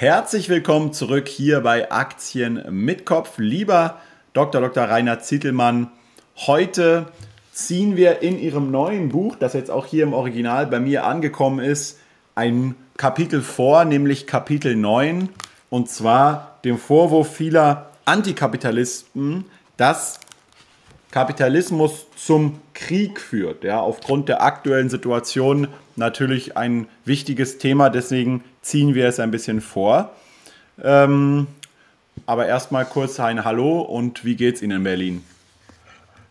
Herzlich 0.00 0.48
willkommen 0.48 0.94
zurück 0.94 1.28
hier 1.28 1.60
bei 1.60 1.92
Aktien 1.92 2.64
mit 2.70 3.04
Kopf. 3.04 3.36
Lieber 3.36 3.98
Dr. 4.32 4.62
Dr. 4.62 4.84
Rainer 4.84 5.20
Zittelmann, 5.20 5.90
heute 6.36 7.04
ziehen 7.52 7.98
wir 7.98 8.22
in 8.22 8.38
Ihrem 8.38 8.70
neuen 8.70 9.10
Buch, 9.10 9.36
das 9.36 9.52
jetzt 9.52 9.70
auch 9.70 9.84
hier 9.84 10.04
im 10.04 10.14
Original 10.14 10.66
bei 10.68 10.80
mir 10.80 11.04
angekommen 11.04 11.58
ist, 11.58 11.98
ein 12.34 12.76
Kapitel 12.96 13.42
vor, 13.42 13.84
nämlich 13.84 14.26
Kapitel 14.26 14.74
9, 14.74 15.28
und 15.68 15.90
zwar 15.90 16.60
dem 16.64 16.78
Vorwurf 16.78 17.34
vieler 17.36 17.90
Antikapitalisten, 18.06 19.44
dass 19.76 20.19
Kapitalismus 21.10 22.06
zum 22.16 22.60
Krieg 22.72 23.20
führt. 23.20 23.64
Ja, 23.64 23.80
aufgrund 23.80 24.28
der 24.28 24.42
aktuellen 24.42 24.88
Situation 24.88 25.68
natürlich 25.96 26.56
ein 26.56 26.86
wichtiges 27.04 27.58
Thema, 27.58 27.90
deswegen 27.90 28.44
ziehen 28.62 28.94
wir 28.94 29.08
es 29.08 29.18
ein 29.18 29.30
bisschen 29.30 29.60
vor. 29.60 30.12
Ähm, 30.82 31.48
aber 32.26 32.46
erstmal 32.46 32.84
kurz 32.84 33.18
ein 33.18 33.44
Hallo 33.44 33.80
und 33.80 34.24
wie 34.24 34.36
geht's 34.36 34.62
Ihnen 34.62 34.78
in 34.78 34.84
Berlin? 34.84 35.24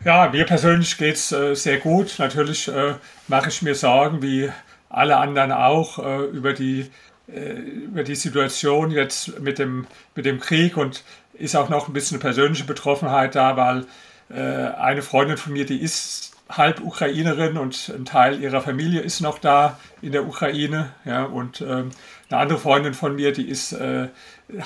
Ja, 0.05 0.29
mir 0.31 0.45
persönlich 0.45 0.97
geht 0.97 1.15
es 1.15 1.31
äh, 1.33 1.55
sehr 1.55 1.77
gut. 1.77 2.15
Natürlich 2.19 2.69
äh, 2.69 2.93
mache 3.27 3.49
ich 3.49 3.61
mir 3.61 3.75
Sorgen, 3.75 4.21
wie 4.21 4.49
alle 4.89 5.17
anderen 5.17 5.51
auch, 5.51 5.99
äh, 5.99 6.23
über, 6.27 6.53
die, 6.53 6.89
äh, 7.27 7.51
über 7.51 8.03
die 8.03 8.15
Situation 8.15 8.91
jetzt 8.91 9.41
mit 9.41 9.59
dem, 9.59 9.87
mit 10.15 10.25
dem 10.25 10.39
Krieg 10.39 10.77
und 10.77 11.03
ist 11.33 11.55
auch 11.55 11.67
noch 11.67 11.87
ein 11.89 11.93
bisschen 11.93 12.19
persönliche 12.19 12.63
Betroffenheit 12.63 13.35
da, 13.35 13.57
weil 13.57 13.85
eine 14.29 15.01
Freundin 15.01 15.37
von 15.37 15.53
mir, 15.53 15.65
die 15.65 15.81
ist 15.81 16.29
halb 16.49 16.81
Ukrainerin 16.81 17.57
und 17.57 17.91
ein 17.95 18.05
Teil 18.05 18.41
ihrer 18.41 18.61
Familie 18.61 19.01
ist 19.01 19.21
noch 19.21 19.37
da 19.37 19.79
in 20.01 20.11
der 20.11 20.27
Ukraine. 20.27 20.89
Ja, 21.05 21.23
und 21.23 21.61
ähm, 21.61 21.91
eine 22.29 22.39
andere 22.39 22.59
Freundin 22.59 22.93
von 22.93 23.15
mir, 23.15 23.31
die 23.31 23.47
ist 23.47 23.71
äh, 23.73 24.07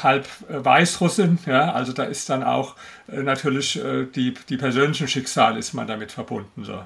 halb 0.01 0.27
äh, 0.49 0.63
Weißrussin. 0.63 1.39
Ja, 1.45 1.73
also 1.73 1.91
da 1.91 2.03
ist 2.03 2.29
dann 2.29 2.43
auch 2.43 2.75
äh, 3.07 3.21
natürlich 3.21 3.83
äh, 3.83 4.05
die, 4.05 4.33
die 4.49 4.57
persönlichen 4.57 5.07
Schicksale 5.07 5.59
ist 5.59 5.73
man 5.73 5.87
damit 5.87 6.11
verbunden. 6.11 6.63
So. 6.63 6.83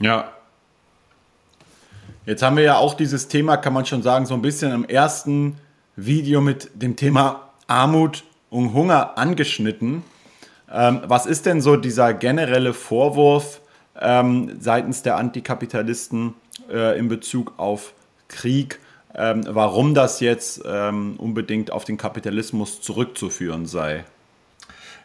Ja. 0.00 0.32
Jetzt 2.26 2.42
haben 2.42 2.56
wir 2.56 2.64
ja 2.64 2.76
auch 2.76 2.94
dieses 2.94 3.28
Thema, 3.28 3.56
kann 3.56 3.72
man 3.72 3.86
schon 3.86 4.02
sagen, 4.02 4.26
so 4.26 4.34
ein 4.34 4.42
bisschen 4.42 4.72
im 4.72 4.84
ersten 4.84 5.58
Video 5.96 6.40
mit 6.40 6.70
dem 6.74 6.96
Thema 6.96 7.50
Armut 7.68 8.24
und 8.50 8.74
Hunger 8.74 9.16
angeschnitten. 9.16 10.02
Ähm, 10.72 11.02
was 11.04 11.26
ist 11.26 11.46
denn 11.46 11.60
so 11.60 11.76
dieser 11.76 12.14
generelle 12.14 12.74
Vorwurf 12.74 13.60
ähm, 14.00 14.56
seitens 14.60 15.02
der 15.02 15.16
Antikapitalisten 15.16 16.34
äh, 16.70 16.98
in 16.98 17.08
Bezug 17.08 17.54
auf 17.56 17.94
Krieg? 18.28 18.80
Ähm, 19.14 19.44
warum 19.48 19.94
das 19.94 20.20
jetzt 20.20 20.62
ähm, 20.66 21.16
unbedingt 21.16 21.72
auf 21.72 21.84
den 21.84 21.96
Kapitalismus 21.96 22.80
zurückzuführen 22.82 23.66
sei? 23.66 24.04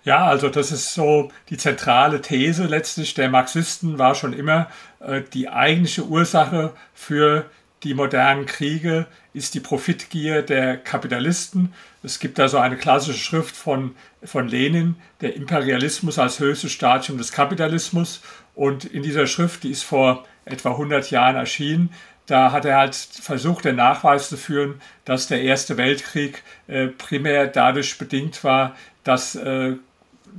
Ja, 0.04 0.26
also 0.26 0.50
das 0.50 0.72
ist 0.74 0.94
so 0.94 1.32
die 1.50 1.58
zentrale 1.58 2.22
These 2.22 2.66
letztlich 2.66 3.14
der 3.14 3.30
Marxisten 3.30 3.98
war 3.98 4.16
schon 4.16 4.34
immer 4.34 4.68
äh, 5.00 5.22
die 5.34 5.48
eigentliche 5.48 6.04
Ursache 6.04 6.74
für 6.94 7.46
die 7.84 7.94
modernen 7.94 8.46
Kriege 8.46 9.08
ist 9.34 9.54
die 9.54 9.60
Profitgier 9.60 10.42
der 10.42 10.78
Kapitalisten. 10.78 11.74
Es 12.02 12.20
gibt 12.20 12.40
da 12.40 12.48
so 12.48 12.58
eine 12.58 12.78
klassische 12.78 13.20
Schrift 13.20 13.56
von, 13.56 13.96
von 14.24 14.48
Lenin, 14.48 14.96
der 15.22 15.36
Imperialismus 15.36 16.20
als 16.20 16.40
höchstes 16.40 16.72
Stadium 16.72 17.18
des 17.18 17.32
Kapitalismus. 17.32 18.22
Und 18.56 18.86
in 18.86 19.04
dieser 19.04 19.28
Schrift, 19.28 19.64
die 19.64 19.72
ist 19.72 19.84
vor 19.84 20.26
etwa 20.46 20.72
100 20.72 21.12
Jahren 21.12 21.36
erschienen, 21.36 21.90
da 22.26 22.54
hat 22.54 22.64
er 22.64 22.78
halt 22.78 22.96
versucht, 22.96 23.66
den 23.66 23.76
Nachweis 23.76 24.30
zu 24.30 24.38
führen, 24.38 24.82
dass 25.04 25.28
der 25.28 25.42
Erste 25.42 25.76
Weltkrieg 25.76 26.42
äh, 26.68 26.88
primär 26.88 27.48
dadurch 27.48 27.98
bedingt 27.98 28.44
war, 28.46 28.76
dass 29.04 29.36
äh, 29.36 29.76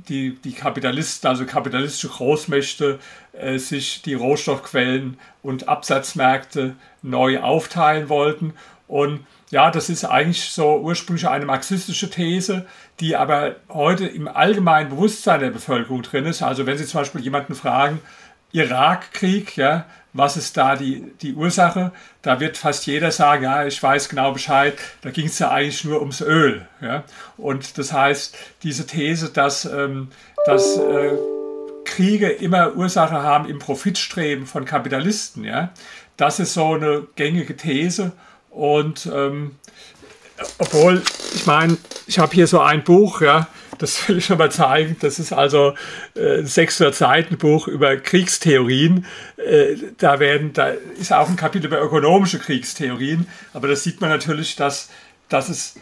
die, 0.09 0.35
die 0.35 0.53
Kapitalisten, 0.53 1.29
also 1.29 1.45
kapitalistische 1.45 2.09
Großmächte, 2.09 2.99
äh, 3.33 3.57
sich 3.57 4.01
die 4.01 4.13
Rohstoffquellen 4.13 5.17
und 5.41 5.67
Absatzmärkte 5.67 6.75
neu 7.01 7.39
aufteilen 7.39 8.09
wollten. 8.09 8.53
Und 8.87 9.25
ja, 9.49 9.71
das 9.71 9.89
ist 9.89 10.05
eigentlich 10.05 10.49
so 10.49 10.77
ursprünglich 10.77 11.27
eine 11.27 11.45
marxistische 11.45 12.09
These, 12.09 12.65
die 12.99 13.15
aber 13.15 13.55
heute 13.69 14.05
im 14.05 14.27
allgemeinen 14.27 14.89
Bewusstsein 14.89 15.39
der 15.39 15.49
Bevölkerung 15.49 16.01
drin 16.01 16.25
ist. 16.25 16.41
Also 16.41 16.65
wenn 16.65 16.77
Sie 16.77 16.85
zum 16.85 17.01
Beispiel 17.01 17.21
jemanden 17.21 17.55
fragen, 17.55 17.99
Irakkrieg, 18.51 19.57
ja, 19.57 19.85
was 20.15 20.37
ist 20.37 20.55
da 20.55 20.77
die, 20.77 21.11
die 21.21 21.33
Ursache? 21.33 21.91
Da 22.21 22.39
wird 22.39 22.55
fast 22.55 22.87
jeder 22.87 23.11
sagen, 23.11 23.43
ja, 23.43 23.65
ich 23.65 23.81
weiß 23.83 24.07
genau 24.07 24.31
Bescheid, 24.31 24.77
da 25.01 25.11
ging 25.11 25.25
es 25.25 25.39
ja 25.39 25.51
eigentlich 25.51 25.83
nur 25.83 25.99
ums 25.99 26.21
Öl. 26.21 26.65
Ja? 26.81 27.03
Und 27.35 27.77
das 27.77 27.91
heißt, 27.91 28.35
diese 28.63 28.87
These, 28.87 29.29
dass, 29.29 29.65
ähm, 29.65 30.07
dass 30.45 30.77
äh, 30.77 31.11
Kriege 31.83 32.29
immer 32.29 32.75
Ursache 32.75 33.21
haben 33.21 33.49
im 33.49 33.59
Profitstreben 33.59 34.45
von 34.45 34.63
Kapitalisten, 34.63 35.43
ja, 35.43 35.71
das 36.15 36.39
ist 36.39 36.53
so 36.53 36.73
eine 36.73 37.05
gängige 37.15 37.57
These. 37.57 38.13
Und 38.49 39.09
ähm, 39.13 39.55
obwohl, 40.59 41.03
ich 41.33 41.45
meine, 41.45 41.77
ich 42.07 42.19
habe 42.19 42.33
hier 42.33 42.47
so 42.47 42.61
ein 42.61 42.85
Buch, 42.85 43.19
ja, 43.19 43.47
das 43.77 44.07
will 44.07 44.17
ich 44.17 44.25
schon 44.25 44.37
mal 44.37 44.51
zeigen. 44.51 44.97
Das 44.99 45.19
ist 45.19 45.33
also 45.33 45.75
äh, 46.15 46.39
ein 46.39 46.45
600 46.45 46.93
Seiten 46.95 47.37
Buch 47.37 47.67
über 47.67 47.97
Kriegstheorien. 47.97 49.05
Äh, 49.37 49.75
da 49.97 50.19
werden, 50.19 50.53
da 50.53 50.69
ist 50.69 51.13
auch 51.13 51.29
ein 51.29 51.35
Kapitel 51.35 51.67
über 51.67 51.81
ökonomische 51.81 52.39
Kriegstheorien. 52.39 53.27
Aber 53.53 53.67
da 53.67 53.75
sieht 53.75 54.01
man 54.01 54.09
natürlich, 54.09 54.55
dass, 54.55 54.89
dass 55.29 55.49
es 55.49 55.75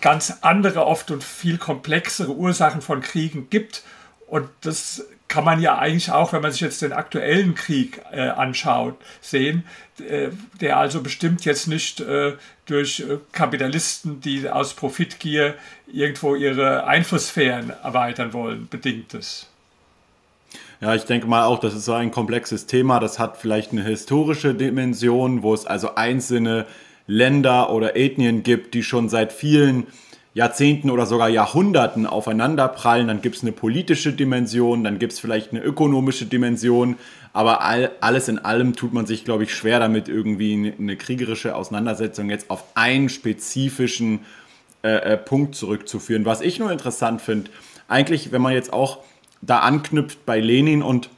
ganz 0.00 0.34
andere, 0.40 0.86
oft 0.86 1.10
und 1.10 1.22
viel 1.22 1.58
komplexere 1.58 2.32
Ursachen 2.32 2.80
von 2.80 3.00
Kriegen 3.00 3.50
gibt. 3.50 3.82
Und 4.26 4.48
das 4.62 5.06
kann 5.30 5.44
man 5.44 5.62
ja 5.62 5.78
eigentlich 5.78 6.10
auch, 6.10 6.32
wenn 6.32 6.42
man 6.42 6.50
sich 6.50 6.60
jetzt 6.60 6.82
den 6.82 6.92
aktuellen 6.92 7.54
Krieg 7.54 8.02
äh, 8.10 8.28
anschaut, 8.28 8.96
sehen, 9.20 9.64
äh, 10.00 10.30
der 10.60 10.76
also 10.76 11.02
bestimmt 11.02 11.44
jetzt 11.44 11.68
nicht 11.68 12.00
äh, 12.00 12.32
durch 12.66 13.00
äh, 13.00 13.18
Kapitalisten, 13.30 14.20
die 14.20 14.50
aus 14.50 14.74
Profitgier 14.74 15.54
irgendwo 15.90 16.34
ihre 16.34 16.84
Einflusssphären 16.84 17.70
erweitern 17.70 18.32
wollen, 18.32 18.66
bedingt 18.68 19.14
ist. 19.14 19.48
Ja, 20.80 20.96
ich 20.96 21.04
denke 21.04 21.28
mal 21.28 21.44
auch, 21.44 21.60
das 21.60 21.74
ist 21.74 21.84
so 21.84 21.92
ein 21.92 22.10
komplexes 22.10 22.66
Thema. 22.66 22.98
Das 22.98 23.20
hat 23.20 23.36
vielleicht 23.36 23.70
eine 23.70 23.84
historische 23.84 24.52
Dimension, 24.52 25.44
wo 25.44 25.54
es 25.54 25.64
also 25.64 25.94
einzelne 25.94 26.66
Länder 27.06 27.70
oder 27.70 27.94
Ethnien 27.94 28.42
gibt, 28.42 28.74
die 28.74 28.82
schon 28.82 29.08
seit 29.08 29.32
vielen 29.32 29.86
Jahrzehnten 30.32 30.90
oder 30.90 31.06
sogar 31.06 31.28
Jahrhunderten 31.28 32.06
aufeinanderprallen, 32.06 33.08
dann 33.08 33.20
gibt 33.20 33.36
es 33.36 33.42
eine 33.42 33.52
politische 33.52 34.12
Dimension, 34.12 34.84
dann 34.84 34.98
gibt 34.98 35.12
es 35.12 35.18
vielleicht 35.18 35.50
eine 35.50 35.60
ökonomische 35.60 36.26
Dimension, 36.26 36.96
aber 37.32 37.62
all, 37.62 37.90
alles 38.00 38.28
in 38.28 38.38
allem 38.38 38.76
tut 38.76 38.92
man 38.92 39.06
sich, 39.06 39.24
glaube 39.24 39.42
ich, 39.44 39.54
schwer 39.54 39.80
damit, 39.80 40.08
irgendwie 40.08 40.72
eine 40.78 40.96
kriegerische 40.96 41.56
Auseinandersetzung 41.56 42.30
jetzt 42.30 42.48
auf 42.50 42.64
einen 42.74 43.08
spezifischen 43.08 44.20
äh, 44.82 45.12
äh, 45.12 45.16
Punkt 45.16 45.56
zurückzuführen. 45.56 46.24
Was 46.24 46.40
ich 46.40 46.58
nur 46.58 46.70
interessant 46.70 47.20
finde, 47.20 47.50
eigentlich, 47.88 48.30
wenn 48.30 48.42
man 48.42 48.52
jetzt 48.52 48.72
auch 48.72 48.98
da 49.42 49.60
anknüpft 49.60 50.24
bei 50.26 50.38
Lenin 50.40 50.82
und 50.82 51.10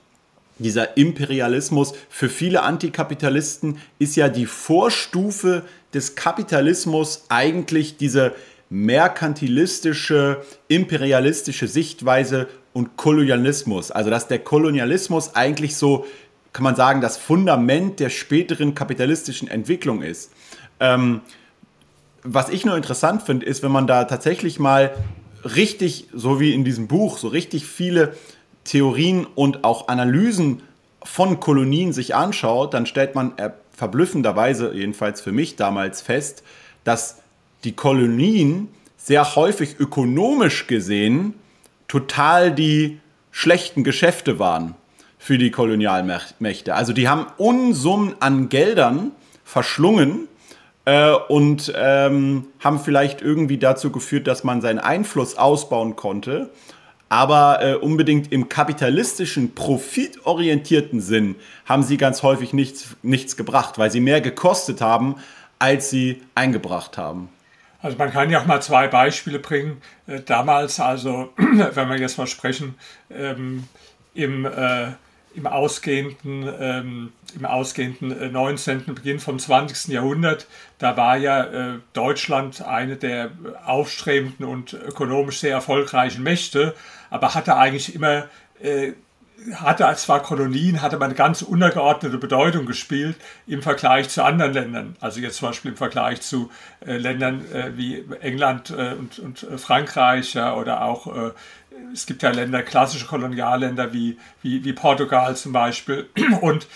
dieser 0.58 0.96
Imperialismus 0.96 1.94
für 2.08 2.28
viele 2.28 2.62
Antikapitalisten 2.62 3.78
ist 3.98 4.16
ja 4.16 4.28
die 4.28 4.46
Vorstufe 4.46 5.64
des 5.92 6.14
Kapitalismus 6.14 7.24
eigentlich 7.28 7.96
diese 7.96 8.32
merkantilistische, 8.72 10.42
imperialistische 10.66 11.68
Sichtweise 11.68 12.48
und 12.72 12.96
Kolonialismus. 12.96 13.90
Also 13.90 14.08
dass 14.08 14.28
der 14.28 14.38
Kolonialismus 14.38 15.36
eigentlich 15.36 15.76
so, 15.76 16.06
kann 16.54 16.64
man 16.64 16.74
sagen, 16.74 17.02
das 17.02 17.18
Fundament 17.18 18.00
der 18.00 18.08
späteren 18.08 18.74
kapitalistischen 18.74 19.46
Entwicklung 19.48 20.00
ist. 20.00 20.32
Ähm, 20.80 21.20
was 22.22 22.48
ich 22.48 22.64
nur 22.64 22.74
interessant 22.74 23.22
finde, 23.22 23.44
ist, 23.44 23.62
wenn 23.62 23.72
man 23.72 23.86
da 23.86 24.04
tatsächlich 24.04 24.58
mal 24.58 24.94
richtig, 25.44 26.08
so 26.14 26.40
wie 26.40 26.54
in 26.54 26.64
diesem 26.64 26.86
Buch, 26.86 27.18
so 27.18 27.28
richtig 27.28 27.66
viele 27.66 28.16
Theorien 28.64 29.26
und 29.34 29.64
auch 29.64 29.88
Analysen 29.88 30.62
von 31.04 31.40
Kolonien 31.40 31.92
sich 31.92 32.14
anschaut, 32.14 32.72
dann 32.72 32.86
stellt 32.86 33.14
man 33.14 33.36
äh, 33.36 33.50
verblüffenderweise, 33.72 34.72
jedenfalls 34.72 35.20
für 35.20 35.32
mich 35.32 35.56
damals 35.56 36.00
fest, 36.00 36.42
dass 36.84 37.21
die 37.64 37.72
Kolonien 37.72 38.68
sehr 38.96 39.34
häufig 39.34 39.76
ökonomisch 39.78 40.66
gesehen 40.66 41.34
total 41.88 42.52
die 42.52 43.00
schlechten 43.30 43.84
Geschäfte 43.84 44.38
waren 44.38 44.74
für 45.18 45.38
die 45.38 45.50
Kolonialmächte. 45.50 46.74
Also 46.74 46.92
die 46.92 47.08
haben 47.08 47.26
Unsummen 47.36 48.14
an 48.20 48.48
Geldern 48.48 49.12
verschlungen 49.44 50.28
äh, 50.84 51.12
und 51.12 51.72
ähm, 51.76 52.46
haben 52.60 52.80
vielleicht 52.80 53.22
irgendwie 53.22 53.58
dazu 53.58 53.90
geführt, 53.90 54.26
dass 54.26 54.44
man 54.44 54.60
seinen 54.60 54.78
Einfluss 54.78 55.36
ausbauen 55.36 55.96
konnte. 55.96 56.50
Aber 57.08 57.62
äh, 57.62 57.74
unbedingt 57.74 58.32
im 58.32 58.48
kapitalistischen, 58.48 59.54
profitorientierten 59.54 61.00
Sinn 61.00 61.36
haben 61.66 61.82
sie 61.82 61.98
ganz 61.98 62.22
häufig 62.22 62.54
nichts, 62.54 62.96
nichts 63.02 63.36
gebracht, 63.36 63.78
weil 63.78 63.90
sie 63.90 64.00
mehr 64.00 64.22
gekostet 64.22 64.80
haben, 64.80 65.16
als 65.58 65.90
sie 65.90 66.22
eingebracht 66.34 66.96
haben. 66.96 67.28
Also 67.82 67.98
man 67.98 68.12
kann 68.12 68.30
ja 68.30 68.40
auch 68.40 68.46
mal 68.46 68.62
zwei 68.62 68.86
Beispiele 68.86 69.40
bringen. 69.40 69.82
Äh, 70.06 70.20
damals, 70.20 70.80
also 70.80 71.32
wenn 71.36 71.88
wir 71.88 71.98
jetzt 71.98 72.16
mal 72.16 72.28
sprechen, 72.28 72.76
ähm, 73.10 73.64
im, 74.14 74.44
äh, 74.44 74.92
im 75.34 75.46
ausgehenden, 75.46 76.48
ähm, 76.60 77.12
im 77.34 77.44
ausgehenden 77.44 78.32
19. 78.32 78.80
Äh, 78.80 78.92
Beginn 78.92 79.18
vom 79.18 79.38
20. 79.38 79.92
Jahrhundert, 79.92 80.46
da 80.78 80.96
war 80.96 81.16
ja 81.16 81.44
äh, 81.44 81.78
Deutschland 81.92 82.62
eine 82.62 82.96
der 82.96 83.32
aufstrebenden 83.66 84.46
und 84.46 84.74
ökonomisch 84.74 85.40
sehr 85.40 85.52
erfolgreichen 85.52 86.22
Mächte, 86.22 86.74
aber 87.10 87.34
hatte 87.34 87.56
eigentlich 87.56 87.94
immer 87.94 88.26
äh, 88.62 88.92
hatte 89.54 89.92
zwar 89.96 90.22
Kolonien, 90.22 90.82
hatte 90.82 90.98
man 90.98 91.06
eine 91.06 91.14
ganz 91.14 91.42
untergeordnete 91.42 92.18
Bedeutung 92.18 92.66
gespielt 92.66 93.16
im 93.46 93.62
Vergleich 93.62 94.08
zu 94.08 94.24
anderen 94.24 94.52
Ländern. 94.52 94.96
Also 95.00 95.20
jetzt 95.20 95.36
zum 95.36 95.48
Beispiel 95.48 95.72
im 95.72 95.76
Vergleich 95.76 96.20
zu 96.20 96.50
äh, 96.86 96.96
Ländern 96.96 97.44
äh, 97.52 97.76
wie 97.76 98.04
England 98.20 98.70
äh, 98.70 98.94
und, 98.98 99.18
und 99.18 99.42
äh, 99.42 99.58
Frankreich 99.58 100.34
ja, 100.34 100.54
oder 100.54 100.84
auch, 100.84 101.06
äh, 101.06 101.30
es 101.92 102.06
gibt 102.06 102.22
ja 102.22 102.30
Länder, 102.30 102.62
klassische 102.62 103.06
Kolonialländer 103.06 103.92
wie, 103.92 104.18
wie, 104.42 104.64
wie 104.64 104.72
Portugal 104.72 105.36
zum 105.36 105.52
Beispiel. 105.52 106.08
Und 106.40 106.66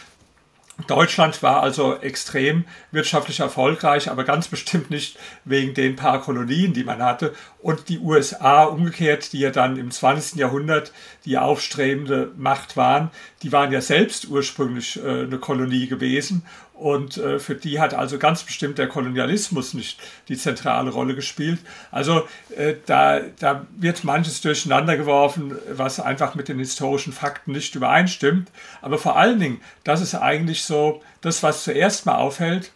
Deutschland 0.86 1.42
war 1.42 1.62
also 1.62 1.96
extrem 1.96 2.64
wirtschaftlich 2.92 3.40
erfolgreich, 3.40 4.10
aber 4.10 4.24
ganz 4.24 4.48
bestimmt 4.48 4.90
nicht 4.90 5.18
wegen 5.44 5.72
den 5.72 5.96
paar 5.96 6.20
Kolonien, 6.20 6.74
die 6.74 6.84
man 6.84 7.02
hatte. 7.02 7.34
Und 7.58 7.88
die 7.88 7.98
USA 7.98 8.64
umgekehrt, 8.64 9.32
die 9.32 9.40
ja 9.40 9.50
dann 9.50 9.78
im 9.78 9.90
20. 9.90 10.38
Jahrhundert 10.38 10.92
die 11.24 11.38
aufstrebende 11.38 12.30
Macht 12.36 12.76
waren, 12.76 13.10
die 13.42 13.52
waren 13.52 13.72
ja 13.72 13.80
selbst 13.80 14.28
ursprünglich 14.28 15.02
äh, 15.02 15.22
eine 15.22 15.38
Kolonie 15.38 15.86
gewesen 15.86 16.44
und 16.78 17.16
äh, 17.16 17.38
für 17.38 17.54
die 17.54 17.80
hat 17.80 17.94
also 17.94 18.18
ganz 18.18 18.42
bestimmt 18.42 18.78
der 18.78 18.88
Kolonialismus 18.88 19.72
nicht 19.74 19.98
die 20.28 20.36
zentrale 20.36 20.90
Rolle 20.90 21.14
gespielt. 21.14 21.58
Also 21.90 22.28
äh, 22.54 22.74
da, 22.84 23.20
da 23.38 23.66
wird 23.76 24.04
manches 24.04 24.42
durcheinander 24.42 24.96
geworfen, 24.96 25.56
was 25.72 26.00
einfach 26.00 26.34
mit 26.34 26.48
den 26.48 26.58
historischen 26.58 27.12
Fakten 27.12 27.52
nicht 27.52 27.74
übereinstimmt. 27.74 28.50
Aber 28.82 28.98
vor 28.98 29.16
allen 29.16 29.40
Dingen, 29.40 29.60
das 29.84 30.02
ist 30.02 30.14
eigentlich 30.14 30.64
so 30.64 31.02
das, 31.22 31.42
was 31.42 31.64
zuerst 31.64 32.04
mal 32.04 32.16
auffällt, 32.16 32.72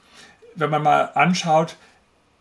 wenn 0.54 0.70
man 0.70 0.82
mal 0.82 1.10
anschaut, 1.14 1.76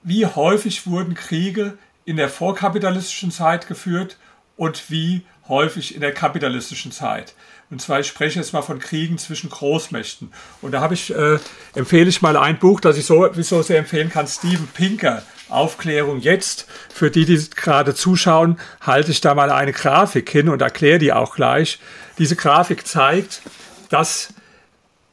wie 0.02 0.26
häufig 0.26 0.88
wurden 0.88 1.14
Kriege 1.14 1.78
in 2.06 2.16
der 2.16 2.30
vorkapitalistischen 2.30 3.32
Zeit 3.32 3.68
geführt 3.68 4.18
und 4.56 4.90
wie 4.90 5.24
häufig 5.50 5.94
in 5.94 6.02
der 6.02 6.14
kapitalistischen 6.14 6.92
Zeit. 6.92 7.34
Und 7.72 7.82
zwar, 7.82 8.00
ich 8.00 8.08
spreche 8.08 8.40
jetzt 8.40 8.52
mal 8.52 8.64
von 8.64 8.80
Kriegen 8.80 9.20
zwischen 9.20 9.50
Großmächten. 9.50 10.32
Und 10.62 10.72
da 10.72 10.82
habe 10.82 10.96
ich, 10.96 11.14
äh, 11.14 11.38
empfehle 11.76 12.10
ich 12.10 12.22
mal 12.22 12.36
ein 12.36 12.58
Buch, 12.58 12.80
das 12.80 12.98
ich 12.98 13.06
so, 13.06 13.32
so 13.34 13.62
sehr 13.62 13.78
empfehlen 13.78 14.10
kann, 14.10 14.28
Steven 14.28 14.68
Pinker, 14.68 15.22
Aufklärung 15.50 16.20
jetzt. 16.20 16.68
Für 16.92 17.12
die, 17.12 17.26
die 17.26 17.50
gerade 17.52 17.94
zuschauen, 17.94 18.60
halte 18.82 19.12
ich 19.12 19.22
da 19.22 19.36
mal 19.36 19.52
eine 19.52 19.72
Grafik 19.72 20.30
hin 20.32 20.50
und 20.50 20.62
erkläre 20.62 20.98
die 20.98 21.14
auch 21.14 21.36
gleich. 21.36 21.80
Diese 22.18 22.36
Grafik 22.36 22.88
zeigt, 22.88 23.42
dass 23.90 24.34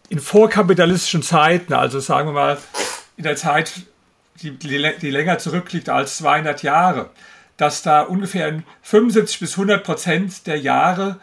in 0.09 0.19
vorkapitalistischen 0.19 1.23
Zeiten, 1.23 1.75
also 1.75 2.01
sagen 2.01 2.29
wir 2.29 2.33
mal 2.33 2.59
in 3.19 3.25
der 3.25 3.37
Zeit, 3.37 3.73
die, 4.41 4.53
die, 4.53 4.93
die 5.01 5.11
länger 5.11 5.39
zurückliegt 5.39 5.89
als 5.89 6.19
200 6.19 6.63
Jahre, 6.63 7.11
dass 7.57 7.83
da 7.83 8.03
ungefähr 8.03 8.63
75 8.83 9.41
bis 9.41 9.53
100 9.53 9.85
Prozent 9.85 10.47
der 10.47 10.59
Jahre 10.59 11.19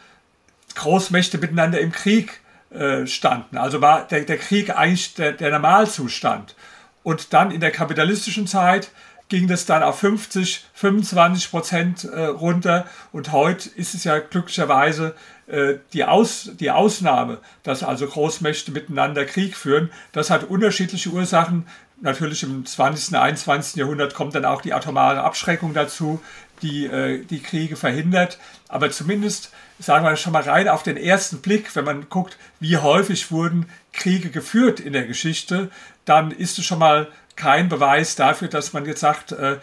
Großmächte 0.75 1.37
miteinander 1.37 1.79
im 1.79 1.91
Krieg 1.91 2.41
äh, 2.69 3.05
standen. 3.05 3.57
Also 3.57 3.81
war 3.81 4.07
der, 4.07 4.21
der 4.21 4.37
Krieg 4.37 4.75
eigentlich 4.75 5.13
der, 5.13 5.33
der, 5.33 5.51
Normalzustand. 5.51 6.55
Und 7.03 7.33
dann 7.33 7.51
in 7.51 7.59
der 7.59 7.71
kapitalistischen 7.71 8.47
Zeit 8.47 8.89
ging 9.29 9.47
das 9.47 9.65
dann 9.65 9.83
auf 9.83 9.99
50, 9.99 10.65
25 10.73 11.51
Prozent 11.51 12.03
äh, 12.03 12.25
runter. 12.25 12.85
Und 13.11 13.31
heute 13.31 13.69
ist 13.69 13.93
es 13.93 14.03
ja 14.03 14.19
glücklicherweise 14.19 15.15
äh, 15.47 15.75
die, 15.93 16.03
Aus, 16.03 16.51
die 16.59 16.71
Ausnahme, 16.71 17.39
dass 17.63 17.83
also 17.83 18.07
Großmächte 18.07 18.71
miteinander 18.71 19.25
Krieg 19.25 19.55
führen. 19.55 19.91
Das 20.11 20.29
hat 20.29 20.43
unterschiedliche 20.45 21.09
Ursachen. 21.09 21.67
Natürlich 22.03 22.43
im 22.43 22.65
20. 22.65 23.13
und 23.13 23.15
21. 23.15 23.77
Jahrhundert 23.77 24.13
kommt 24.13 24.35
dann 24.35 24.43
auch 24.43 24.61
die 24.61 24.73
atomare 24.73 25.23
Abschreckung 25.23 25.73
dazu, 25.73 26.21
die 26.61 26.85
äh, 26.85 27.23
die 27.23 27.41
Kriege 27.41 27.77
verhindert. 27.77 28.39
Aber 28.67 28.91
zumindest 28.91 29.53
sagen 29.79 30.05
wir 30.05 30.17
schon 30.17 30.33
mal 30.33 30.43
rein 30.43 30.67
auf 30.67 30.83
den 30.83 30.97
ersten 30.97 31.39
Blick, 31.39 31.73
wenn 31.77 31.85
man 31.85 32.09
guckt, 32.09 32.37
wie 32.59 32.75
häufig 32.75 33.31
wurden 33.31 33.67
Kriege 33.93 34.31
geführt 34.31 34.81
in 34.81 34.91
der 34.91 35.07
Geschichte, 35.07 35.71
dann 36.03 36.31
ist 36.31 36.59
es 36.59 36.65
schon 36.65 36.79
mal 36.79 37.07
kein 37.37 37.69
Beweis 37.69 38.17
dafür, 38.17 38.49
dass 38.49 38.73
man 38.73 38.85
jetzt 38.85 38.99
sagt, 38.99 39.31
äh, 39.31 39.59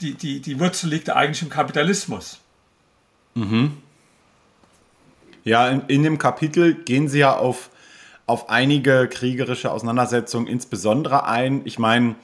die, 0.00 0.14
die, 0.14 0.40
die 0.40 0.58
Wurzel 0.58 0.90
liegt 0.90 1.10
eigentlich 1.10 1.42
im 1.42 1.48
Kapitalismus. 1.48 2.40
Mhm. 3.34 3.76
Ja, 5.44 5.68
in, 5.68 5.82
in 5.86 6.02
dem 6.02 6.18
Kapitel 6.18 6.74
gehen 6.74 7.08
Sie 7.08 7.20
ja 7.20 7.36
auf, 7.36 7.70
auf 8.28 8.50
einige 8.50 9.08
kriegerische 9.08 9.70
Auseinandersetzungen 9.70 10.46
insbesondere 10.46 11.26
ein. 11.26 11.62
Ich 11.64 11.78
meine, 11.78 12.14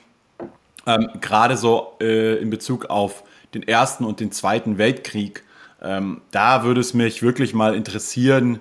ähm, 0.87 1.09
gerade 1.21 1.57
so 1.57 1.97
äh, 2.01 2.37
in 2.37 2.51
Bezug 2.51 2.87
auf 2.87 3.25
den 3.55 3.67
Ersten 3.67 4.05
und 4.05 4.21
den 4.21 4.33
Zweiten 4.33 4.79
Weltkrieg 4.79 5.45
ähm, 5.85 6.23
da 6.31 6.65
würde 6.65 6.81
es 6.81 6.95
mich 6.95 7.23
wirklich 7.23 7.53
mal 7.53 7.75
interessieren, 7.75 8.61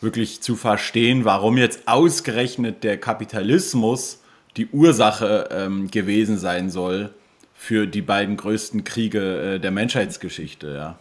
wirklich 0.00 0.40
zu 0.40 0.56
verstehen, 0.56 1.24
warum 1.24 1.58
jetzt 1.58 1.86
ausgerechnet 1.86 2.82
der 2.82 2.98
Kapitalismus 2.98 4.20
die 4.56 4.66
Ursache 4.68 5.48
ähm, 5.52 5.90
gewesen 5.90 6.38
sein 6.38 6.70
soll 6.70 7.10
für 7.54 7.86
die 7.86 8.02
beiden 8.02 8.36
größten 8.36 8.84
Kriege 8.84 9.54
äh, 9.54 9.58
der 9.60 9.70
Menschheitsgeschichte. 9.70 10.74
Ja. 10.74 10.98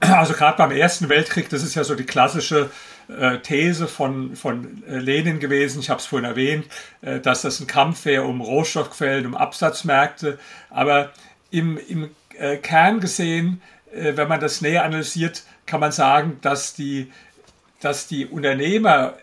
Also 0.00 0.32
gerade 0.34 0.56
beim 0.56 0.72
Ersten 0.72 1.08
Weltkrieg, 1.08 1.48
das 1.50 1.62
ist 1.62 1.74
ja 1.74 1.84
so 1.84 1.94
die 1.94 2.04
klassische 2.04 2.70
äh, 3.10 3.38
These 3.40 3.88
von, 3.88 4.36
von 4.36 4.82
äh, 4.88 4.98
Lenin 4.98 5.40
gewesen, 5.40 5.80
ich 5.80 5.90
habe 5.90 6.00
es 6.00 6.06
vorhin 6.06 6.28
erwähnt, 6.28 6.66
äh, 7.02 7.20
dass 7.20 7.42
das 7.42 7.60
ein 7.60 7.66
Kampf 7.66 8.04
wäre 8.04 8.24
um 8.24 8.40
Rohstoffquellen, 8.40 9.26
um 9.26 9.34
Absatzmärkte. 9.34 10.38
Aber 10.70 11.10
im, 11.50 11.78
im 11.88 12.10
äh, 12.38 12.56
Kern 12.56 13.00
gesehen 13.00 13.60
äh, 13.92 14.16
wenn 14.16 14.28
man 14.28 14.40
das 14.40 14.60
näher 14.60 14.84
analysiert, 14.84 15.42
kann 15.66 15.80
man 15.80 15.92
sagen, 15.92 16.38
dass 16.42 16.74
die, 16.74 17.12
dass 17.80 18.06
die 18.06 18.26
Unternehmer, 18.26 19.14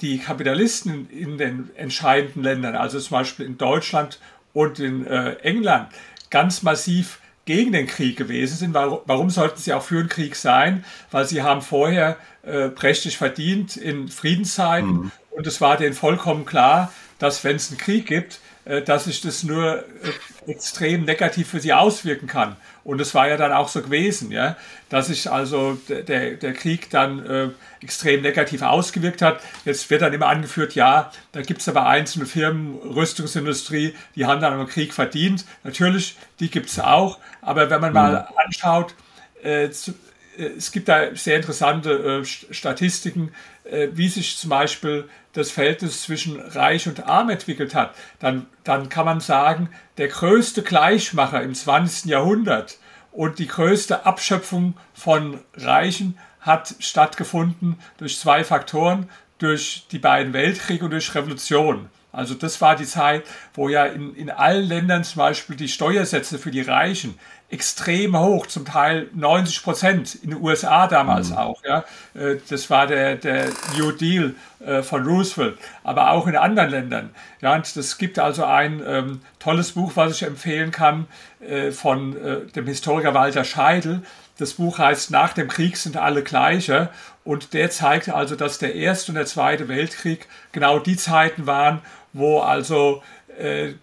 die 0.00 0.18
Kapitalisten 0.18 1.08
in 1.10 1.38
den 1.38 1.70
entscheidenden 1.76 2.42
Ländern, 2.42 2.76
also 2.76 2.98
zum 2.98 3.18
Beispiel 3.18 3.46
in 3.46 3.58
Deutschland 3.58 4.20
und 4.52 4.78
in 4.78 5.06
äh, 5.06 5.34
England, 5.42 5.88
ganz 6.30 6.62
massiv 6.62 7.20
gegen 7.46 7.72
den 7.72 7.86
Krieg 7.86 8.16
gewesen 8.16 8.56
sind. 8.56 8.74
Warum, 8.74 8.98
warum, 9.06 9.30
sollten 9.30 9.58
sie 9.58 9.72
auch 9.72 9.82
für 9.82 10.02
den 10.02 10.08
Krieg 10.08 10.36
sein? 10.36 10.84
Weil 11.10 11.24
sie 11.24 11.42
haben 11.42 11.62
vorher 11.62 12.18
äh, 12.42 12.68
prächtig 12.68 13.16
verdient 13.16 13.76
in 13.76 14.08
Friedenszeiten 14.08 14.90
mhm. 14.90 15.12
und 15.30 15.46
es 15.46 15.60
war 15.60 15.78
denen 15.78 15.94
vollkommen 15.94 16.44
klar, 16.44 16.92
dass 17.18 17.44
wenn 17.44 17.56
es 17.56 17.70
einen 17.70 17.78
Krieg 17.78 18.06
gibt, 18.06 18.40
dass 18.84 19.04
sich 19.04 19.20
das 19.20 19.44
nur 19.44 19.78
äh, 19.78 20.50
extrem 20.50 21.04
negativ 21.04 21.48
für 21.50 21.60
sie 21.60 21.72
auswirken 21.72 22.26
kann. 22.26 22.56
Und 22.82 23.00
es 23.00 23.14
war 23.14 23.28
ja 23.28 23.36
dann 23.36 23.52
auch 23.52 23.68
so 23.68 23.82
gewesen, 23.82 24.30
ja, 24.30 24.56
dass 24.88 25.06
sich 25.06 25.30
also 25.30 25.78
der, 25.88 26.34
der 26.34 26.52
Krieg 26.52 26.90
dann 26.90 27.26
äh, 27.26 27.48
extrem 27.80 28.22
negativ 28.22 28.62
ausgewirkt 28.62 29.22
hat. 29.22 29.40
Jetzt 29.64 29.88
wird 29.90 30.02
dann 30.02 30.12
immer 30.12 30.26
angeführt, 30.26 30.74
ja, 30.74 31.10
da 31.32 31.42
gibt 31.42 31.60
es 31.60 31.68
aber 31.68 31.86
einzelne 31.86 32.26
Firmen, 32.26 32.74
Rüstungsindustrie, 32.76 33.94
die 34.14 34.26
haben 34.26 34.40
dann 34.40 34.52
am 34.52 34.66
Krieg 34.66 34.94
verdient. 34.94 35.44
Natürlich, 35.64 36.16
die 36.40 36.50
gibt 36.50 36.68
es 36.68 36.78
auch. 36.78 37.18
Aber 37.42 37.70
wenn 37.70 37.80
man 37.80 37.90
mhm. 37.90 37.94
mal 37.94 38.28
anschaut, 38.44 38.94
äh, 39.42 39.70
zu, 39.70 39.94
es 40.36 40.70
gibt 40.72 40.88
da 40.88 41.14
sehr 41.14 41.36
interessante 41.36 42.22
äh, 42.22 42.24
Statistiken, 42.24 43.32
äh, 43.64 43.88
wie 43.92 44.08
sich 44.08 44.36
zum 44.36 44.50
Beispiel 44.50 45.08
das 45.36 45.50
Verhältnis 45.50 46.02
zwischen 46.02 46.40
Reich 46.40 46.88
und 46.88 47.06
Arm 47.06 47.28
entwickelt 47.28 47.74
hat, 47.74 47.94
dann, 48.18 48.46
dann 48.64 48.88
kann 48.88 49.04
man 49.04 49.20
sagen, 49.20 49.68
der 49.98 50.08
größte 50.08 50.62
Gleichmacher 50.62 51.42
im 51.42 51.54
20. 51.54 52.10
Jahrhundert 52.10 52.78
und 53.12 53.38
die 53.38 53.46
größte 53.46 54.06
Abschöpfung 54.06 54.74
von 54.94 55.40
Reichen 55.54 56.18
hat 56.40 56.74
stattgefunden 56.78 57.78
durch 57.98 58.18
zwei 58.18 58.44
Faktoren, 58.44 59.08
durch 59.38 59.86
die 59.90 59.98
beiden 59.98 60.32
Weltkriege 60.32 60.84
und 60.84 60.92
durch 60.92 61.14
Revolution. 61.14 61.90
Also 62.12 62.34
das 62.34 62.62
war 62.62 62.76
die 62.76 62.86
Zeit, 62.86 63.24
wo 63.52 63.68
ja 63.68 63.84
in, 63.84 64.14
in 64.14 64.30
allen 64.30 64.66
Ländern 64.66 65.04
zum 65.04 65.18
Beispiel 65.18 65.54
die 65.54 65.68
Steuersätze 65.68 66.38
für 66.38 66.50
die 66.50 66.62
Reichen 66.62 67.18
extrem 67.48 68.18
hoch, 68.18 68.46
zum 68.46 68.64
Teil 68.64 69.08
90 69.14 69.62
Prozent, 69.62 70.14
in 70.16 70.30
den 70.30 70.42
USA 70.42 70.88
damals 70.88 71.30
mhm. 71.30 71.36
auch. 71.36 71.62
Ja. 71.64 71.84
Äh, 72.14 72.36
das 72.48 72.68
war 72.70 72.86
der, 72.86 73.16
der 73.16 73.50
New 73.76 73.92
Deal 73.92 74.34
äh, 74.64 74.82
von 74.82 75.06
Roosevelt, 75.06 75.56
aber 75.84 76.10
auch 76.10 76.26
in 76.26 76.36
anderen 76.36 76.70
Ländern. 76.70 77.10
Ja, 77.40 77.54
und 77.54 77.76
es 77.76 77.98
gibt 77.98 78.18
also 78.18 78.44
ein 78.44 78.82
ähm, 78.84 79.20
tolles 79.38 79.72
Buch, 79.72 79.92
was 79.94 80.16
ich 80.16 80.22
empfehlen 80.24 80.72
kann, 80.72 81.06
äh, 81.40 81.70
von 81.70 82.16
äh, 82.16 82.46
dem 82.46 82.66
Historiker 82.66 83.14
Walter 83.14 83.44
Scheidel. 83.44 84.02
Das 84.38 84.54
Buch 84.54 84.78
heißt 84.78 85.10
Nach 85.12 85.32
dem 85.32 85.48
Krieg 85.48 85.76
sind 85.76 85.96
alle 85.96 86.22
gleiche 86.22 86.90
und 87.24 87.54
der 87.54 87.70
zeigt 87.70 88.08
also, 88.08 88.36
dass 88.36 88.58
der 88.58 88.74
Erste 88.74 89.12
und 89.12 89.16
der 89.16 89.26
Zweite 89.26 89.68
Weltkrieg 89.68 90.26
genau 90.52 90.78
die 90.78 90.96
Zeiten 90.96 91.46
waren, 91.46 91.80
wo 92.12 92.40
also 92.40 93.02
äh, 93.38 93.74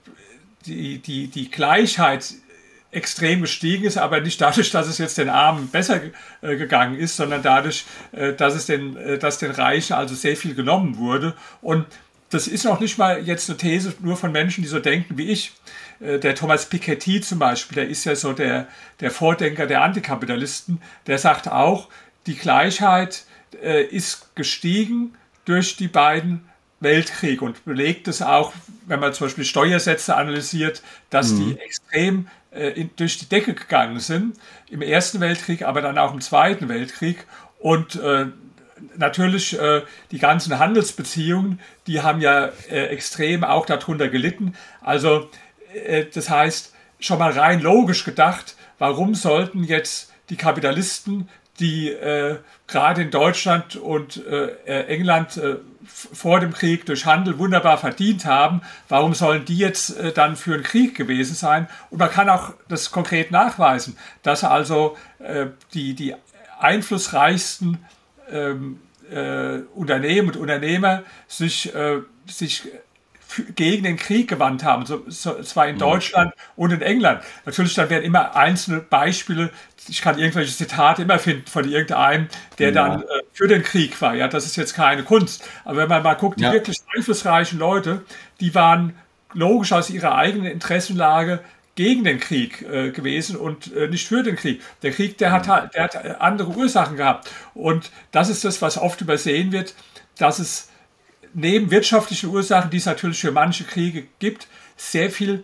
die, 0.65 0.99
die, 0.99 1.27
die 1.27 1.49
Gleichheit 1.49 2.33
extrem 2.93 3.41
gestiegen 3.41 3.85
ist, 3.85 3.97
aber 3.97 4.21
nicht 4.21 4.39
dadurch, 4.39 4.71
dass 4.71 4.87
es 4.87 4.97
jetzt 4.97 5.17
den 5.17 5.29
Armen 5.29 5.69
besser 5.69 6.01
äh, 6.41 6.55
gegangen 6.55 6.97
ist, 6.97 7.17
sondern 7.17 7.41
dadurch, 7.41 7.85
äh, 8.11 8.33
dass 8.33 8.55
es 8.55 8.65
den, 8.65 8.95
äh, 8.97 9.17
dass 9.17 9.39
den 9.39 9.51
Reichen 9.51 9.93
also 9.93 10.15
sehr 10.15 10.37
viel 10.37 10.55
genommen 10.55 10.97
wurde. 10.97 11.33
Und 11.61 11.85
das 12.29 12.47
ist 12.47 12.65
noch 12.65 12.79
nicht 12.79 12.97
mal 12.97 13.21
jetzt 13.23 13.49
eine 13.49 13.57
These 13.57 13.93
nur 13.99 14.17
von 14.17 14.31
Menschen, 14.31 14.63
die 14.63 14.67
so 14.67 14.79
denken 14.79 15.17
wie 15.17 15.29
ich. 15.29 15.53
Äh, 15.99 16.19
der 16.19 16.35
Thomas 16.35 16.65
Piketty 16.65 17.21
zum 17.21 17.39
Beispiel, 17.39 17.75
der 17.75 17.87
ist 17.87 18.05
ja 18.05 18.15
so 18.15 18.33
der, 18.33 18.67
der 18.99 19.11
Vordenker 19.11 19.67
der 19.67 19.81
Antikapitalisten, 19.83 20.81
der 21.07 21.17
sagt 21.17 21.47
auch, 21.47 21.89
die 22.25 22.35
Gleichheit 22.35 23.25
äh, 23.61 23.83
ist 23.83 24.35
gestiegen 24.35 25.15
durch 25.45 25.75
die 25.75 25.87
beiden 25.87 26.45
Weltkriege 26.79 27.43
und 27.43 27.63
belegt 27.65 28.07
es 28.07 28.21
auch, 28.21 28.53
wenn 28.85 28.99
man 28.99 29.13
zum 29.13 29.27
Beispiel 29.27 29.45
Steuersätze 29.45 30.15
analysiert, 30.15 30.81
dass 31.09 31.31
mhm. 31.31 31.39
die 31.39 31.59
extrem 31.59 32.27
in, 32.53 32.89
durch 32.95 33.17
die 33.17 33.29
Decke 33.29 33.53
gegangen 33.53 33.99
sind. 33.99 34.37
Im 34.69 34.81
Ersten 34.81 35.19
Weltkrieg, 35.19 35.63
aber 35.63 35.81
dann 35.81 35.97
auch 35.97 36.13
im 36.13 36.21
Zweiten 36.21 36.69
Weltkrieg. 36.69 37.25
Und 37.59 37.95
äh, 37.95 38.27
natürlich 38.97 39.59
äh, 39.59 39.81
die 40.11 40.19
ganzen 40.19 40.59
Handelsbeziehungen, 40.59 41.59
die 41.87 42.01
haben 42.01 42.21
ja 42.21 42.51
äh, 42.69 42.87
extrem 42.87 43.43
auch 43.43 43.65
darunter 43.65 44.09
gelitten. 44.09 44.55
Also 44.81 45.29
äh, 45.73 46.05
das 46.13 46.29
heißt, 46.29 46.73
schon 46.99 47.19
mal 47.19 47.31
rein 47.31 47.61
logisch 47.61 48.05
gedacht, 48.05 48.55
warum 48.77 49.15
sollten 49.15 49.63
jetzt 49.63 50.11
die 50.29 50.37
Kapitalisten, 50.37 51.29
die 51.59 51.89
äh, 51.89 52.37
gerade 52.67 53.03
in 53.03 53.11
Deutschland 53.11 53.75
und 53.75 54.25
äh, 54.25 54.47
äh 54.65 54.87
England 54.87 55.37
äh, 55.37 55.57
vor 55.85 56.39
dem 56.39 56.53
Krieg 56.53 56.85
durch 56.85 57.05
Handel 57.05 57.37
wunderbar 57.37 57.77
verdient 57.77 58.25
haben, 58.25 58.61
warum 58.89 59.13
sollen 59.13 59.45
die 59.45 59.57
jetzt 59.57 59.97
äh, 59.97 60.11
dann 60.11 60.35
für 60.35 60.53
einen 60.53 60.63
Krieg 60.63 60.95
gewesen 60.95 61.35
sein? 61.35 61.67
Und 61.89 61.99
man 61.99 62.09
kann 62.09 62.29
auch 62.29 62.53
das 62.67 62.91
konkret 62.91 63.31
nachweisen, 63.31 63.97
dass 64.21 64.43
also 64.43 64.97
die, 65.73 65.93
die 65.93 66.15
einflussreichsten 66.59 67.77
ähm, 68.29 68.79
Unternehmen 69.73 70.27
und 70.27 70.35
Unternehmer 70.35 71.03
sich, 71.27 71.71
sich 72.25 72.67
gegen 73.55 73.83
den 73.83 73.97
Krieg 73.97 74.27
gewandt 74.27 74.63
haben, 74.63 74.85
so, 74.85 75.03
so, 75.07 75.41
zwar 75.41 75.67
in 75.67 75.77
Deutschland 75.77 76.33
und 76.55 76.71
in 76.71 76.81
England. 76.81 77.21
Natürlich, 77.45 77.73
dann 77.73 77.89
werden 77.89 78.03
immer 78.03 78.35
einzelne 78.35 78.79
Beispiele, 78.79 79.49
ich 79.87 80.01
kann 80.01 80.17
irgendwelche 80.17 80.55
Zitate 80.55 81.01
immer 81.01 81.19
finden 81.19 81.47
von 81.47 81.69
irgendeinem, 81.69 82.27
der 82.59 82.69
ja. 82.69 82.73
dann 82.73 83.01
äh, 83.01 83.05
für 83.33 83.47
den 83.47 83.63
Krieg 83.63 83.99
war. 84.01 84.15
Ja, 84.15 84.27
das 84.27 84.45
ist 84.45 84.55
jetzt 84.55 84.75
keine 84.75 85.03
Kunst. 85.03 85.47
Aber 85.65 85.77
wenn 85.77 85.89
man 85.89 86.03
mal 86.03 86.13
guckt, 86.13 86.39
die 86.39 86.43
ja. 86.43 86.53
wirklich 86.53 86.77
einflussreichen 86.95 87.59
Leute, 87.59 88.03
die 88.39 88.55
waren 88.55 88.95
logisch 89.33 89.73
aus 89.73 89.89
ihrer 89.89 90.15
eigenen 90.15 90.51
Interessenlage 90.51 91.39
gegen 91.75 92.03
den 92.03 92.19
Krieg 92.19 92.61
äh, 92.61 92.91
gewesen 92.91 93.35
und 93.35 93.73
äh, 93.73 93.87
nicht 93.87 94.07
für 94.07 94.23
den 94.23 94.35
Krieg. 94.35 94.61
Der 94.83 94.91
Krieg, 94.91 95.17
der 95.17 95.31
hat, 95.31 95.47
halt, 95.47 95.73
der 95.73 95.83
hat 95.83 96.21
andere 96.21 96.49
Ursachen 96.49 96.97
gehabt. 96.97 97.31
Und 97.53 97.91
das 98.11 98.29
ist 98.29 98.45
das, 98.45 98.61
was 98.61 98.77
oft 98.77 99.01
übersehen 99.01 99.51
wird, 99.51 99.73
dass 100.17 100.39
es 100.39 100.69
neben 101.33 101.71
wirtschaftlichen 101.71 102.29
Ursachen, 102.29 102.69
die 102.69 102.77
es 102.77 102.85
natürlich 102.85 103.19
für 103.19 103.31
manche 103.31 103.63
Kriege 103.63 104.07
gibt, 104.19 104.47
sehr 104.77 105.09
viel 105.09 105.43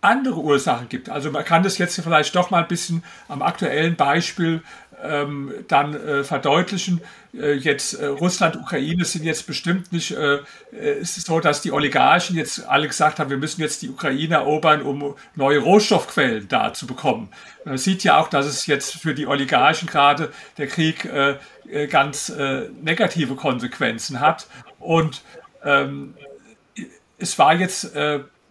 andere 0.00 0.36
Ursachen 0.36 0.88
gibt. 0.88 1.08
Also 1.08 1.30
man 1.30 1.44
kann 1.44 1.62
das 1.62 1.78
jetzt 1.78 2.00
vielleicht 2.00 2.34
doch 2.34 2.50
mal 2.50 2.62
ein 2.62 2.68
bisschen 2.68 3.02
am 3.28 3.42
aktuellen 3.42 3.96
Beispiel 3.96 4.62
ähm, 5.02 5.52
dann 5.68 5.94
äh, 5.94 6.24
verdeutlichen. 6.24 7.00
Äh, 7.34 7.54
jetzt 7.54 7.94
äh, 7.94 8.06
Russland, 8.06 8.56
Ukraine 8.56 9.04
sind 9.04 9.24
jetzt 9.24 9.46
bestimmt 9.46 9.92
nicht 9.92 10.12
äh, 10.12 10.36
äh, 10.36 10.40
es 10.72 11.16
ist 11.16 11.26
so, 11.26 11.40
dass 11.40 11.62
die 11.62 11.72
Oligarchen 11.72 12.36
jetzt 12.36 12.66
alle 12.66 12.88
gesagt 12.88 13.18
haben, 13.18 13.30
wir 13.30 13.36
müssen 13.36 13.60
jetzt 13.60 13.82
die 13.82 13.90
Ukraine 13.90 14.34
erobern, 14.34 14.82
um 14.82 15.14
neue 15.34 15.58
Rohstoffquellen 15.58 16.48
da 16.48 16.72
zu 16.72 16.86
bekommen. 16.86 17.28
Man 17.64 17.78
sieht 17.78 18.04
ja 18.04 18.18
auch, 18.18 18.28
dass 18.28 18.46
es 18.46 18.66
jetzt 18.66 18.94
für 18.94 19.14
die 19.14 19.26
Oligarchen 19.26 19.88
gerade 19.88 20.32
der 20.56 20.66
Krieg 20.66 21.04
äh, 21.04 21.36
ganz 21.88 22.32
negative 22.80 23.34
Konsequenzen 23.34 24.20
hat. 24.20 24.46
Und 24.78 25.20
ähm, 25.62 26.14
es 27.18 27.38
war 27.38 27.54
jetzt 27.54 27.94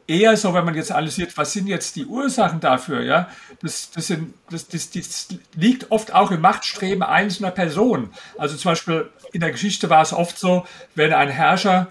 eher 0.08 0.38
so, 0.38 0.54
wenn 0.54 0.66
man 0.66 0.76
jetzt 0.76 0.92
analysiert, 0.92 1.38
was 1.38 1.54
sind 1.54 1.68
jetzt 1.68 1.96
die 1.96 2.06
Ursachen 2.06 2.60
dafür, 2.60 3.02
ja, 3.04 3.30
das, 3.62 3.92
das, 3.92 4.08
sind, 4.08 4.34
das, 4.50 4.68
das, 4.68 4.90
das 4.90 5.28
liegt 5.56 5.92
oft 5.92 6.14
auch 6.14 6.32
im 6.32 6.42
Machtstreben 6.42 7.04
einzelner 7.04 7.52
Personen. 7.52 8.12
Also 8.38 8.56
zum 8.56 8.72
Beispiel 8.72 9.10
in 9.34 9.42
der 9.42 9.52
Geschichte 9.52 9.90
war 9.90 10.02
es 10.02 10.14
oft 10.14 10.40
so, 10.40 10.66
wenn 10.96 11.14
ein 11.14 11.30
Herrscher 11.30 11.88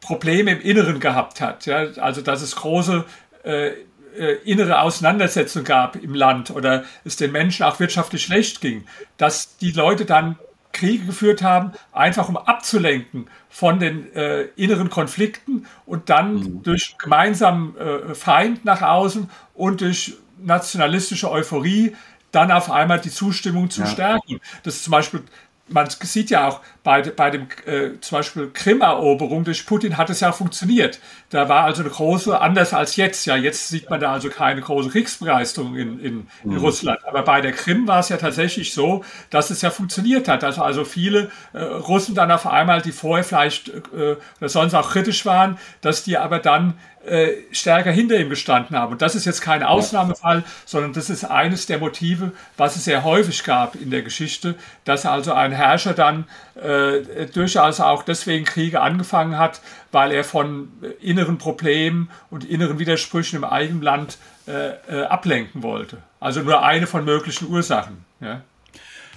Probleme 0.00 0.50
im 0.50 0.60
Inneren 0.60 0.98
gehabt 0.98 1.40
hat, 1.40 1.66
ja, 1.66 1.86
also 2.00 2.20
dass 2.20 2.42
es 2.42 2.56
große 2.56 3.04
äh, 3.44 3.70
äh, 4.18 4.32
innere 4.44 4.80
Auseinandersetzungen 4.80 5.64
gab 5.64 5.96
im 5.96 6.14
Land 6.14 6.50
oder 6.50 6.84
es 7.04 7.16
den 7.16 7.32
Menschen 7.32 7.64
auch 7.64 7.78
wirtschaftlich 7.80 8.22
schlecht 8.22 8.60
ging, 8.60 8.84
dass 9.16 9.56
die 9.56 9.70
Leute 9.70 10.04
dann 10.04 10.36
Kriege 10.72 11.06
geführt 11.06 11.42
haben, 11.42 11.72
einfach 11.92 12.28
um 12.28 12.36
abzulenken 12.36 13.28
von 13.48 13.78
den 13.78 14.12
äh, 14.14 14.42
inneren 14.56 14.90
Konflikten 14.90 15.66
und 15.86 16.10
dann 16.10 16.34
mhm. 16.34 16.62
durch 16.62 16.96
gemeinsamen 16.98 17.76
äh, 17.76 18.14
Feind 18.14 18.64
nach 18.64 18.82
außen 18.82 19.28
und 19.54 19.80
durch 19.80 20.16
nationalistische 20.38 21.30
Euphorie 21.30 21.94
dann 22.32 22.50
auf 22.50 22.70
einmal 22.70 23.00
die 23.00 23.10
Zustimmung 23.10 23.70
zu 23.70 23.82
ja. 23.82 23.86
stärken. 23.86 24.40
Das 24.62 24.76
ist 24.76 24.84
zum 24.84 24.92
Beispiel 24.92 25.22
man 25.68 25.88
sieht 25.88 26.30
ja 26.30 26.48
auch 26.48 26.60
bei, 26.82 27.02
bei 27.02 27.30
dem 27.30 27.46
äh, 27.66 28.00
zum 28.00 28.18
Beispiel 28.18 28.50
Krim-Eroberung 28.52 29.44
durch 29.44 29.64
Putin 29.64 29.96
hat 29.96 30.10
es 30.10 30.20
ja 30.20 30.32
funktioniert. 30.32 30.98
Da 31.30 31.48
war 31.48 31.64
also 31.64 31.82
eine 31.82 31.90
große, 31.90 32.40
anders 32.40 32.74
als 32.74 32.96
jetzt. 32.96 33.24
Ja, 33.26 33.36
jetzt 33.36 33.68
sieht 33.68 33.88
man 33.88 34.00
da 34.00 34.12
also 34.12 34.28
keine 34.28 34.60
große 34.60 34.90
Kriegsbegeisterung 34.90 35.76
in, 35.76 36.00
in, 36.00 36.26
in 36.42 36.50
mhm. 36.50 36.56
Russland. 36.58 36.98
Aber 37.06 37.22
bei 37.22 37.40
der 37.40 37.52
Krim 37.52 37.86
war 37.86 38.00
es 38.00 38.08
ja 38.08 38.16
tatsächlich 38.16 38.74
so, 38.74 39.04
dass 39.30 39.50
es 39.50 39.62
ja 39.62 39.70
funktioniert 39.70 40.28
hat. 40.28 40.42
Dass 40.42 40.58
also 40.58 40.84
viele 40.84 41.30
äh, 41.52 41.62
Russen 41.62 42.14
dann 42.14 42.30
auf 42.30 42.46
einmal, 42.46 42.82
die 42.82 42.92
vorher 42.92 43.24
vielleicht 43.24 43.68
äh, 43.68 44.16
oder 44.40 44.48
sonst 44.48 44.74
auch 44.74 44.90
kritisch 44.90 45.24
waren, 45.24 45.58
dass 45.80 46.02
die 46.02 46.18
aber 46.18 46.40
dann 46.40 46.74
äh, 47.06 47.32
stärker 47.50 47.90
hinter 47.90 48.16
ihm 48.18 48.30
gestanden 48.30 48.76
haben. 48.76 48.92
Und 48.92 49.02
das 49.02 49.14
ist 49.14 49.24
jetzt 49.24 49.40
kein 49.40 49.62
Ausnahmefall, 49.62 50.44
sondern 50.64 50.92
das 50.92 51.10
ist 51.10 51.24
eines 51.24 51.66
der 51.66 51.78
Motive, 51.78 52.32
was 52.56 52.76
es 52.76 52.84
sehr 52.84 53.02
häufig 53.02 53.42
gab 53.44 53.74
in 53.74 53.90
der 53.90 54.02
Geschichte, 54.02 54.54
dass 54.84 55.04
also 55.04 55.32
ein 55.32 55.52
Herrscher 55.52 55.94
dann 55.94 56.26
äh, 56.54 57.26
durchaus 57.26 57.80
auch 57.80 58.02
deswegen 58.02 58.44
Kriege 58.44 58.80
angefangen 58.80 59.36
hat, 59.36 59.60
weil 59.90 60.12
er 60.12 60.22
von 60.22 60.68
inneren 61.00 61.38
Problemen 61.38 62.08
und 62.30 62.44
inneren 62.44 62.78
Widersprüchen 62.78 63.36
im 63.36 63.44
eigenen 63.44 63.82
Land 63.82 64.18
äh, 64.46 64.70
äh 64.88 65.04
ablenken 65.04 65.62
wollte. 65.62 65.98
Also 66.20 66.42
nur 66.42 66.62
eine 66.62 66.86
von 66.86 67.04
möglichen 67.04 67.48
Ursachen. 67.48 68.04
Ja, 68.20 68.42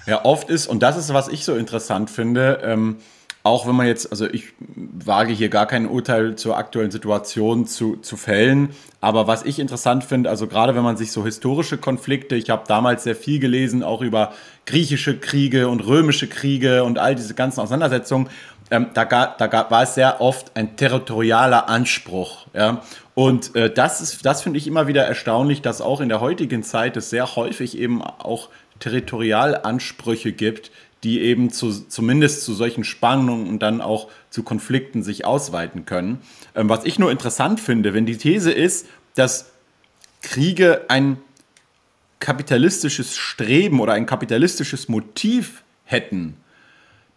ja 0.07 0.25
oft 0.25 0.49
ist, 0.49 0.65
und 0.65 0.81
das 0.81 0.97
ist, 0.97 1.13
was 1.13 1.27
ich 1.27 1.45
so 1.45 1.55
interessant 1.55 2.09
finde, 2.09 2.61
ähm, 2.63 2.97
auch 3.45 3.67
wenn 3.67 3.75
man 3.75 3.85
jetzt, 3.85 4.09
also 4.09 4.27
ich 4.27 4.45
wage 4.57 5.31
hier 5.31 5.49
gar 5.49 5.67
kein 5.67 5.87
Urteil 5.87 6.35
zur 6.35 6.57
aktuellen 6.57 6.89
Situation 6.89 7.67
zu, 7.67 7.97
zu 7.97 8.17
fällen, 8.17 8.71
aber 9.01 9.27
was 9.27 9.43
ich 9.43 9.59
interessant 9.59 10.03
finde, 10.03 10.31
also 10.31 10.47
gerade 10.47 10.75
wenn 10.75 10.81
man 10.81 10.97
sich 10.97 11.11
so 11.11 11.23
historische 11.23 11.77
Konflikte, 11.77 12.35
ich 12.35 12.49
habe 12.49 12.63
damals 12.67 13.03
sehr 13.03 13.15
viel 13.15 13.39
gelesen, 13.39 13.83
auch 13.83 14.01
über 14.01 14.33
griechische 14.65 15.19
Kriege 15.19 15.67
und 15.67 15.81
römische 15.85 16.27
Kriege 16.27 16.83
und 16.83 16.97
all 16.97 17.13
diese 17.13 17.35
ganzen 17.35 17.59
Auseinandersetzungen, 17.59 18.29
ähm, 18.71 18.87
da, 18.95 19.03
gab, 19.03 19.37
da 19.37 19.45
gab, 19.45 19.69
war 19.69 19.83
es 19.83 19.93
sehr 19.93 20.21
oft 20.21 20.57
ein 20.57 20.75
territorialer 20.75 21.69
Anspruch. 21.69 22.47
Ja? 22.55 22.81
Und 23.13 23.55
äh, 23.55 23.71
das, 23.71 24.17
das 24.23 24.41
finde 24.41 24.57
ich 24.57 24.65
immer 24.65 24.87
wieder 24.87 25.03
erstaunlich, 25.03 25.61
dass 25.61 25.81
auch 25.81 26.01
in 26.01 26.09
der 26.09 26.19
heutigen 26.19 26.63
Zeit 26.63 26.97
es 26.97 27.11
sehr 27.11 27.35
häufig 27.35 27.77
eben 27.77 28.01
auch 28.01 28.49
Territorialansprüche 28.79 30.31
gibt, 30.31 30.71
die 31.05 31.21
eben 31.21 31.51
zu, 31.51 31.71
zumindest 31.88 32.43
zu 32.43 32.55
solchen 32.55 32.83
Spannungen 32.83 33.47
und 33.47 33.59
dann 33.59 33.79
auch 33.79 34.09
zu 34.31 34.41
Konflikten 34.41 35.03
sich 35.03 35.24
ausweiten 35.24 35.85
können. 35.85 36.19
Ähm, 36.55 36.67
was 36.67 36.83
ich 36.83 36.97
nur 36.97 37.12
interessant 37.12 37.59
finde, 37.59 37.93
wenn 37.93 38.07
die 38.07 38.17
These 38.17 38.51
ist, 38.51 38.88
dass 39.13 39.51
Kriege 40.24 40.85
ein 40.89 41.17
kapitalistisches 42.19 43.15
Streben 43.15 43.79
oder 43.81 43.93
ein 43.93 44.07
kapitalistisches 44.07 44.89
Motiv 44.89 45.63
hätten, 45.83 46.38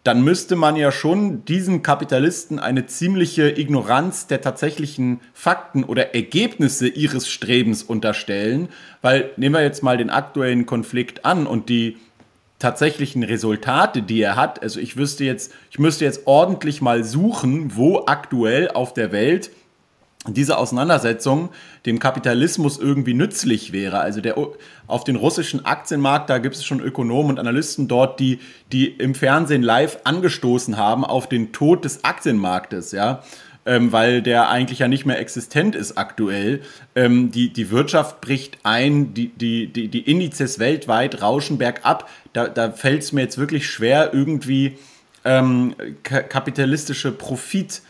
dann 0.04 0.22
müsste 0.22 0.54
man 0.54 0.76
ja 0.76 0.92
schon 0.92 1.46
diesen 1.46 1.82
Kapitalisten 1.82 2.58
eine 2.58 2.86
ziemliche 2.86 3.58
Ignoranz 3.58 4.26
der 4.26 4.42
tatsächlichen 4.42 5.20
Fakten 5.32 5.82
oder 5.82 6.14
Ergebnisse 6.14 6.88
ihres 6.88 7.28
Strebens 7.28 7.82
unterstellen, 7.82 8.68
weil 9.00 9.30
nehmen 9.38 9.54
wir 9.54 9.62
jetzt 9.62 9.82
mal 9.82 9.96
den 9.96 10.10
aktuellen 10.10 10.66
Konflikt 10.66 11.24
an 11.24 11.46
und 11.46 11.70
die 11.70 11.96
tatsächlichen 12.58 13.22
Resultate, 13.22 14.02
die 14.02 14.20
er 14.20 14.36
hat. 14.36 14.62
Also 14.62 14.80
ich 14.80 14.96
wüsste 14.96 15.24
jetzt, 15.24 15.52
ich 15.70 15.78
müsste 15.78 16.04
jetzt 16.04 16.26
ordentlich 16.26 16.82
mal 16.82 17.04
suchen, 17.04 17.76
wo 17.76 18.04
aktuell 18.06 18.70
auf 18.70 18.94
der 18.94 19.12
Welt 19.12 19.50
diese 20.26 20.58
Auseinandersetzung 20.58 21.50
dem 21.86 22.00
Kapitalismus 22.00 22.78
irgendwie 22.78 23.14
nützlich 23.14 23.72
wäre. 23.72 24.00
Also 24.00 24.20
der, 24.20 24.36
auf 24.86 25.04
den 25.04 25.16
russischen 25.16 25.64
Aktienmarkt, 25.64 26.28
da 26.28 26.38
gibt 26.38 26.56
es 26.56 26.64
schon 26.64 26.80
Ökonomen 26.80 27.32
und 27.32 27.38
Analysten 27.38 27.88
dort, 27.88 28.18
die, 28.20 28.40
die 28.72 28.88
im 28.88 29.14
Fernsehen 29.14 29.62
live 29.62 30.00
angestoßen 30.04 30.76
haben 30.76 31.04
auf 31.04 31.28
den 31.28 31.52
Tod 31.52 31.84
des 31.84 32.04
Aktienmarktes, 32.04 32.92
ja. 32.92 33.22
Ähm, 33.68 33.92
weil 33.92 34.22
der 34.22 34.48
eigentlich 34.48 34.78
ja 34.78 34.88
nicht 34.88 35.04
mehr 35.04 35.20
existent 35.20 35.74
ist 35.74 35.98
aktuell. 35.98 36.62
Ähm, 36.94 37.30
die, 37.30 37.52
die 37.52 37.70
Wirtschaft 37.70 38.22
bricht 38.22 38.56
ein, 38.62 39.12
die, 39.12 39.28
die, 39.28 39.66
die, 39.66 39.88
die 39.88 40.10
Indizes 40.10 40.58
weltweit 40.58 41.20
rauschen 41.20 41.58
bergab. 41.58 42.08
Da, 42.32 42.48
da 42.48 42.70
fällt 42.72 43.02
es 43.02 43.12
mir 43.12 43.20
jetzt 43.20 43.36
wirklich 43.36 43.68
schwer, 43.68 44.14
irgendwie 44.14 44.78
ähm, 45.26 45.74
kapitalistische 46.02 47.12
Profit 47.12 47.82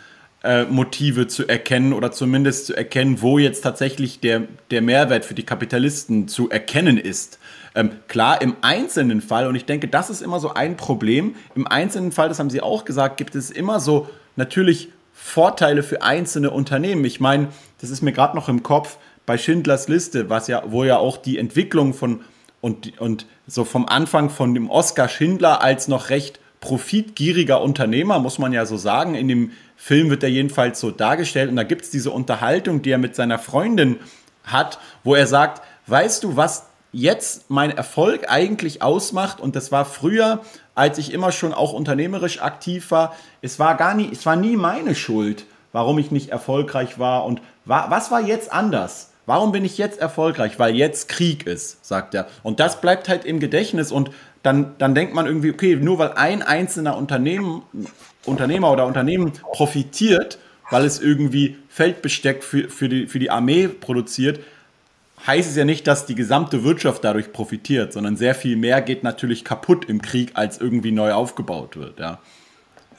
äh, 0.42 0.64
Motive 0.64 1.28
zu 1.28 1.47
erkennen 1.47 1.92
oder 1.92 2.11
zumindest 2.11 2.66
zu 2.66 2.76
erkennen, 2.76 3.23
wo 3.23 3.38
jetzt 3.38 3.61
tatsächlich 3.61 4.18
der, 4.18 4.42
der 4.73 4.82
Mehrwert 4.82 5.25
für 5.25 5.35
die 5.35 5.44
Kapitalisten 5.44 6.26
zu 6.26 6.50
erkennen 6.50 6.99
ist. 6.99 7.38
Ähm, 7.76 7.92
klar, 8.08 8.42
im 8.42 8.56
einzelnen 8.62 9.20
Fall, 9.20 9.47
und 9.47 9.54
ich 9.54 9.64
denke, 9.64 9.87
das 9.87 10.11
ist 10.11 10.23
immer 10.23 10.40
so 10.40 10.54
ein 10.54 10.76
Problem, 10.76 11.37
im 11.54 11.68
einzelnen 11.68 12.11
Fall, 12.11 12.28
das 12.28 12.40
haben 12.40 12.50
Sie 12.50 12.62
auch 12.62 12.85
gesagt, 12.85 13.16
gibt 13.16 13.37
es 13.37 13.52
immer 13.52 13.78
so 13.78 14.08
natürlich 14.35 14.88
Vorteile 15.21 15.83
für 15.83 16.03
einzelne 16.03 16.53
Unternehmen. 16.53 17.05
Ich 17.05 17.19
meine, 17.19 17.49
das 17.81 17.91
ist 17.91 18.03
mir 18.03 18.13
gerade 18.13 18.37
noch 18.37 18.49
im 18.49 18.63
Kopf 18.63 18.99
bei 19.27 19.37
Schindlers 19.37 19.89
Liste, 19.89 20.31
was 20.31 20.47
ja, 20.47 20.63
wo 20.69 20.85
ja 20.85 20.97
auch 20.97 21.17
die 21.17 21.39
Entwicklung 21.39 21.93
von 21.93 22.21
und, 22.61 22.99
und 23.01 23.27
so 23.47 23.65
vom 23.65 23.87
Anfang 23.87 24.31
von 24.31 24.55
dem 24.55 24.71
Oskar 24.71 25.09
Schindler 25.09 25.61
als 25.61 25.89
noch 25.89 26.11
recht 26.11 26.41
profitgieriger 26.61 27.61
Unternehmer, 27.61 28.19
muss 28.21 28.39
man 28.39 28.53
ja 28.53 28.65
so 28.65 28.77
sagen, 28.77 29.15
in 29.15 29.29
dem 29.29 29.53
Film 29.77 30.09
wird 30.11 30.23
er 30.23 30.29
jedenfalls 30.29 30.81
so 30.81 30.91
dargestellt. 30.91 31.51
Und 31.51 31.57
da 31.57 31.63
gibt 31.63 31.83
es 31.83 31.91
diese 31.91 32.11
Unterhaltung, 32.11 32.83
die 32.83 32.91
er 32.91 32.99
mit 32.99 33.15
seiner 33.15 33.39
Freundin 33.39 33.97
hat, 34.45 34.79
wo 35.05 35.15
er 35.15 35.27
sagt, 35.27 35.63
weißt 35.87 36.25
du, 36.25 36.37
was 36.37 36.67
jetzt 36.93 37.51
mein 37.51 37.71
Erfolg 37.71 38.29
eigentlich 38.29 38.83
ausmacht? 38.83 39.41
Und 39.41 39.57
das 39.57 39.71
war 39.71 39.85
früher, 39.85 40.41
als 40.78 40.97
ich 40.97 41.12
immer 41.12 41.32
schon 41.32 41.52
auch 41.52 41.73
unternehmerisch 41.73 42.40
aktiv 42.40 42.92
war. 42.92 43.16
Es 43.42 43.58
war 43.58 43.76
gar 43.76 43.94
nie, 43.94 44.08
es 44.12 44.25
war 44.25 44.37
nie 44.37 44.56
meine 44.56 44.94
Schuld, 44.94 45.44
warum 45.73 45.99
ich 45.99 46.12
nicht 46.12 46.30
erfolgreich 46.30 47.00
war. 47.00 47.25
Und 47.25 47.42
war, 47.64 47.90
was 47.90 48.12
war 48.12 48.20
jetzt 48.20 48.52
anders? 48.52 49.11
Warum 49.26 49.50
bin 49.50 49.64
ich 49.64 49.76
jetzt 49.76 50.00
erfolgreich? 50.00 50.58
Weil 50.58 50.76
jetzt 50.76 51.08
Krieg 51.08 51.47
ist, 51.47 51.85
sagt 51.85 52.14
er. 52.14 52.28
Und 52.44 52.61
das 52.61 52.80
bleibt 52.80 53.08
halt 53.08 53.25
im 53.25 53.40
Gedächtnis 53.40 53.90
und 53.90 54.12
dann, 54.44 54.76
dann 54.78 54.94
denkt 54.94 55.14
man 55.14 55.26
irgendwie, 55.26 55.50
okay, 55.50 55.75
nur 55.75 55.99
weil 55.99 56.12
ein 56.12 56.42
einzelner 56.42 56.97
Unternehmen 56.97 57.62
Unternehmer 58.25 58.70
oder 58.70 58.87
Unternehmen 58.87 59.32
profitiert, 59.52 60.38
weil 60.70 60.85
es 60.85 61.00
irgendwie 61.00 61.56
Feldbesteck 61.68 62.44
für, 62.44 62.68
für, 62.68 62.88
die, 62.88 63.06
für 63.08 63.18
die 63.18 63.30
Armee 63.30 63.66
produziert, 63.66 64.40
heißt 65.27 65.51
es 65.51 65.57
ja 65.57 65.65
nicht, 65.65 65.87
dass 65.87 66.07
die 66.07 66.15
gesamte 66.15 66.65
Wirtschaft 66.65 67.05
dadurch 67.05 67.33
profitiert, 67.33 67.93
sondern 67.93 68.17
sehr 68.17 68.35
viel 68.35 68.57
mehr 68.57 68.81
geht 68.83 69.03
natürlich 69.03 69.45
kaputt 69.45 69.85
im 69.87 70.03
Krieg, 70.03 70.33
als 70.35 70.59
irgendwie 70.59 70.93
neu 70.93 71.13
aufgebaut 71.13 71.77
wird. 71.77 71.99
Ja, 71.99 72.19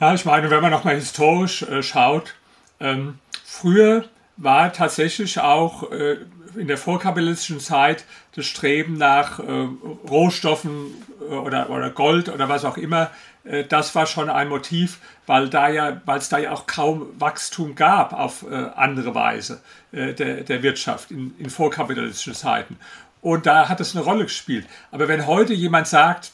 ja 0.00 0.14
ich 0.14 0.24
meine, 0.24 0.50
wenn 0.50 0.62
man 0.62 0.70
nochmal 0.70 0.96
historisch 0.96 1.62
äh, 1.62 1.82
schaut, 1.82 2.34
ähm, 2.80 3.18
früher 3.44 4.04
war 4.36 4.72
tatsächlich 4.72 5.38
auch 5.40 5.90
äh, 5.92 6.16
in 6.56 6.66
der 6.66 6.78
vorkapitalistischen 6.78 7.60
Zeit 7.60 8.04
das 8.34 8.46
Streben 8.46 8.94
nach 8.94 9.38
äh, 9.38 9.68
Rohstoffen 10.08 10.94
äh, 11.20 11.34
oder, 11.34 11.70
oder 11.70 11.90
Gold 11.90 12.28
oder 12.28 12.48
was 12.48 12.64
auch 12.64 12.76
immer, 12.76 13.10
äh, 13.44 13.64
das 13.64 13.94
war 13.94 14.06
schon 14.06 14.30
ein 14.30 14.48
Motiv, 14.48 14.98
weil 15.26 15.48
da 15.48 15.68
ja, 15.68 16.00
weil 16.04 16.18
es 16.18 16.28
da 16.28 16.38
ja 16.38 16.52
auch 16.52 16.66
kaum 16.66 17.08
Wachstum 17.18 17.74
gab 17.74 18.12
auf 18.12 18.44
äh, 18.50 18.54
andere 18.74 19.14
Weise 19.14 19.60
äh, 19.92 20.14
der, 20.14 20.42
der 20.42 20.62
Wirtschaft 20.62 21.10
in, 21.10 21.34
in 21.38 21.50
vorkapitalistischen 21.50 22.34
Zeiten. 22.34 22.78
Und 23.22 23.46
da 23.46 23.68
hat 23.68 23.80
es 23.80 23.94
eine 23.94 24.04
Rolle 24.04 24.24
gespielt. 24.24 24.66
Aber 24.90 25.08
wenn 25.08 25.26
heute 25.26 25.52
jemand 25.52 25.86
sagt, 25.86 26.32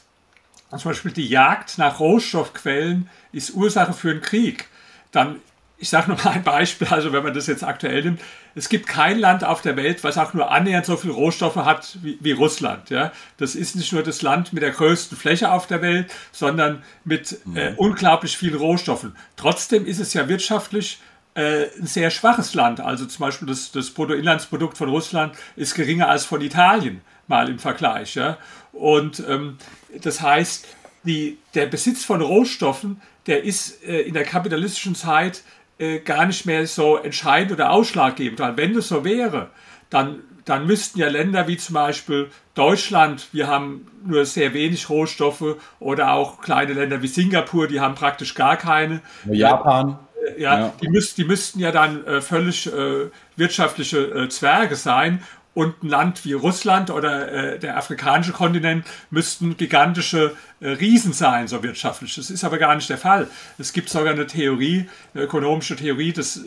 zum 0.69 0.91
Beispiel 0.91 1.11
die 1.11 1.27
Jagd 1.27 1.77
nach 1.77 1.99
Rohstoffquellen 1.99 3.09
ist 3.31 3.53
Ursache 3.53 3.93
für 3.93 4.11
einen 4.11 4.21
Krieg, 4.21 4.67
dann 5.11 5.39
ich 5.79 5.89
sage 5.89 6.09
nur 6.09 6.17
mal 6.23 6.31
ein 6.31 6.43
Beispiel, 6.43 6.87
also 6.87 7.13
wenn 7.13 7.23
man 7.23 7.33
das 7.33 7.47
jetzt 7.47 7.63
aktuell 7.63 8.03
nimmt, 8.03 8.21
es 8.55 8.69
gibt 8.69 8.87
kein 8.87 9.19
Land 9.19 9.43
auf 9.43 9.61
der 9.61 9.75
Welt, 9.75 10.03
was 10.03 10.17
auch 10.17 10.33
nur 10.33 10.49
annähernd 10.49 10.85
so 10.85 10.97
viele 10.97 11.13
Rohstoffe 11.13 11.57
hat 11.57 11.99
wie, 12.01 12.17
wie, 12.19 12.31
Russland. 12.31 12.89
Ja? 12.89 13.11
Das 13.37 13.53
ist 13.53 13.75
nicht 13.75 13.93
nur 13.93 14.01
das 14.01 14.23
Land 14.23 14.53
mit 14.53 14.63
der 14.63 14.71
größten 14.71 15.15
Fläche 15.15 15.51
auf 15.51 15.67
der 15.67 15.83
Welt, 15.83 16.11
sondern 16.31 16.83
mit 17.03 17.39
äh, 17.55 17.71
mhm. 17.71 17.77
unglaublich 17.77 18.35
vielen 18.35 18.57
Rohstoffen. 18.57 19.15
Trotzdem 19.35 19.85
ist 19.85 19.99
es 19.99 20.13
ja 20.15 20.27
wirtschaftlich 20.27 20.99
äh, 21.37 21.69
ein 21.79 21.85
sehr 21.85 22.09
schwaches 22.09 22.55
Land. 22.55 22.79
Also 22.79 23.05
zum 23.05 23.19
Beispiel 23.19 23.47
das, 23.47 23.71
das 23.71 23.91
Bruttoinlandsprodukt 23.91 24.75
von 24.75 24.89
Russland 24.89 25.35
ist 25.55 25.75
geringer 25.75 26.09
als 26.09 26.25
von 26.25 26.41
Italien, 26.41 27.01
mal 27.27 27.47
im 27.47 27.59
Vergleich. 27.59 28.15
Ja? 28.15 28.39
Und 28.73 29.23
ähm, 29.29 29.57
das 30.01 30.21
heißt, 30.21 30.67
die, 31.03 31.37
der 31.53 31.67
Besitz 31.67 32.03
von 32.03 32.21
Rohstoffen, 32.21 33.01
der 33.27 33.43
ist 33.43 33.83
äh, 33.83 34.01
in 34.01 34.15
der 34.15 34.23
kapitalistischen 34.23 34.95
Zeit 34.95 35.43
äh, 35.77 35.99
gar 35.99 36.25
nicht 36.25 36.47
mehr 36.47 36.65
so 36.65 36.97
entscheidend 36.97 37.51
oder 37.51 37.69
ausschlaggebend. 37.69 38.39
Weil 38.39 38.57
wenn 38.57 38.73
das 38.73 38.87
so 38.87 39.05
wäre, 39.05 39.51
dann, 39.91 40.21
dann 40.43 40.65
müssten 40.65 40.99
ja 40.99 41.07
Länder 41.07 41.47
wie 41.47 41.57
zum 41.57 41.75
Beispiel 41.75 42.31
Deutschland, 42.55 43.27
wir 43.31 43.45
haben 43.45 43.85
nur 44.03 44.25
sehr 44.25 44.55
wenig 44.55 44.89
Rohstoffe, 44.89 45.57
oder 45.79 46.13
auch 46.13 46.41
kleine 46.41 46.73
Länder 46.73 47.03
wie 47.03 47.07
Singapur, 47.07 47.67
die 47.67 47.79
haben 47.79 47.93
praktisch 47.93 48.33
gar 48.33 48.57
keine. 48.57 49.01
Japan. 49.29 49.99
Ja, 50.37 50.59
ja. 50.59 50.73
Die, 50.81 50.89
müsst, 50.89 51.17
die 51.17 51.23
müssten 51.23 51.59
ja 51.59 51.71
dann 51.71 52.05
äh, 52.05 52.21
völlig 52.21 52.67
äh, 52.67 53.09
wirtschaftliche 53.35 53.99
äh, 53.99 54.29
Zwerge 54.29 54.75
sein 54.75 55.23
und 55.57 55.81
ein 55.81 55.89
Land 55.89 56.23
wie 56.23 56.33
Russland 56.33 56.91
oder 56.91 57.31
äh, 57.31 57.57
der 57.57 57.77
afrikanische 57.77 58.31
Kontinent 58.31 58.85
müssten 59.09 59.57
gigantische 59.57 60.35
äh, 60.59 60.69
Riesen 60.69 61.13
sein, 61.13 61.47
so 61.47 61.63
wirtschaftlich. 61.63 62.13
Das 62.13 62.29
ist 62.29 62.43
aber 62.43 62.59
gar 62.59 62.75
nicht 62.75 62.87
der 62.91 62.99
Fall. 62.99 63.27
Es 63.57 63.73
gibt 63.73 63.89
sogar 63.89 64.13
eine 64.13 64.27
Theorie, 64.27 64.87
eine 65.15 65.23
ökonomische 65.23 65.75
Theorie, 65.75 66.13
das 66.13 66.41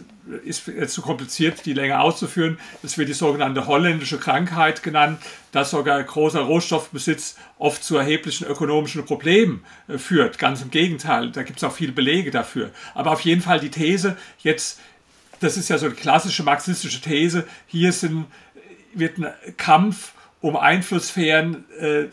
ist 0.45 0.69
jetzt 0.69 0.95
zu 0.95 1.03
kompliziert, 1.03 1.67
die 1.67 1.73
länger 1.73 2.03
auszuführen. 2.03 2.57
Das 2.83 2.99
wird 2.99 3.09
die 3.09 3.15
sogenannte 3.15 3.67
holländische 3.67 4.19
Krankheit 4.19 4.85
genannt, 4.85 5.19
dass 5.51 5.73
sogar 5.73 6.01
großer 6.05 6.43
Rohstoffbesitz 6.43 7.35
oft 7.59 7.83
zu 7.83 7.97
erheblichen 7.97 8.47
ökonomischen 8.47 9.05
Problemen 9.05 9.65
äh, 9.89 9.99
führt. 9.99 10.39
Ganz 10.39 10.63
im 10.63 10.71
Gegenteil, 10.71 11.33
da 11.33 11.43
gibt 11.43 11.59
es 11.59 11.65
auch 11.65 11.73
viele 11.73 11.91
Belege 11.91 12.31
dafür. 12.31 12.71
Aber 12.95 13.11
auf 13.11 13.23
jeden 13.23 13.43
Fall 13.43 13.59
die 13.59 13.71
These, 13.71 14.17
jetzt, 14.39 14.79
das 15.41 15.57
ist 15.57 15.69
ja 15.69 15.79
so 15.79 15.87
eine 15.87 15.97
klassische 15.97 16.45
marxistische 16.45 17.01
These, 17.01 17.45
hier 17.67 17.91
sind 17.93 18.27
wird 18.95 19.19
ein 19.19 19.33
Kampf 19.57 20.13
um 20.41 20.57
Einflusssphären 20.57 21.65
äh, 21.79 22.09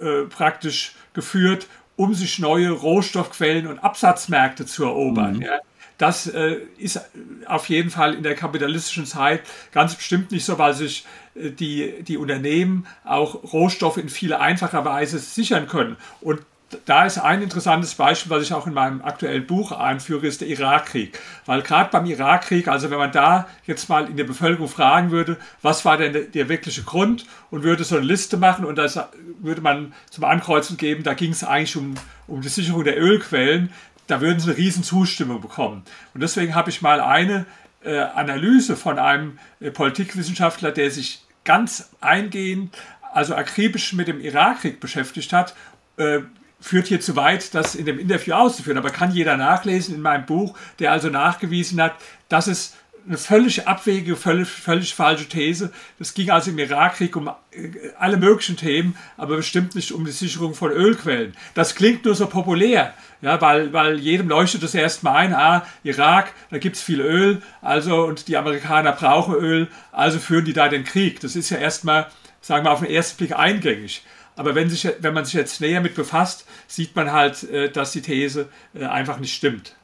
äh, 0.00 0.26
praktisch 0.28 0.94
geführt, 1.12 1.66
um 1.96 2.14
sich 2.14 2.38
neue 2.38 2.70
Rohstoffquellen 2.70 3.66
und 3.66 3.78
Absatzmärkte 3.80 4.66
zu 4.66 4.84
erobern. 4.84 5.36
Mhm. 5.36 5.42
Ja. 5.42 5.58
Das 5.98 6.26
äh, 6.26 6.56
ist 6.78 6.98
auf 7.44 7.68
jeden 7.68 7.90
Fall 7.90 8.14
in 8.14 8.22
der 8.22 8.34
kapitalistischen 8.34 9.04
Zeit 9.04 9.42
ganz 9.70 9.94
bestimmt 9.94 10.30
nicht 10.30 10.46
so, 10.46 10.58
weil 10.58 10.72
sich 10.72 11.04
äh, 11.34 11.50
die, 11.50 12.02
die 12.02 12.16
Unternehmen 12.16 12.86
auch 13.04 13.52
Rohstoffe 13.52 13.98
in 13.98 14.08
viel 14.08 14.32
einfacher 14.32 14.84
Weise 14.86 15.18
sichern 15.18 15.68
können. 15.68 15.98
Und 16.22 16.40
da 16.86 17.04
ist 17.04 17.18
ein 17.18 17.42
interessantes 17.42 17.94
Beispiel, 17.94 18.30
was 18.30 18.42
ich 18.42 18.52
auch 18.52 18.66
in 18.66 18.74
meinem 18.74 19.02
aktuellen 19.02 19.46
Buch 19.46 19.72
einführe, 19.72 20.26
ist 20.26 20.40
der 20.40 20.48
Irakkrieg. 20.48 21.18
Weil 21.46 21.62
gerade 21.62 21.90
beim 21.90 22.06
Irakkrieg, 22.06 22.68
also 22.68 22.90
wenn 22.90 22.98
man 22.98 23.12
da 23.12 23.48
jetzt 23.66 23.88
mal 23.88 24.08
in 24.08 24.16
der 24.16 24.24
Bevölkerung 24.24 24.68
fragen 24.68 25.10
würde, 25.10 25.36
was 25.62 25.84
war 25.84 25.96
denn 25.96 26.30
der 26.32 26.48
wirkliche 26.48 26.82
Grund 26.82 27.26
und 27.50 27.62
würde 27.62 27.84
so 27.84 27.96
eine 27.96 28.06
Liste 28.06 28.36
machen 28.36 28.64
und 28.64 28.76
das 28.76 28.98
würde 29.40 29.60
man 29.60 29.92
zum 30.10 30.24
Ankreuzen 30.24 30.76
geben, 30.76 31.02
da 31.02 31.14
ging 31.14 31.32
es 31.32 31.42
eigentlich 31.42 31.76
um, 31.76 31.94
um 32.26 32.40
die 32.40 32.48
Sicherung 32.48 32.84
der 32.84 33.00
Ölquellen, 33.00 33.72
da 34.06 34.20
würden 34.20 34.40
sie 34.40 34.50
eine 34.50 34.58
riesen 34.58 34.82
Zustimmung 34.82 35.40
bekommen. 35.40 35.82
Und 36.14 36.20
deswegen 36.20 36.54
habe 36.54 36.70
ich 36.70 36.82
mal 36.82 37.00
eine 37.00 37.46
äh, 37.82 37.98
Analyse 37.98 38.76
von 38.76 38.98
einem 38.98 39.38
äh, 39.60 39.70
Politikwissenschaftler, 39.70 40.72
der 40.72 40.90
sich 40.90 41.24
ganz 41.44 41.90
eingehend, 42.00 42.76
also 43.12 43.34
akribisch 43.34 43.92
mit 43.92 44.08
dem 44.08 44.20
Irakkrieg 44.20 44.78
beschäftigt 44.78 45.32
hat, 45.32 45.54
äh, 45.96 46.20
führt 46.60 46.86
hier 46.86 47.00
zu 47.00 47.16
weit, 47.16 47.54
das 47.54 47.74
in 47.74 47.86
dem 47.86 47.98
Interview 47.98 48.34
auszuführen. 48.34 48.78
Aber 48.78 48.90
kann 48.90 49.12
jeder 49.12 49.36
nachlesen 49.36 49.94
in 49.94 50.02
meinem 50.02 50.26
Buch, 50.26 50.56
der 50.78 50.92
also 50.92 51.08
nachgewiesen 51.08 51.80
hat, 51.80 51.94
dass 52.28 52.46
es 52.46 52.74
eine 53.06 53.18
völlig 53.18 53.66
abwegige, 53.66 54.16
völlig, 54.16 54.48
völlig 54.48 54.94
falsche 54.94 55.28
These. 55.28 55.72
Es 55.98 56.14
ging 56.14 56.30
also 56.30 56.50
im 56.50 56.58
Irakkrieg 56.58 57.16
um 57.16 57.28
äh, 57.28 57.70
alle 57.98 58.16
möglichen 58.16 58.56
Themen, 58.56 58.96
aber 59.16 59.36
bestimmt 59.36 59.74
nicht 59.74 59.92
um 59.92 60.04
die 60.04 60.10
Sicherung 60.10 60.54
von 60.54 60.70
Ölquellen. 60.70 61.34
Das 61.54 61.74
klingt 61.74 62.04
nur 62.04 62.14
so 62.14 62.26
populär, 62.26 62.94
ja, 63.22 63.40
weil, 63.40 63.72
weil 63.72 63.98
jedem 63.98 64.28
leuchtet 64.28 64.62
das 64.62 64.74
erstmal 64.74 65.16
ein, 65.16 65.34
ah, 65.34 65.66
Irak, 65.82 66.32
da 66.50 66.58
gibt 66.58 66.76
es 66.76 66.82
viel 66.82 67.00
Öl, 67.00 67.42
also 67.62 68.04
und 68.04 68.28
die 68.28 68.36
Amerikaner 68.36 68.92
brauchen 68.92 69.34
Öl, 69.34 69.68
also 69.92 70.18
führen 70.18 70.44
die 70.44 70.52
da 70.52 70.68
den 70.68 70.84
Krieg. 70.84 71.20
Das 71.20 71.36
ist 71.36 71.50
ja 71.50 71.58
erstmal, 71.58 72.06
sagen 72.40 72.64
wir, 72.64 72.72
auf 72.72 72.80
den 72.80 72.90
ersten 72.90 73.16
Blick 73.18 73.36
eingängig. 73.36 74.04
Aber 74.40 74.54
wenn, 74.54 74.70
sich, 74.70 74.88
wenn 75.00 75.12
man 75.12 75.26
sich 75.26 75.34
jetzt 75.34 75.60
näher 75.60 75.82
mit 75.82 75.94
befasst, 75.94 76.46
sieht 76.66 76.96
man 76.96 77.12
halt, 77.12 77.42
äh, 77.50 77.70
dass 77.70 77.92
die 77.92 78.00
These 78.00 78.48
äh, 78.72 78.86
einfach 78.86 79.20
nicht 79.20 79.34
stimmt. 79.34 79.76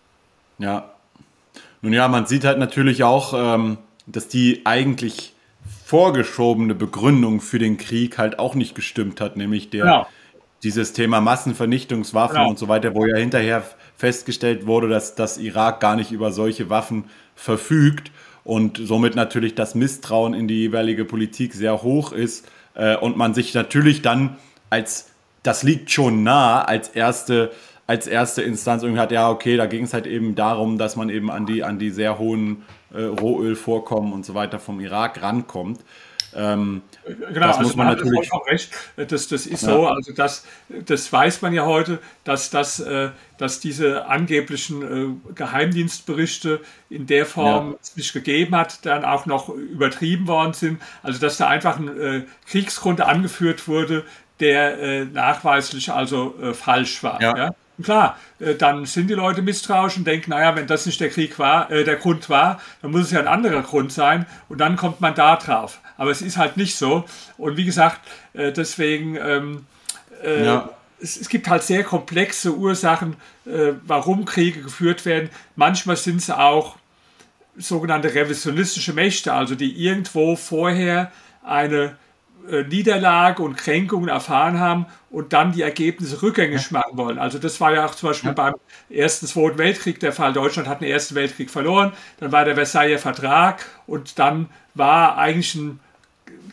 Ja. 0.56 0.94
Nun 1.82 1.92
ja, 1.92 2.08
man 2.08 2.24
sieht 2.24 2.46
halt 2.46 2.58
natürlich 2.58 3.04
auch, 3.04 3.34
ähm, 3.36 3.76
dass 4.06 4.28
die 4.28 4.62
eigentlich 4.64 5.34
vorgeschobene 5.84 6.74
Begründung 6.74 7.42
für 7.42 7.58
den 7.58 7.76
Krieg 7.76 8.16
halt 8.16 8.38
auch 8.38 8.54
nicht 8.54 8.74
gestimmt 8.74 9.20
hat, 9.20 9.36
nämlich 9.36 9.68
der, 9.68 9.84
genau. 9.84 10.06
dieses 10.62 10.94
Thema 10.94 11.20
Massenvernichtungswaffen 11.20 12.38
genau. 12.38 12.48
und 12.48 12.58
so 12.58 12.66
weiter, 12.66 12.94
wo 12.94 13.04
ja 13.04 13.18
hinterher 13.18 13.62
festgestellt 13.98 14.66
wurde, 14.66 14.88
dass 14.88 15.16
das 15.16 15.36
Irak 15.36 15.80
gar 15.80 15.96
nicht 15.96 16.12
über 16.12 16.32
solche 16.32 16.70
Waffen 16.70 17.10
verfügt 17.34 18.10
und 18.42 18.80
somit 18.82 19.16
natürlich 19.16 19.54
das 19.54 19.74
Misstrauen 19.74 20.32
in 20.32 20.48
die 20.48 20.60
jeweilige 20.60 21.04
Politik 21.04 21.52
sehr 21.52 21.82
hoch 21.82 22.12
ist 22.12 22.48
äh, 22.76 22.96
und 22.96 23.16
man 23.16 23.34
sich 23.34 23.54
natürlich 23.54 24.02
dann 24.02 24.36
als, 24.70 25.10
das 25.42 25.62
liegt 25.62 25.90
schon 25.90 26.22
nah, 26.22 26.62
als 26.62 26.88
erste, 26.88 27.50
als 27.86 28.06
erste 28.06 28.42
Instanz 28.42 28.82
irgendwie 28.82 29.00
hat, 29.00 29.12
ja, 29.12 29.30
okay, 29.30 29.56
da 29.56 29.66
ging 29.66 29.84
es 29.84 29.94
halt 29.94 30.06
eben 30.06 30.34
darum, 30.34 30.78
dass 30.78 30.96
man 30.96 31.08
eben 31.08 31.30
an 31.30 31.46
die, 31.46 31.64
an 31.64 31.78
die 31.78 31.90
sehr 31.90 32.18
hohen 32.18 32.64
äh, 32.92 33.02
Rohölvorkommen 33.02 34.12
und 34.12 34.24
so 34.24 34.34
weiter 34.34 34.58
vom 34.58 34.80
Irak 34.80 35.22
rankommt. 35.22 35.80
Ähm, 36.36 36.82
genau, 37.04 37.46
das 37.46 37.56
also 37.56 37.68
muss 37.68 37.76
man, 37.76 37.86
natürlich. 37.86 38.32
Auch 38.32 38.46
recht. 38.46 38.70
Das, 38.96 39.28
das 39.28 39.46
ist 39.46 39.62
ja. 39.62 39.68
so, 39.70 39.86
also 39.86 40.12
das, 40.12 40.44
das 40.68 41.10
weiß 41.10 41.40
man 41.42 41.54
ja 41.54 41.64
heute, 41.64 41.98
dass, 42.24 42.50
das, 42.50 42.78
äh, 42.80 43.10
dass 43.38 43.60
diese 43.60 44.06
angeblichen 44.06 44.82
äh, 44.82 45.32
Geheimdienstberichte 45.34 46.60
in 46.90 47.06
der 47.06 47.24
Form 47.24 47.72
ja. 47.72 47.78
es 47.82 47.96
nicht 47.96 48.12
gegeben 48.12 48.54
hat, 48.54 48.84
dann 48.84 49.04
auch 49.04 49.24
noch 49.24 49.48
übertrieben 49.48 50.26
worden 50.26 50.52
sind. 50.52 50.82
Also 51.02 51.18
dass 51.18 51.38
da 51.38 51.48
einfach 51.48 51.78
ein 51.78 52.00
äh, 52.00 52.22
Kriegsgrund 52.46 53.00
angeführt 53.00 53.66
wurde, 53.66 54.04
der 54.38 55.06
nachweislich 55.06 55.90
also 55.90 56.34
falsch 56.52 57.02
war. 57.02 57.22
Ja. 57.22 57.36
ja? 57.38 57.54
klar, 57.82 58.18
dann 58.58 58.84
sind 58.84 59.08
die 59.08 59.14
Leute 59.14 59.40
misstrauisch 59.40 59.96
und 59.96 60.06
denken, 60.06 60.30
naja, 60.30 60.54
wenn 60.56 60.66
das 60.66 60.84
nicht 60.84 61.00
der 61.00 61.08
Krieg 61.08 61.38
war, 61.38 61.70
äh, 61.70 61.84
der 61.84 61.96
Grund 61.96 62.28
war, 62.28 62.60
dann 62.82 62.90
muss 62.90 63.02
es 63.02 63.10
ja 63.12 63.20
ein 63.20 63.28
anderer 63.28 63.62
Grund 63.62 63.92
sein 63.92 64.26
und 64.50 64.58
dann 64.58 64.76
kommt 64.76 65.00
man 65.00 65.14
da 65.14 65.36
drauf 65.36 65.80
aber 65.96 66.10
es 66.10 66.22
ist 66.22 66.36
halt 66.36 66.56
nicht 66.56 66.76
so. 66.76 67.04
Und 67.38 67.56
wie 67.56 67.64
gesagt, 67.64 68.00
äh, 68.32 68.52
deswegen, 68.52 69.16
ähm, 69.16 69.66
äh, 70.22 70.44
ja. 70.44 70.70
es, 71.00 71.16
es, 71.16 71.28
gibt 71.28 71.48
halt 71.48 71.62
sehr 71.62 71.84
komplexe 71.84 72.54
Ursachen, 72.54 73.16
äh, 73.46 73.72
warum 73.86 74.24
Kriege 74.24 74.62
geführt 74.62 75.04
werden. 75.04 75.30
Manchmal 75.54 75.96
sind 75.96 76.18
es 76.18 76.30
auch 76.30 76.76
sogenannte 77.56 78.14
revisionistische 78.14 78.92
Mächte, 78.92 79.32
also 79.32 79.54
die 79.54 79.72
irgendwo 79.72 80.36
vorher 80.36 81.10
eine 81.42 81.96
äh, 82.50 82.62
Niederlage 82.62 83.42
und 83.42 83.56
Kränkungen 83.56 84.08
erfahren 84.08 84.60
haben 84.60 84.86
und 85.10 85.32
dann 85.32 85.52
die 85.52 85.62
Ergebnisse 85.62 86.22
rückgängig 86.22 86.70
machen 86.70 86.96
wollen. 86.96 87.18
Also 87.18 87.38
das 87.38 87.60
war 87.60 87.72
ja 87.72 87.86
auch 87.86 87.94
zum 87.94 88.10
Beispiel 88.10 88.30
ja. 88.30 88.34
beim 88.34 88.54
Ersten, 88.88 89.26
Zweiten 89.26 89.58
Weltkrieg 89.58 89.98
der 90.00 90.12
Fall. 90.12 90.32
Deutschland 90.32 90.68
hat 90.68 90.80
den 90.80 90.90
Ersten 90.90 91.14
Weltkrieg 91.14 91.50
verloren, 91.50 91.92
dann 92.20 92.32
war 92.32 92.44
der 92.44 92.54
Versailler 92.54 92.98
Vertrag 92.98 93.64
und 93.86 94.18
dann 94.18 94.48
war 94.74 95.16
eigentlich 95.18 95.54
ein 95.54 95.80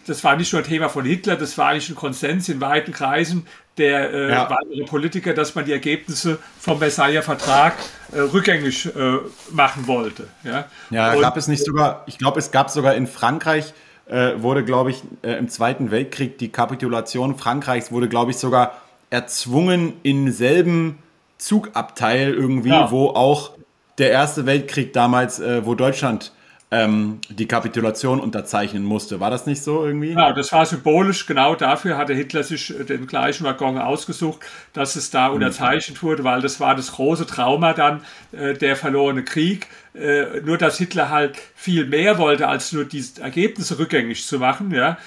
das 0.06 0.24
war 0.24 0.36
nicht 0.36 0.52
nur 0.54 0.62
ein 0.62 0.68
Thema 0.68 0.90
von 0.90 1.06
Hitler, 1.06 1.36
das 1.36 1.58
war 1.58 1.70
eigentlich 1.70 1.90
ein 1.90 1.96
Konsens 1.96 2.50
in 2.50 2.62
weiten 2.62 2.92
Kreisen 2.92 3.46
der 3.78 4.14
äh, 4.14 4.30
ja. 4.30 4.50
Politiker, 4.86 5.34
dass 5.34 5.56
man 5.56 5.66
die 5.66 5.72
Ergebnisse 5.72 6.38
vom 6.60 6.78
Versailler 6.78 7.24
Vertrag 7.24 7.74
äh, 8.12 8.20
rückgängig 8.20 8.86
äh, 8.86 9.18
machen 9.52 9.88
wollte. 9.88 10.28
Ja, 10.44 10.66
ja 10.90 11.16
gab 11.16 11.38
es 11.38 11.48
nicht 11.48 11.64
sogar, 11.64 12.04
ich 12.06 12.18
glaube, 12.18 12.40
es 12.40 12.52
gab 12.52 12.70
sogar 12.70 12.94
in 12.96 13.08
Frankreich, 13.08 13.74
äh, 14.06 14.34
wurde, 14.38 14.64
glaube 14.64 14.92
ich, 14.92 15.02
äh, 15.24 15.34
im 15.34 15.50
Zweiten 15.50 15.90
Weltkrieg 15.90 16.38
die 16.38 16.50
Kapitulation 16.50 17.38
Frankreichs 17.38 17.92
wurde, 17.92 18.10
glaube 18.10 18.32
ich, 18.32 18.38
sogar 18.38 18.80
erzwungen 19.10 19.94
in 20.04 20.32
selben 20.32 21.00
Zugabteil 21.38 22.34
irgendwie, 22.34 22.70
ja. 22.70 22.92
wo 22.92 23.08
auch 23.08 23.52
der 23.98 24.12
Erste 24.12 24.46
Weltkrieg 24.46 24.94
damals, 24.94 25.40
äh, 25.40 25.66
wo 25.66 25.76
Deutschland 25.76 26.32
ähm, 26.74 27.20
die 27.30 27.48
Kapitulation 27.48 28.20
unterzeichnen 28.20 28.84
musste. 28.84 29.20
War 29.20 29.30
das 29.30 29.46
nicht 29.46 29.62
so 29.62 29.86
irgendwie? 29.86 30.14
Ja, 30.14 30.34
das 30.34 30.52
war 30.52 30.66
symbolisch. 30.66 31.28
Genau 31.28 31.54
dafür 31.54 31.98
hatte 31.98 32.16
Hitler 32.16 32.44
sich 32.44 32.78
äh, 32.78 32.84
den 32.84 33.06
gleichen 33.06 33.44
Waggon 33.46 33.78
ausgesucht, 33.78 34.40
dass 34.74 34.96
es 34.96 35.12
da 35.12 35.30
mhm. 35.30 35.36
unterzeichnet 35.36 36.02
wurde, 36.02 36.24
weil 36.24 36.42
das 36.42 36.60
war 36.60 36.76
das 36.76 36.94
große 36.94 37.28
Trauma 37.28 37.74
dann, 37.74 38.02
äh, 38.32 38.56
der 38.56 38.76
verlorene 38.76 39.24
Krieg. 39.24 39.68
Äh, 39.94 40.42
nur 40.44 40.58
dass 40.58 40.80
Hitler 40.80 41.12
halt 41.12 41.38
viel 41.54 41.86
mehr 41.86 42.18
wollte, 42.18 42.48
als 42.48 42.72
nur 42.74 42.86
die 42.86 43.06
Ergebnisse 43.22 43.78
rückgängig 43.78 44.26
zu 44.26 44.40
machen. 44.40 44.72
Ja, 44.72 44.98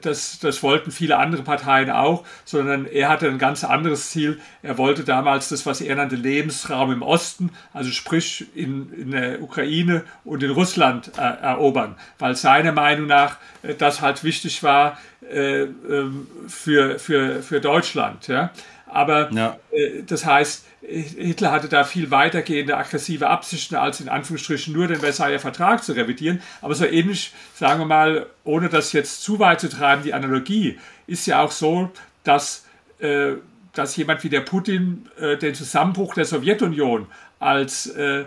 das, 0.00 0.38
das 0.40 0.62
wollten 0.62 0.90
viele 0.90 1.18
andere 1.18 1.42
Parteien 1.42 1.90
auch, 1.90 2.24
sondern 2.44 2.86
er 2.86 3.08
hatte 3.08 3.28
ein 3.28 3.38
ganz 3.38 3.64
anderes 3.64 4.10
Ziel. 4.10 4.40
Er 4.62 4.78
wollte 4.78 5.04
damals 5.04 5.48
das, 5.48 5.66
was 5.66 5.80
er 5.80 5.96
nannte, 5.96 6.16
Lebensraum 6.16 6.92
im 6.92 7.02
Osten, 7.02 7.50
also 7.72 7.90
sprich 7.90 8.46
in, 8.54 8.92
in 8.92 9.10
der 9.10 9.42
Ukraine 9.42 10.04
und 10.24 10.42
in 10.42 10.50
Russland 10.50 11.12
äh, 11.18 11.20
erobern, 11.20 11.96
weil 12.18 12.34
seiner 12.34 12.72
Meinung 12.72 13.06
nach 13.06 13.36
äh, 13.62 13.74
das 13.74 14.00
halt 14.00 14.24
wichtig 14.24 14.62
war 14.62 14.98
äh, 15.30 15.62
ähm, 15.62 16.26
für, 16.48 16.98
für, 16.98 17.42
für 17.42 17.60
Deutschland. 17.60 18.28
Ja. 18.28 18.50
Aber 18.86 19.30
ja. 19.32 19.56
Äh, 19.70 20.02
das 20.02 20.26
heißt, 20.26 20.66
Hitler 20.82 21.52
hatte 21.52 21.68
da 21.68 21.84
viel 21.84 22.10
weitergehende 22.10 22.76
aggressive 22.76 23.28
Absichten, 23.28 23.76
als 23.76 24.00
in 24.00 24.08
Anführungsstrichen 24.08 24.72
nur 24.72 24.88
den 24.88 25.00
Versailler 25.00 25.38
Vertrag 25.38 25.84
zu 25.84 25.92
revidieren. 25.92 26.40
Aber 26.62 26.74
so 26.74 26.86
ähnlich, 26.86 27.32
sagen 27.54 27.80
wir 27.80 27.86
mal, 27.86 28.26
ohne 28.44 28.68
das 28.70 28.92
jetzt 28.92 29.22
zu 29.22 29.38
weit 29.38 29.60
zu 29.60 29.68
treiben, 29.68 30.02
die 30.02 30.14
Analogie 30.14 30.78
ist 31.06 31.26
ja 31.26 31.42
auch 31.42 31.50
so, 31.50 31.90
dass, 32.24 32.64
äh, 32.98 33.32
dass 33.74 33.96
jemand 33.96 34.24
wie 34.24 34.30
der 34.30 34.40
Putin 34.40 35.08
äh, 35.18 35.36
den 35.36 35.54
Zusammenbruch 35.54 36.14
der 36.14 36.24
Sowjetunion 36.24 37.06
als 37.38 37.86
äh, 37.86 38.24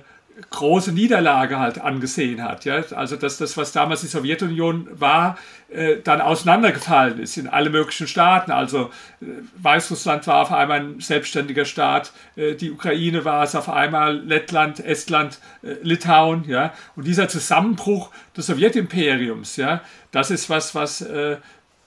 große 0.49 0.91
Niederlage 0.91 1.59
halt 1.59 1.79
angesehen 1.79 2.43
hat. 2.43 2.65
Ja? 2.65 2.83
Also 2.95 3.15
dass 3.15 3.37
das, 3.37 3.55
was 3.57 3.71
damals 3.71 4.01
die 4.01 4.07
Sowjetunion 4.07 4.87
war, 4.91 5.37
äh, 5.69 5.97
dann 6.03 6.21
auseinandergefallen 6.21 7.19
ist 7.19 7.37
in 7.37 7.47
alle 7.47 7.69
möglichen 7.69 8.07
Staaten. 8.07 8.51
Also 8.51 8.91
äh, 9.21 9.25
Weißrussland 9.57 10.25
war 10.27 10.41
auf 10.41 10.51
einmal 10.51 10.79
ein 10.79 10.99
selbstständiger 10.99 11.65
Staat, 11.65 12.11
äh, 12.35 12.55
die 12.55 12.71
Ukraine 12.71 13.25
war 13.25 13.43
es 13.43 13.55
auf 13.55 13.69
einmal, 13.69 14.17
Lettland, 14.17 14.79
Estland, 14.79 15.39
äh, 15.61 15.73
Litauen. 15.83 16.45
Ja? 16.47 16.73
Und 16.95 17.05
dieser 17.05 17.27
Zusammenbruch 17.27 18.09
des 18.35 18.47
Sowjetimperiums, 18.47 19.57
ja, 19.57 19.81
das 20.11 20.31
ist 20.31 20.49
was, 20.49 20.73
was 20.73 21.01
äh, 21.01 21.37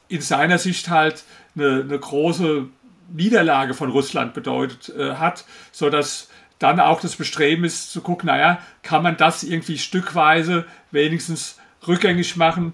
in 0.08 0.20
seiner 0.20 0.58
Sicht 0.58 0.88
halt 0.88 1.24
eine, 1.56 1.82
eine 1.82 1.98
große 1.98 2.68
Niederlage 3.12 3.74
von 3.74 3.90
Russland 3.90 4.34
bedeutet 4.34 4.92
äh, 4.96 5.14
hat, 5.14 5.44
sodass 5.72 6.28
dann 6.58 6.80
auch 6.80 7.00
das 7.00 7.16
Bestreben 7.16 7.64
ist 7.64 7.92
zu 7.92 8.00
gucken, 8.00 8.28
naja, 8.28 8.60
kann 8.82 9.02
man 9.02 9.16
das 9.16 9.42
irgendwie 9.42 9.78
stückweise 9.78 10.64
wenigstens 10.90 11.58
rückgängig 11.86 12.36
machen? 12.36 12.72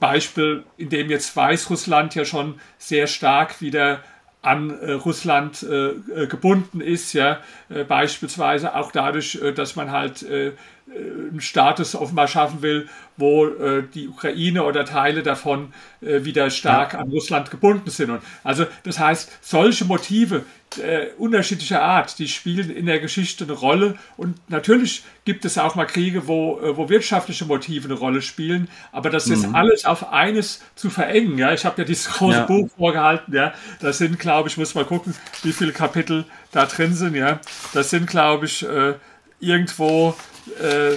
Beispiel, 0.00 0.64
in 0.76 0.90
dem 0.90 1.08
jetzt 1.08 1.34
Weißrussland 1.34 2.14
ja 2.14 2.24
schon 2.24 2.60
sehr 2.78 3.06
stark 3.06 3.60
wieder 3.62 4.00
an 4.42 4.78
äh, 4.78 4.92
Russland 4.92 5.62
äh, 5.62 5.88
äh 5.88 6.26
gebunden 6.26 6.82
ist, 6.82 7.14
ja, 7.14 7.40
äh, 7.70 7.84
beispielsweise 7.84 8.74
auch 8.74 8.92
dadurch, 8.92 9.36
äh, 9.36 9.52
dass 9.52 9.76
man 9.76 9.90
halt 9.90 10.22
äh, 10.22 10.52
einen 10.86 11.40
Status 11.40 11.94
offenbar 11.94 12.28
schaffen 12.28 12.62
will, 12.62 12.88
wo 13.16 13.48
die 13.94 14.08
Ukraine 14.08 14.64
oder 14.64 14.84
Teile 14.84 15.22
davon 15.22 15.72
wieder 16.00 16.50
stark 16.50 16.92
ja. 16.92 16.98
an 17.00 17.08
Russland 17.08 17.50
gebunden 17.50 17.90
sind. 17.90 18.10
Und 18.10 18.20
also 18.42 18.66
das 18.82 18.98
heißt, 18.98 19.32
solche 19.40 19.86
Motive, 19.86 20.44
äh, 20.78 21.08
unterschiedlicher 21.18 21.82
Art, 21.82 22.18
die 22.18 22.28
spielen 22.28 22.70
in 22.70 22.86
der 22.86 22.98
Geschichte 22.98 23.44
eine 23.44 23.52
Rolle. 23.52 23.96
Und 24.16 24.38
natürlich 24.48 25.04
gibt 25.24 25.44
es 25.44 25.58
auch 25.58 25.74
mal 25.74 25.86
Kriege, 25.86 26.26
wo, 26.26 26.60
äh, 26.60 26.76
wo 26.76 26.88
wirtschaftliche 26.88 27.44
Motive 27.44 27.86
eine 27.86 27.94
Rolle 27.94 28.22
spielen. 28.22 28.68
Aber 28.92 29.10
das 29.10 29.28
ist 29.28 29.46
mhm. 29.46 29.54
alles 29.54 29.84
auf 29.84 30.12
eines 30.12 30.62
zu 30.74 30.90
verengen. 30.90 31.38
Ja? 31.38 31.52
Ich 31.52 31.64
habe 31.64 31.82
ja 31.82 31.84
dieses 31.86 32.08
große 32.08 32.38
ja. 32.38 32.46
Buch 32.46 32.68
vorgehalten. 32.76 33.34
Ja? 33.34 33.54
Das 33.80 33.98
sind, 33.98 34.18
glaube 34.18 34.48
ich, 34.48 34.56
muss 34.56 34.74
mal 34.74 34.84
gucken, 34.84 35.14
wie 35.42 35.52
viele 35.52 35.72
Kapitel 35.72 36.24
da 36.52 36.66
drin 36.66 36.94
sind. 36.94 37.14
Ja? 37.14 37.40
Das 37.72 37.90
sind, 37.90 38.06
glaube 38.06 38.46
ich, 38.46 38.66
äh, 38.66 38.94
irgendwo 39.40 40.16
äh, 40.60 40.96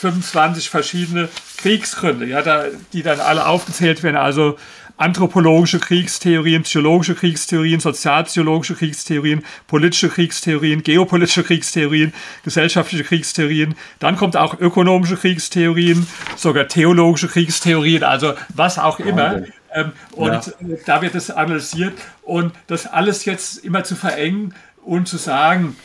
25 0.00 0.70
verschiedene 0.70 1.28
Kriegsgründe, 1.56 2.26
ja, 2.26 2.42
da, 2.42 2.64
die 2.92 3.02
dann 3.02 3.20
alle 3.20 3.46
aufgezählt 3.46 4.02
werden. 4.02 4.16
Also 4.16 4.56
anthropologische 4.98 5.78
Kriegstheorien, 5.78 6.64
psychologische 6.64 7.14
Kriegstheorien, 7.14 7.80
sozialpsychologische 7.80 8.74
Kriegstheorien, 8.74 9.44
politische 9.66 10.08
Kriegstheorien, 10.08 10.82
geopolitische 10.82 11.44
Kriegstheorien, 11.44 12.12
gesellschaftliche 12.44 13.04
Kriegstheorien. 13.04 13.76
Dann 14.00 14.16
kommt 14.16 14.36
auch 14.36 14.58
ökonomische 14.60 15.16
Kriegstheorien, 15.16 16.06
sogar 16.36 16.68
theologische 16.68 17.28
Kriegstheorien, 17.28 18.02
also 18.02 18.34
was 18.54 18.78
auch 18.78 18.98
immer. 18.98 19.42
Ähm, 19.72 19.92
und 20.12 20.32
ja. 20.32 20.42
da 20.86 21.02
wird 21.02 21.14
es 21.14 21.30
analysiert 21.30 21.92
und 22.22 22.52
das 22.66 22.86
alles 22.86 23.24
jetzt 23.24 23.64
immer 23.64 23.84
zu 23.84 23.96
verengen 23.96 24.54
und 24.88 25.06
zu 25.06 25.18
sagen, 25.18 25.76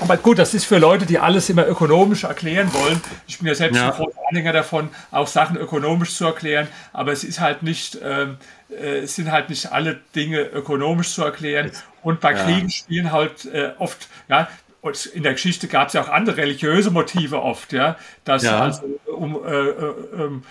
aber 0.00 0.16
gut, 0.16 0.38
das 0.38 0.54
ist 0.54 0.64
für 0.64 0.78
Leute, 0.78 1.06
die 1.06 1.18
alles 1.18 1.50
immer 1.50 1.66
ökonomisch 1.66 2.24
erklären 2.24 2.72
wollen. 2.72 3.00
Ich 3.28 3.38
bin 3.38 3.48
ja 3.48 3.54
selbst 3.54 3.76
ja. 3.76 3.90
ein 3.90 3.92
großer 3.92 4.18
Anhänger 4.28 4.52
davon, 4.52 4.88
auch 5.10 5.26
Sachen 5.26 5.56
ökonomisch 5.56 6.14
zu 6.14 6.24
erklären. 6.24 6.68
Aber 6.92 7.12
es 7.12 7.22
ist 7.22 7.40
halt 7.40 7.62
nicht, 7.62 7.98
ähm, 8.02 8.38
äh, 8.70 9.00
es 9.00 9.14
sind 9.14 9.30
halt 9.30 9.50
nicht 9.50 9.70
alle 9.70 10.00
Dinge 10.16 10.40
ökonomisch 10.40 11.14
zu 11.14 11.22
erklären. 11.22 11.70
Und 12.02 12.20
bei 12.20 12.32
ja. 12.32 12.44
Kriegen 12.44 12.70
spielen 12.70 13.12
halt 13.12 13.44
äh, 13.44 13.72
oft, 13.78 14.08
ja, 14.28 14.48
und 14.80 15.04
in 15.06 15.22
der 15.22 15.32
Geschichte 15.32 15.68
gab 15.68 15.88
es 15.88 15.92
ja 15.92 16.02
auch 16.02 16.08
andere 16.08 16.38
religiöse 16.38 16.90
Motive 16.90 17.42
oft, 17.42 17.74
ja, 17.74 17.96
dass 18.24 18.44
ja. 18.44 18.60
also 18.60 18.82
um 19.14 19.38
äh, 19.44 19.50
äh, 19.50 19.94
ähm, 20.18 20.42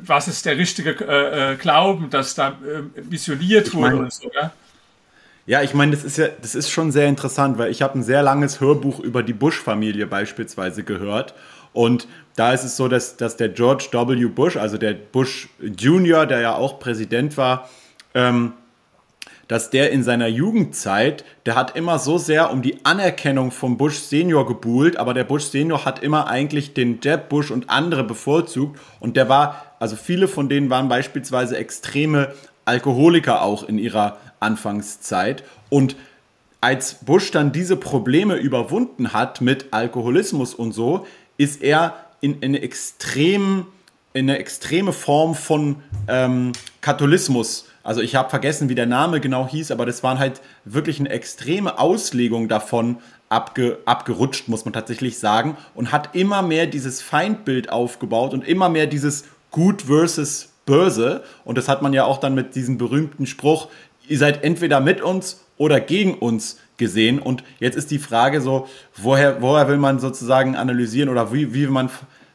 was 0.00 0.28
ist 0.28 0.46
der 0.46 0.56
richtige 0.56 0.92
äh, 0.92 1.54
äh 1.54 1.56
Glauben, 1.56 2.08
dass 2.08 2.36
da 2.36 2.50
äh, 2.50 3.00
missioniert 3.10 3.74
wurde 3.74 3.90
meine, 3.90 4.02
und 4.04 4.12
so, 4.12 4.30
ja. 4.32 4.52
Ja, 5.52 5.60
ich 5.60 5.74
meine, 5.74 5.92
das 5.92 6.02
ist 6.02 6.16
ja, 6.16 6.28
das 6.40 6.54
ist 6.54 6.70
schon 6.70 6.92
sehr 6.92 7.08
interessant, 7.08 7.58
weil 7.58 7.70
ich 7.70 7.82
habe 7.82 7.98
ein 7.98 8.02
sehr 8.02 8.22
langes 8.22 8.62
Hörbuch 8.62 9.00
über 9.00 9.22
die 9.22 9.34
Bush-Familie 9.34 10.06
beispielsweise 10.06 10.82
gehört. 10.82 11.34
Und 11.74 12.08
da 12.36 12.54
ist 12.54 12.64
es 12.64 12.78
so, 12.78 12.88
dass, 12.88 13.18
dass 13.18 13.36
der 13.36 13.50
George 13.50 13.88
W. 13.92 14.28
Bush, 14.28 14.56
also 14.56 14.78
der 14.78 14.94
Bush 14.94 15.50
Jr., 15.60 16.24
der 16.24 16.40
ja 16.40 16.54
auch 16.54 16.80
Präsident 16.80 17.36
war, 17.36 17.68
ähm, 18.14 18.54
dass 19.46 19.68
der 19.68 19.90
in 19.90 20.02
seiner 20.02 20.26
Jugendzeit, 20.26 21.22
der 21.44 21.54
hat 21.54 21.76
immer 21.76 21.98
so 21.98 22.16
sehr 22.16 22.50
um 22.50 22.62
die 22.62 22.86
Anerkennung 22.86 23.50
vom 23.50 23.76
Bush 23.76 23.98
Senior 23.98 24.46
gebuhlt, 24.46 24.96
aber 24.96 25.12
der 25.12 25.24
Bush 25.24 25.44
Senior 25.44 25.84
hat 25.84 26.02
immer 26.02 26.28
eigentlich 26.28 26.72
den 26.72 27.00
Jeb 27.02 27.28
Bush 27.28 27.50
und 27.50 27.68
andere 27.68 28.04
bevorzugt 28.04 28.80
und 29.00 29.18
der 29.18 29.28
war, 29.28 29.74
also 29.80 29.96
viele 29.96 30.28
von 30.28 30.48
denen 30.48 30.70
waren 30.70 30.88
beispielsweise 30.88 31.58
extreme 31.58 32.32
Alkoholiker 32.64 33.42
auch 33.42 33.68
in 33.68 33.78
ihrer 33.78 34.16
Anfangszeit 34.42 35.44
und 35.70 35.96
als 36.60 36.94
Bush 36.94 37.30
dann 37.30 37.52
diese 37.52 37.76
Probleme 37.76 38.36
überwunden 38.36 39.12
hat 39.12 39.40
mit 39.40 39.72
Alkoholismus 39.72 40.54
und 40.54 40.72
so, 40.72 41.06
ist 41.36 41.62
er 41.62 41.94
in, 42.20 42.34
in 42.34 42.50
eine, 42.50 42.62
extrem, 42.62 43.66
in 44.12 44.30
eine 44.30 44.38
extreme 44.38 44.92
Form 44.92 45.34
von 45.34 45.82
ähm, 46.06 46.52
Katholismus 46.80 47.66
also 47.84 48.00
ich 48.00 48.14
habe 48.14 48.30
vergessen, 48.30 48.68
wie 48.68 48.74
der 48.74 48.86
Name 48.86 49.20
genau 49.20 49.48
hieß, 49.48 49.70
aber 49.70 49.86
das 49.86 50.02
waren 50.02 50.18
halt 50.18 50.40
wirklich 50.64 51.00
eine 51.00 51.10
extreme 51.10 51.78
Auslegung 51.78 52.48
davon 52.48 52.98
abge, 53.28 53.78
abgerutscht, 53.86 54.48
muss 54.48 54.64
man 54.64 54.72
tatsächlich 54.72 55.18
sagen, 55.18 55.56
und 55.74 55.90
hat 55.90 56.14
immer 56.14 56.42
mehr 56.42 56.66
dieses 56.66 57.02
Feindbild 57.02 57.70
aufgebaut 57.70 58.34
und 58.34 58.46
immer 58.46 58.68
mehr 58.68 58.86
dieses 58.86 59.24
Gut 59.50 59.82
versus 59.82 60.50
Böse. 60.64 61.24
Und 61.44 61.58
das 61.58 61.68
hat 61.68 61.82
man 61.82 61.92
ja 61.92 62.04
auch 62.04 62.18
dann 62.18 62.34
mit 62.34 62.54
diesem 62.54 62.78
berühmten 62.78 63.26
Spruch, 63.26 63.68
ihr 64.08 64.18
seid 64.18 64.44
entweder 64.44 64.80
mit 64.80 65.00
uns 65.00 65.40
oder 65.56 65.80
gegen 65.80 66.14
uns 66.14 66.58
gesehen. 66.76 67.18
Und 67.18 67.44
jetzt 67.60 67.76
ist 67.76 67.90
die 67.90 67.98
Frage 67.98 68.40
so, 68.40 68.68
woher, 68.96 69.40
woher 69.42 69.68
will 69.68 69.76
man 69.76 70.00
sozusagen 70.00 70.56
analysieren 70.56 71.08
oder 71.08 71.32
wie, 71.32 71.54
wie 71.54 71.62
will 71.62 71.70
man 71.70 71.90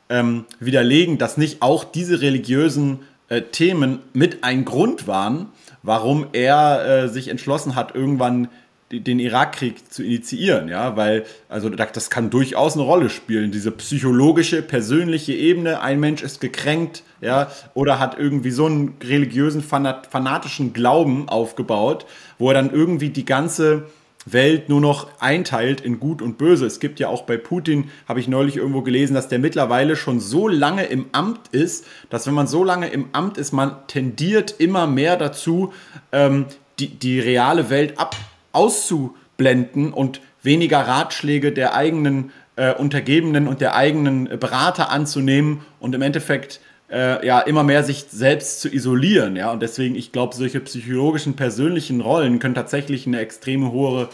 ähm, 0.10 0.45
widerlegen, 0.60 1.17
dass 1.17 1.38
nicht 1.38 1.62
auch 1.62 1.84
diese 1.84 2.21
religiösen 2.21 2.99
äh, 3.30 3.41
Themen 3.41 3.99
mit 4.13 4.43
ein 4.43 4.63
Grund 4.63 5.08
waren, 5.08 5.47
warum 5.84 6.27
er 6.34 6.86
äh, 6.86 7.10
sich 7.10 7.27
entschlossen 7.27 7.75
hat, 7.75 7.93
irgendwann 7.93 8.47
den 8.91 9.19
Irakkrieg 9.19 9.91
zu 9.91 10.02
initiieren, 10.02 10.69
ja, 10.69 10.95
weil, 10.95 11.26
also 11.50 11.69
das 11.69 12.10
kann 12.10 12.30
durchaus 12.30 12.76
eine 12.76 12.84
Rolle 12.84 13.10
spielen, 13.10 13.52
diese 13.52 13.71
psychologische, 13.71 14.62
persönliche 14.62 15.34
Ebene, 15.34 15.82
ein 15.82 16.00
Mensch 16.00 16.23
ist 16.23 16.39
gekränkt, 16.39 17.04
ja, 17.19 17.52
oder 17.73 18.00
hat 18.00 18.17
irgendwie 18.17 18.52
so 18.52 18.65
einen 18.65 18.95
religiösen, 19.04 19.62
fanatischen 19.62 20.71
Glauben 20.71 21.28
aufgebaut, 21.28 22.06
wo 22.38 22.50
er 22.50 22.54
dann 22.54 22.71
irgendwie 22.71 23.10
die 23.10 23.26
ganze 23.26 23.88
Welt 24.26 24.69
nur 24.69 24.82
noch 24.82 25.08
einteilt 25.19 25.82
in 25.82 26.00
Gut 26.00 26.21
und 26.21 26.38
Böse. 26.38 26.65
Es 26.65 26.80
gibt 26.80 27.00
ja 27.00 27.08
auch 27.08 27.23
bei 27.23 27.38
Putin, 27.38 27.89
habe 28.08 28.19
ich 28.19 28.28
neulich 28.28 28.58
irgendwo 28.58 28.82
gelesen, 28.82 29.13
dass 29.13 29.28
der 29.28 29.39
mittlerweile 29.39 29.95
schon 29.95 30.19
so 30.19 30.47
lange 30.47 30.86
im 30.86 31.08
Amt 31.12 31.50
ist, 31.52 31.86
dass 32.10 32.28
wenn 32.28 32.34
man 32.34 32.47
so 32.47 32.63
lange 32.63 32.89
im 32.89 33.08
Amt 33.13 33.38
ist, 33.38 33.52
man 33.52 33.76
tendiert 33.88 34.56
immer 34.60 34.88
mehr 34.88 35.17
dazu, 35.17 35.73
ähm, 36.12 36.45
die, 36.80 36.89
die 36.89 37.19
reale 37.19 37.69
Welt 37.69 37.97
ab 38.00 38.15
auszublenden 38.57 39.93
und 39.93 40.21
weniger 40.41 40.79
Ratschläge 40.79 41.51
der 41.51 41.75
eigenen 41.75 42.31
äh, 42.55 42.73
Untergebenen 42.73 43.47
und 43.47 43.61
der 43.61 43.75
eigenen 43.75 44.25
Berater 44.39 44.89
anzunehmen 44.89 45.65
und 45.79 45.93
im 45.93 46.01
Endeffekt 46.01 46.59
äh, 46.89 47.25
ja 47.25 47.39
immer 47.41 47.63
mehr 47.63 47.83
sich 47.83 48.05
selbst 48.09 48.61
zu 48.61 48.73
isolieren, 48.73 49.35
ja. 49.35 49.51
Und 49.51 49.61
deswegen, 49.61 49.95
ich 49.95 50.11
glaube, 50.11 50.35
solche 50.35 50.59
psychologischen, 50.61 51.35
persönlichen 51.35 52.01
Rollen 52.01 52.39
können 52.39 52.55
tatsächlich 52.55 53.05
eine 53.05 53.19
extreme 53.19 53.71
hohe, 53.71 54.09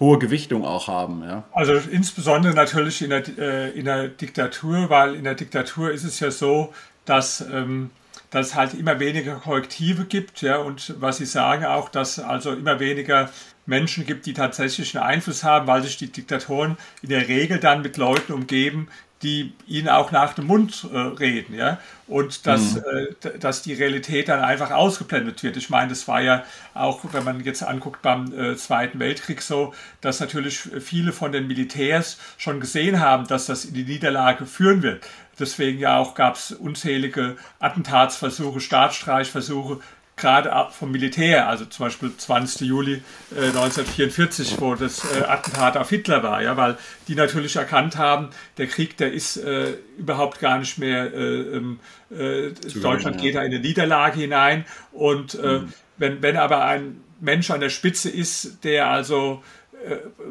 hohe 0.00 0.18
Gewichtung 0.18 0.64
auch 0.64 0.88
haben, 0.88 1.22
ja. 1.22 1.44
Also 1.52 1.74
insbesondere 1.74 2.54
natürlich 2.54 3.02
in 3.02 3.10
der, 3.10 3.22
äh, 3.38 3.70
in 3.78 3.84
der 3.84 4.08
Diktatur, 4.08 4.90
weil 4.90 5.14
in 5.14 5.24
der 5.24 5.34
Diktatur 5.34 5.90
ist 5.90 6.04
es 6.04 6.18
ja 6.20 6.30
so, 6.30 6.72
dass 7.04 7.42
ähm, 7.52 7.90
dass 8.34 8.48
es 8.48 8.54
halt 8.56 8.74
immer 8.74 8.98
weniger 8.98 9.36
Korrektive 9.36 10.06
gibt, 10.06 10.42
ja, 10.42 10.56
und 10.56 11.00
was 11.00 11.18
Sie 11.18 11.24
sagen 11.24 11.64
auch, 11.64 11.88
dass 11.88 12.18
also 12.18 12.52
immer 12.52 12.80
weniger 12.80 13.30
Menschen 13.66 14.06
gibt, 14.06 14.26
die 14.26 14.34
tatsächlich 14.34 14.96
einen 14.96 15.06
Einfluss 15.06 15.44
haben, 15.44 15.66
weil 15.66 15.82
sich 15.82 15.96
die 15.96 16.12
Diktatoren 16.12 16.76
in 17.02 17.08
der 17.08 17.28
Regel 17.28 17.58
dann 17.58 17.82
mit 17.82 17.96
Leuten 17.96 18.32
umgeben, 18.32 18.88
die 19.24 19.54
ihnen 19.66 19.88
auch 19.88 20.12
nach 20.12 20.34
dem 20.34 20.46
Mund 20.46 20.86
äh, 20.92 20.98
reden, 20.98 21.54
ja, 21.54 21.78
und 22.06 22.46
dass, 22.46 22.74
mhm. 22.74 22.82
äh, 23.22 23.38
dass 23.38 23.62
die 23.62 23.72
Realität 23.72 24.28
dann 24.28 24.40
einfach 24.40 24.70
ausgeblendet 24.70 25.42
wird. 25.42 25.56
Ich 25.56 25.70
meine, 25.70 25.88
das 25.88 26.06
war 26.06 26.20
ja 26.20 26.44
auch, 26.74 27.00
wenn 27.12 27.24
man 27.24 27.42
jetzt 27.42 27.62
anguckt 27.62 28.02
beim 28.02 28.38
äh, 28.38 28.54
Zweiten 28.56 28.98
Weltkrieg 28.98 29.40
so, 29.40 29.72
dass 30.02 30.20
natürlich 30.20 30.58
viele 30.58 31.12
von 31.12 31.32
den 31.32 31.46
Militärs 31.46 32.18
schon 32.36 32.60
gesehen 32.60 33.00
haben, 33.00 33.26
dass 33.26 33.46
das 33.46 33.64
in 33.64 33.74
die 33.74 33.84
Niederlage 33.84 34.44
führen 34.44 34.82
wird. 34.82 35.06
Deswegen 35.38 35.78
ja 35.78 35.96
auch 35.98 36.14
gab 36.14 36.36
es 36.36 36.52
unzählige 36.52 37.36
Attentatsversuche, 37.58 38.60
Staatsstreichversuche, 38.60 39.80
gerade 40.16 40.68
vom 40.70 40.92
Militär, 40.92 41.48
also 41.48 41.64
zum 41.64 41.86
Beispiel 41.86 42.16
20. 42.16 42.68
Juli 42.68 43.02
äh, 43.34 43.46
1944, 43.48 44.60
wo 44.60 44.74
das 44.74 45.04
äh, 45.04 45.24
Attentat 45.24 45.76
auf 45.76 45.90
Hitler 45.90 46.22
war, 46.22 46.42
ja, 46.42 46.56
weil 46.56 46.76
die 47.08 47.16
natürlich 47.16 47.56
erkannt 47.56 47.96
haben, 47.96 48.30
der 48.56 48.68
Krieg, 48.68 48.96
der 48.96 49.12
ist 49.12 49.36
äh, 49.36 49.74
überhaupt 49.98 50.38
gar 50.38 50.58
nicht 50.58 50.78
mehr, 50.78 51.12
äh, 51.12 51.56
ähm, 51.56 51.80
äh, 52.10 52.50
Deutschland 52.80 53.20
geht 53.20 53.34
da 53.34 53.40
in 53.40 53.52
eine 53.52 53.60
Niederlage 53.60 54.20
hinein 54.20 54.64
und 54.92 55.34
äh, 55.34 55.58
mhm. 55.58 55.72
wenn, 55.98 56.22
wenn 56.22 56.36
aber 56.36 56.64
ein 56.64 57.00
Mensch 57.20 57.50
an 57.50 57.60
der 57.60 57.70
Spitze 57.70 58.10
ist, 58.10 58.64
der 58.64 58.88
also, 58.88 59.42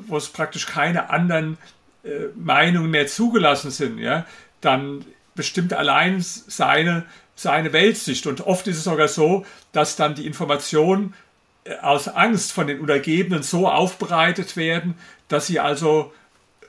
wo 0.07 0.17
es 0.17 0.29
praktisch 0.29 0.65
keine 0.65 1.09
anderen 1.09 1.57
Meinungen 2.35 2.91
mehr 2.91 3.07
zugelassen 3.07 3.71
sind, 3.71 3.99
ja, 3.99 4.25
dann 4.61 5.05
bestimmt 5.35 5.73
allein 5.73 6.21
seine 6.21 7.05
seine 7.35 7.73
Weltsicht. 7.73 8.27
Und 8.27 8.41
oft 8.41 8.67
ist 8.67 8.77
es 8.77 8.83
sogar 8.83 9.07
so, 9.07 9.45
dass 9.73 9.97
dann 9.97 10.15
die 10.15 10.25
Informationen 10.25 11.13
äh, 11.65 11.75
aus 11.79 12.07
Angst 12.07 12.53
von 12.53 12.67
den 12.67 12.79
Untergebenen 12.79 13.43
so 13.43 13.67
aufbereitet 13.67 14.55
werden, 14.55 14.95
dass 15.27 15.47
sie 15.47 15.59
also 15.59 16.13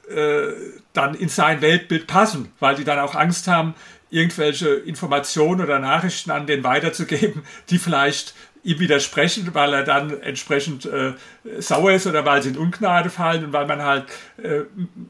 äh, 0.08 0.48
dann 0.92 1.14
in 1.14 1.28
sein 1.28 1.60
Weltbild 1.60 2.08
passen, 2.08 2.52
weil 2.58 2.74
die 2.74 2.84
dann 2.84 2.98
auch 2.98 3.14
Angst 3.14 3.46
haben, 3.46 3.74
irgendwelche 4.10 4.68
Informationen 4.68 5.60
oder 5.60 5.78
Nachrichten 5.78 6.30
an 6.30 6.46
den 6.46 6.64
weiterzugeben, 6.64 7.42
die 7.70 7.78
vielleicht 7.78 8.34
ihm 8.62 8.78
widersprechen, 8.80 9.50
weil 9.52 9.74
er 9.74 9.82
dann 9.82 10.20
entsprechend 10.22 10.86
äh, 10.86 11.12
sauer 11.58 11.92
ist 11.92 12.06
oder 12.06 12.24
weil 12.24 12.42
sie 12.42 12.50
in 12.50 12.58
Ungnade 12.58 13.10
fallen 13.10 13.44
und 13.44 13.52
weil 13.52 13.66
man 13.66 13.82
halt 13.82 14.04
äh, 14.42 14.60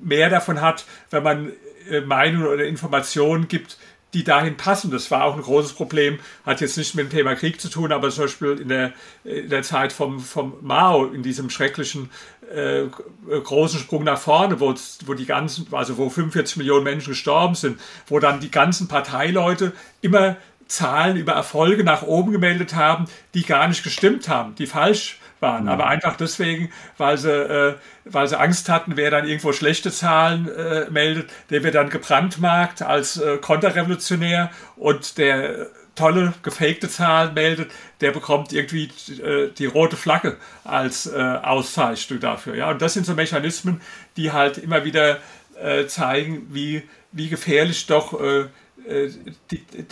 mehr 0.02 0.28
davon 0.28 0.60
hat, 0.60 0.84
wenn 1.10 1.22
man 1.22 1.52
äh, 1.88 2.00
Meinungen 2.00 2.48
oder 2.48 2.64
Informationen 2.64 3.46
gibt, 3.46 3.78
die 4.14 4.24
dahin 4.24 4.56
passen. 4.56 4.90
Das 4.90 5.10
war 5.10 5.24
auch 5.24 5.34
ein 5.34 5.42
großes 5.42 5.74
Problem, 5.74 6.18
hat 6.46 6.60
jetzt 6.60 6.78
nicht 6.78 6.94
mit 6.94 7.06
dem 7.06 7.10
Thema 7.10 7.34
Krieg 7.34 7.60
zu 7.60 7.68
tun, 7.68 7.92
aber 7.92 8.10
zum 8.10 8.24
Beispiel 8.24 8.58
in 8.60 8.68
der, 8.68 8.92
in 9.24 9.50
der 9.50 9.62
Zeit 9.62 9.92
vom, 9.92 10.20
vom 10.20 10.54
Mao, 10.62 11.06
in 11.06 11.22
diesem 11.22 11.50
schrecklichen 11.50 12.10
äh, 12.54 12.84
großen 13.28 13.80
Sprung 13.80 14.04
nach 14.04 14.18
vorne, 14.18 14.60
wo, 14.60 14.74
wo 15.06 15.14
die 15.14 15.26
ganzen, 15.26 15.66
also 15.72 15.98
wo 15.98 16.08
45 16.08 16.56
Millionen 16.56 16.84
Menschen 16.84 17.10
gestorben 17.10 17.54
sind, 17.54 17.80
wo 18.06 18.18
dann 18.18 18.40
die 18.40 18.50
ganzen 18.50 18.88
Parteileute 18.88 19.72
immer 20.00 20.36
Zahlen 20.66 21.16
über 21.16 21.32
Erfolge 21.32 21.84
nach 21.84 22.02
oben 22.02 22.32
gemeldet 22.32 22.74
haben, 22.74 23.04
die 23.34 23.42
gar 23.42 23.68
nicht 23.68 23.82
gestimmt 23.82 24.28
haben, 24.28 24.54
die 24.54 24.66
falsch 24.66 25.18
waren. 25.44 25.64
Mhm. 25.64 25.68
Aber 25.68 25.86
einfach 25.86 26.16
deswegen, 26.16 26.72
weil 26.98 27.18
sie, 27.18 27.30
äh, 27.30 27.74
weil 28.04 28.26
sie 28.26 28.38
Angst 28.38 28.68
hatten, 28.68 28.96
wer 28.96 29.10
dann 29.10 29.28
irgendwo 29.28 29.52
schlechte 29.52 29.92
Zahlen 29.92 30.48
äh, 30.48 30.90
meldet, 30.90 31.30
der 31.50 31.62
wird 31.62 31.76
dann 31.76 31.90
gebrandmarkt 31.90 32.82
als 32.82 33.18
äh, 33.18 33.36
konterrevolutionär 33.36 34.50
und 34.76 35.18
der 35.18 35.68
tolle 35.94 36.34
gefakte 36.42 36.88
Zahlen 36.88 37.34
meldet, 37.34 37.70
der 38.00 38.10
bekommt 38.10 38.52
irgendwie 38.52 38.90
äh, 39.22 39.50
die 39.56 39.66
rote 39.66 39.96
Flagge 39.96 40.36
als 40.64 41.06
äh, 41.06 41.18
Auszeichnung 41.20 42.20
dafür. 42.20 42.56
Ja? 42.56 42.70
Und 42.70 42.82
das 42.82 42.94
sind 42.94 43.06
so 43.06 43.14
Mechanismen, 43.14 43.80
die 44.16 44.32
halt 44.32 44.58
immer 44.58 44.84
wieder 44.84 45.18
äh, 45.62 45.86
zeigen, 45.86 46.48
wie, 46.50 46.82
wie 47.12 47.28
gefährlich 47.28 47.86
doch 47.86 48.20
äh, 48.20 48.46
äh, 48.88 49.10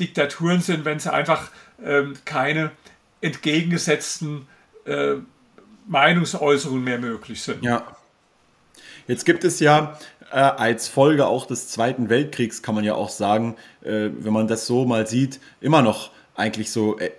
Diktaturen 0.00 0.60
sind, 0.60 0.84
wenn 0.84 0.98
sie 0.98 1.12
einfach 1.12 1.50
ähm, 1.84 2.14
keine 2.24 2.72
entgegengesetzten 3.20 4.46
äh, 4.84 5.14
Meinungsäußerungen 5.86 6.82
mehr 6.82 6.98
möglich 6.98 7.42
sind. 7.42 7.62
Ja. 7.62 7.96
Jetzt 9.08 9.24
gibt 9.24 9.44
es 9.44 9.60
ja 9.60 9.98
äh, 10.30 10.36
als 10.36 10.88
Folge 10.88 11.26
auch 11.26 11.46
des 11.46 11.68
Zweiten 11.68 12.08
Weltkriegs, 12.08 12.62
kann 12.62 12.74
man 12.74 12.84
ja 12.84 12.94
auch 12.94 13.10
sagen, 13.10 13.56
äh, 13.82 14.10
wenn 14.18 14.32
man 14.32 14.48
das 14.48 14.66
so 14.66 14.84
mal 14.84 15.06
sieht, 15.06 15.40
immer 15.60 15.82
noch 15.82 16.10
eigentlich 16.34 16.70
so 16.70 16.98
äh, 16.98 17.10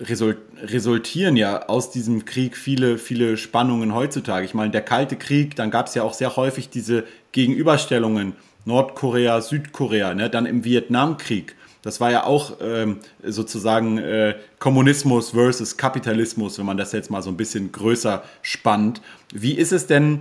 result 0.00 0.38
resultieren 0.62 1.36
ja 1.36 1.66
aus 1.68 1.90
diesem 1.90 2.24
Krieg 2.24 2.56
viele, 2.56 2.98
viele 2.98 3.36
Spannungen 3.36 3.94
heutzutage. 3.94 4.44
Ich 4.44 4.54
meine, 4.54 4.70
der 4.70 4.82
Kalte 4.82 5.16
Krieg, 5.16 5.56
dann 5.56 5.70
gab 5.70 5.86
es 5.86 5.94
ja 5.94 6.02
auch 6.02 6.14
sehr 6.14 6.36
häufig 6.36 6.68
diese 6.68 7.04
Gegenüberstellungen 7.32 8.34
Nordkorea, 8.64 9.40
Südkorea, 9.40 10.14
ne? 10.14 10.30
dann 10.30 10.46
im 10.46 10.64
Vietnamkrieg. 10.64 11.54
Das 11.82 12.00
war 12.00 12.10
ja 12.10 12.24
auch 12.24 12.56
ähm, 12.60 12.98
sozusagen 13.22 13.98
äh, 13.98 14.36
Kommunismus 14.58 15.30
versus 15.30 15.76
Kapitalismus, 15.76 16.58
wenn 16.58 16.66
man 16.66 16.76
das 16.76 16.92
jetzt 16.92 17.10
mal 17.10 17.22
so 17.22 17.30
ein 17.30 17.36
bisschen 17.36 17.72
größer 17.72 18.22
spannt. 18.42 19.00
Wie 19.32 19.52
ist 19.54 19.72
es 19.72 19.86
denn, 19.86 20.20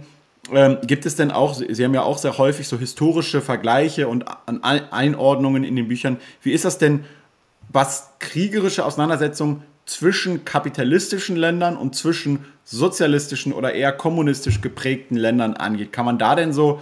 ähm, 0.54 0.78
gibt 0.86 1.06
es 1.06 1.16
denn 1.16 1.32
auch, 1.32 1.56
Sie 1.56 1.84
haben 1.84 1.94
ja 1.94 2.04
auch 2.04 2.20
sehr 2.20 2.38
häufig 2.38 2.68
so 2.68 2.78
historische 2.78 3.42
Vergleiche 3.42 4.08
und 4.08 4.26
Einordnungen 4.46 5.64
in 5.64 5.76
den 5.76 5.88
Büchern. 5.88 6.18
Wie 6.42 6.52
ist 6.52 6.66
das 6.66 6.78
denn, 6.78 7.04
was 7.70 8.12
kriegerische 8.20 8.86
Auseinandersetzungen 8.86 9.64
zwischen 9.86 10.46
kapitalistischen 10.46 11.36
Ländern 11.36 11.76
und 11.76 11.96
zwischen 11.96 12.46
sozialistischen 12.66 13.54
oder 13.54 13.74
eher 13.74 13.94
kommunistisch 13.94 14.62
geprägten 14.62 15.16
Ländern 15.16 15.56
angeht? 15.56 15.92
Kann 15.92 16.06
man 16.06 16.20
da 16.20 16.36
denn 16.36 16.54
so 16.54 16.82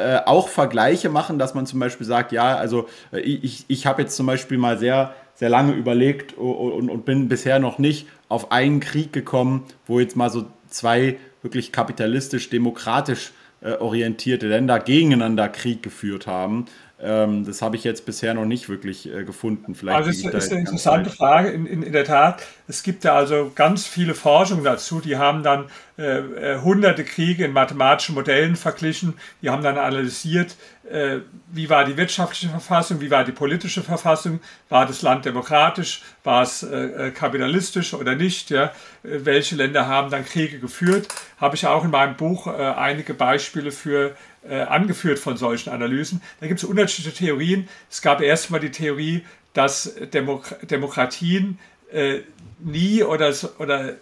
äh, 0.00 0.20
auch 0.26 0.48
Vergleiche 0.48 1.08
machen, 1.08 1.38
dass 1.38 1.54
man 1.54 1.66
zum 1.66 1.80
Beispiel 1.80 2.06
sagt, 2.06 2.32
ja, 2.32 2.56
also 2.56 2.88
äh, 3.12 3.20
ich, 3.20 3.64
ich 3.68 3.86
habe 3.86 4.02
jetzt 4.02 4.16
zum 4.16 4.26
Beispiel 4.26 4.58
mal 4.58 4.78
sehr, 4.78 5.14
sehr 5.34 5.48
lange 5.48 5.72
überlegt 5.72 6.34
und, 6.36 6.90
und 6.90 7.04
bin 7.04 7.28
bisher 7.28 7.58
noch 7.58 7.78
nicht 7.78 8.06
auf 8.28 8.52
einen 8.52 8.80
Krieg 8.80 9.12
gekommen, 9.12 9.64
wo 9.86 10.00
jetzt 10.00 10.16
mal 10.16 10.30
so 10.30 10.46
zwei 10.68 11.18
wirklich 11.42 11.72
kapitalistisch-demokratisch 11.72 13.32
äh, 13.62 13.72
orientierte 13.72 14.48
Länder 14.48 14.80
gegeneinander 14.80 15.48
Krieg 15.48 15.82
geführt 15.82 16.26
haben. 16.26 16.66
Ähm, 17.02 17.46
das 17.46 17.62
habe 17.62 17.76
ich 17.76 17.84
jetzt 17.84 18.04
bisher 18.04 18.34
noch 18.34 18.44
nicht 18.44 18.68
wirklich 18.68 19.10
äh, 19.10 19.24
gefunden. 19.24 19.74
Vielleicht 19.74 19.96
also 19.96 20.10
es 20.10 20.22
ist 20.22 20.50
eine 20.50 20.60
interessante 20.60 21.08
Frage. 21.08 21.48
In, 21.48 21.64
in, 21.64 21.82
in, 21.82 21.92
der 21.92 22.04
Tat, 22.04 22.42
es 22.68 22.82
gibt 22.82 23.04
ja 23.04 23.14
also 23.14 23.50
ganz 23.54 23.86
viele 23.86 24.14
Forschungen 24.14 24.64
dazu, 24.64 25.00
die 25.00 25.16
haben 25.16 25.42
dann 25.42 25.66
äh, 25.96 26.18
äh, 26.18 26.60
hunderte 26.60 27.04
Kriege 27.04 27.44
in 27.44 27.52
mathematischen 27.52 28.14
Modellen 28.14 28.56
verglichen, 28.56 29.14
die 29.40 29.48
haben 29.48 29.62
dann 29.62 29.78
analysiert, 29.78 30.56
äh, 30.90 31.18
wie 31.52 31.70
war 31.70 31.84
die 31.84 31.96
wirtschaftliche 31.96 32.48
Verfassung, 32.48 33.00
wie 33.00 33.10
war 33.10 33.24
die 33.24 33.32
politische 33.32 33.82
Verfassung, 33.82 34.40
war 34.68 34.86
das 34.86 35.02
Land 35.02 35.24
demokratisch, 35.24 36.02
war 36.24 36.42
es 36.42 36.62
äh, 36.62 36.76
äh, 36.76 37.10
kapitalistisch 37.12 37.94
oder 37.94 38.14
nicht, 38.14 38.50
ja? 38.50 38.72
welche 39.02 39.56
Länder 39.56 39.86
haben 39.86 40.10
dann 40.10 40.24
Kriege 40.24 40.58
geführt, 40.58 41.08
habe 41.38 41.54
ich 41.54 41.66
auch 41.66 41.84
in 41.84 41.90
meinem 41.90 42.16
Buch 42.16 42.46
einige 42.46 43.14
Beispiele 43.14 43.72
für 43.72 44.10
äh, 44.10 44.12
angeführt 44.48 45.18
von 45.18 45.36
solchen 45.36 45.70
Analysen. 45.70 46.22
Da 46.40 46.46
gibt 46.46 46.62
es 46.62 46.64
unterschiedliche 46.64 47.16
Theorien. 47.16 47.68
Es 47.90 48.00
gab 48.00 48.20
erstmal 48.20 48.60
die 48.60 48.70
Theorie, 48.70 49.22
dass 49.52 49.94
Demok 50.12 50.56
Demokratien 50.68 51.58
äh, 51.92 52.20
nie 52.58 53.02
oder, 53.02 53.34
oder 53.58 53.96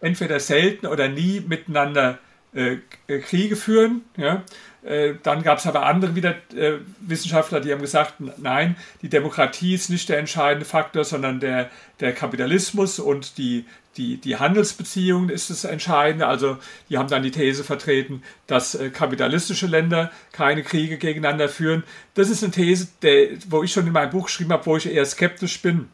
entweder 0.00 0.40
selten 0.40 0.86
oder 0.86 1.08
nie 1.08 1.40
miteinander 1.40 2.18
äh, 2.54 2.76
Kriege 3.20 3.56
führen. 3.56 4.02
Ja? 4.16 4.44
Äh, 4.84 5.14
dann 5.22 5.42
gab 5.42 5.58
es 5.58 5.66
aber 5.66 5.86
andere 5.86 6.14
wieder 6.14 6.34
äh, 6.54 6.78
Wissenschaftler, 7.00 7.60
die 7.60 7.72
haben 7.72 7.80
gesagt, 7.80 8.14
nein, 8.36 8.76
die 9.00 9.08
Demokratie 9.08 9.74
ist 9.74 9.88
nicht 9.88 10.08
der 10.10 10.18
entscheidende 10.18 10.66
Faktor, 10.66 11.04
sondern 11.04 11.40
der, 11.40 11.70
der 12.00 12.12
Kapitalismus 12.12 12.98
und 12.98 13.38
die, 13.38 13.64
die, 13.96 14.18
die 14.18 14.36
Handelsbeziehungen 14.36 15.30
ist 15.30 15.48
das 15.48 15.64
Entscheidende. 15.64 16.26
Also 16.26 16.58
die 16.90 16.98
haben 16.98 17.08
dann 17.08 17.22
die 17.22 17.30
These 17.30 17.64
vertreten, 17.64 18.22
dass 18.46 18.74
äh, 18.74 18.90
kapitalistische 18.90 19.66
Länder 19.66 20.10
keine 20.32 20.62
Kriege 20.62 20.98
gegeneinander 20.98 21.48
führen. 21.48 21.82
Das 22.12 22.28
ist 22.28 22.42
eine 22.42 22.52
These, 22.52 22.88
der, 23.00 23.28
wo 23.48 23.62
ich 23.62 23.72
schon 23.72 23.86
in 23.86 23.92
meinem 23.92 24.10
Buch 24.10 24.26
geschrieben 24.26 24.52
habe, 24.52 24.66
wo 24.66 24.76
ich 24.76 24.86
eher 24.86 25.06
skeptisch 25.06 25.62
bin 25.62 25.88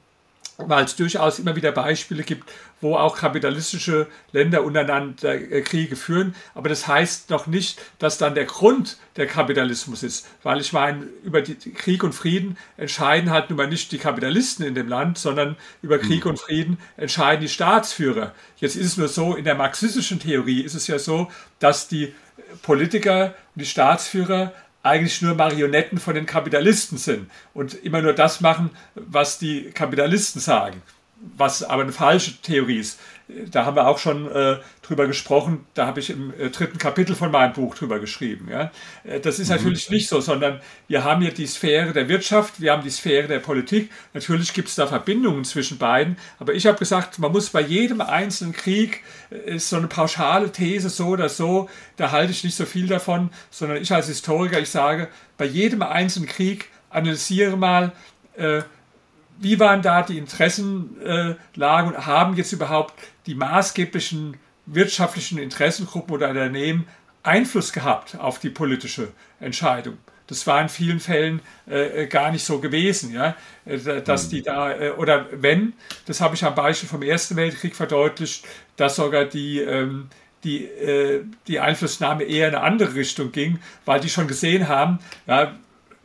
weil 0.67 0.85
es 0.85 0.97
durchaus 0.97 1.39
immer 1.39 1.57
wieder 1.57 1.73
Beispiele 1.73 2.23
gibt, 2.23 2.51
wo 2.81 2.97
auch 2.97 3.17
kapitalistische 3.17 4.07
Länder 4.33 4.65
untereinander 4.65 5.35
äh, 5.35 5.63
Kriege 5.63 5.97
führen. 5.97 6.35
Aber 6.55 6.69
das 6.69 6.87
heißt 6.87 7.31
noch 7.31 7.47
nicht, 7.47 7.81
dass 7.99 8.19
dann 8.19 8.35
der 8.35 8.47
Grund 8.47 8.99
der 9.17 9.27
Kapitalismus 9.27 10.03
ist. 10.03 10.29
Weil 10.43 10.61
ich 10.61 10.73
meine, 10.73 11.05
über 11.25 11.43
die 11.43 11.55
Krieg 11.55 12.03
und 12.03 12.15
Frieden 12.15 12.57
entscheiden 12.77 13.31
halt 13.31 13.51
nun 13.51 13.57
mal 13.57 13.69
nicht 13.69 13.93
die 13.93 13.99
Kapitalisten 13.99 14.65
in 14.65 14.75
dem 14.75 14.89
Land, 14.89 15.19
sondern 15.19 15.57
über 15.83 15.99
Krieg 15.99 16.25
mhm. 16.25 16.33
und 16.33 16.41
Frieden 16.41 16.79
entscheiden 16.97 17.43
die 17.43 17.49
Staatsführer. 17.49 18.35
Jetzt 18.57 18.77
ist 18.77 18.87
es 18.87 18.97
nur 18.97 19.09
so, 19.09 19.35
in 19.37 19.45
der 19.45 19.55
marxistischen 19.55 20.21
Theorie 20.21 20.63
ist 20.63 20.75
es 20.75 20.87
ja 20.87 20.99
so, 20.99 21.31
dass 21.59 21.89
die 21.89 22.15
Politiker 22.63 23.35
und 23.55 23.63
die 23.63 23.67
Staatsführer 23.67 24.53
eigentlich 24.83 25.21
nur 25.21 25.35
Marionetten 25.35 25.99
von 25.99 26.15
den 26.15 26.27
Kapitalisten 26.27 26.97
sind 26.97 27.31
und 27.53 27.75
immer 27.85 28.01
nur 28.01 28.15
das 28.15 28.41
machen, 28.41 28.71
was 28.95 29.39
die 29.39 29.71
Kapitalisten 29.73 30.41
sagen, 30.41 30.83
was 31.37 31.63
aber 31.63 31.83
eine 31.83 31.93
falsche 31.93 32.41
Theorie 32.43 32.79
ist 32.79 32.99
da 33.51 33.65
haben 33.65 33.77
wir 33.77 33.87
auch 33.87 33.99
schon 33.99 34.31
äh, 34.31 34.59
drüber 34.83 35.07
gesprochen, 35.07 35.67
da 35.75 35.87
habe 35.87 36.01
ich 36.01 36.11
im 36.11 36.33
äh, 36.39 36.51
dritten 36.51 36.79
Kapitel 36.79 37.15
von 37.15 37.31
meinem 37.31 37.53
Buch 37.53 37.75
drüber 37.75 37.99
geschrieben. 37.99 38.49
Ja? 38.51 38.71
Äh, 39.05 39.21
das 39.21 39.39
ist 39.39 39.49
mhm. 39.49 39.57
natürlich 39.57 39.91
nicht 39.91 40.09
so, 40.09 40.21
sondern 40.21 40.61
wir 40.89 41.05
haben 41.05 41.23
hier 41.23 41.33
die 41.33 41.47
Sphäre 41.47 41.93
der 41.93 42.09
Wirtschaft, 42.09 42.61
wir 42.61 42.73
haben 42.73 42.83
die 42.83 42.91
Sphäre 42.91 43.29
der 43.29 43.39
Politik. 43.39 43.91
Natürlich 44.15 44.53
gibt 44.53 44.69
es 44.69 44.75
da 44.75 44.87
Verbindungen 44.87 45.45
zwischen 45.45 45.79
beiden, 45.79 46.17
aber 46.39 46.55
ich 46.55 46.67
habe 46.67 46.79
gesagt, 46.79 47.19
man 47.19 47.33
muss 47.33 47.51
bei 47.51 47.61
jedem 47.61 48.01
einzelnen 48.01 48.53
Krieg, 48.53 49.03
äh, 49.31 49.55
ist 49.55 49.69
so 49.69 49.77
eine 49.77 49.89
pauschale 49.89 50.51
These 50.53 50.91
so 50.91 51.09
oder 51.09 51.29
so, 51.29 51.69
da 51.97 52.11
halte 52.11 52.33
ich 52.33 52.45
nicht 52.45 52.57
so 52.57 52.67
viel 52.67 52.87
davon, 52.87 53.31
sondern 53.51 53.81
ich 53.81 53.93
als 53.93 54.07
Historiker, 54.07 54.59
ich 54.61 54.71
sage, 54.71 55.09
bei 55.37 55.45
jedem 55.45 55.83
einzelnen 55.83 56.29
Krieg 56.29 56.69
analysiere 56.91 57.57
mal, 57.57 57.93
äh, 58.37 58.63
wie 59.41 59.59
waren 59.59 59.83
da 59.83 60.03
die 60.03 60.19
Interessenlagen 60.19 61.95
und 61.95 62.07
haben 62.07 62.37
jetzt 62.37 62.53
überhaupt 62.53 62.95
die 63.27 63.35
maßgeblichen 63.35 64.37
wirtschaftlichen 64.67 65.39
Interessengruppen 65.39 66.15
oder 66.15 66.29
Unternehmen 66.29 66.87
Einfluss 67.23 67.73
gehabt 67.73 68.17
auf 68.19 68.39
die 68.39 68.51
politische 68.51 69.09
Entscheidung? 69.41 69.97
Das 70.27 70.47
war 70.47 70.63
in 70.63 70.69
vielen 70.69 71.01
Fällen 71.01 71.41
äh, 71.67 72.07
gar 72.07 72.31
nicht 72.31 72.45
so 72.45 72.61
gewesen, 72.61 73.13
ja, 73.13 73.35
äh, 73.65 74.01
dass 74.03 74.29
die 74.29 74.43
da, 74.43 74.73
äh, 74.73 74.91
oder 74.91 75.27
wenn, 75.33 75.73
das 76.07 76.21
habe 76.21 76.37
ich 76.37 76.45
am 76.45 76.55
Beispiel 76.55 76.89
vom 76.89 77.03
Ersten 77.03 77.35
Weltkrieg 77.35 77.75
verdeutlicht, 77.75 78.47
dass 78.77 78.95
sogar 78.95 79.25
die, 79.25 79.59
ähm, 79.59 80.09
die, 80.45 80.67
äh, 80.67 81.25
die 81.49 81.59
Einflussnahme 81.59 82.23
eher 82.25 82.49
in 82.49 82.55
eine 82.55 82.63
andere 82.63 82.95
Richtung 82.95 83.33
ging, 83.33 83.59
weil 83.85 84.01
die 84.01 84.09
schon 84.09 84.29
gesehen 84.29 84.69
haben, 84.69 85.01
ja, 85.27 85.53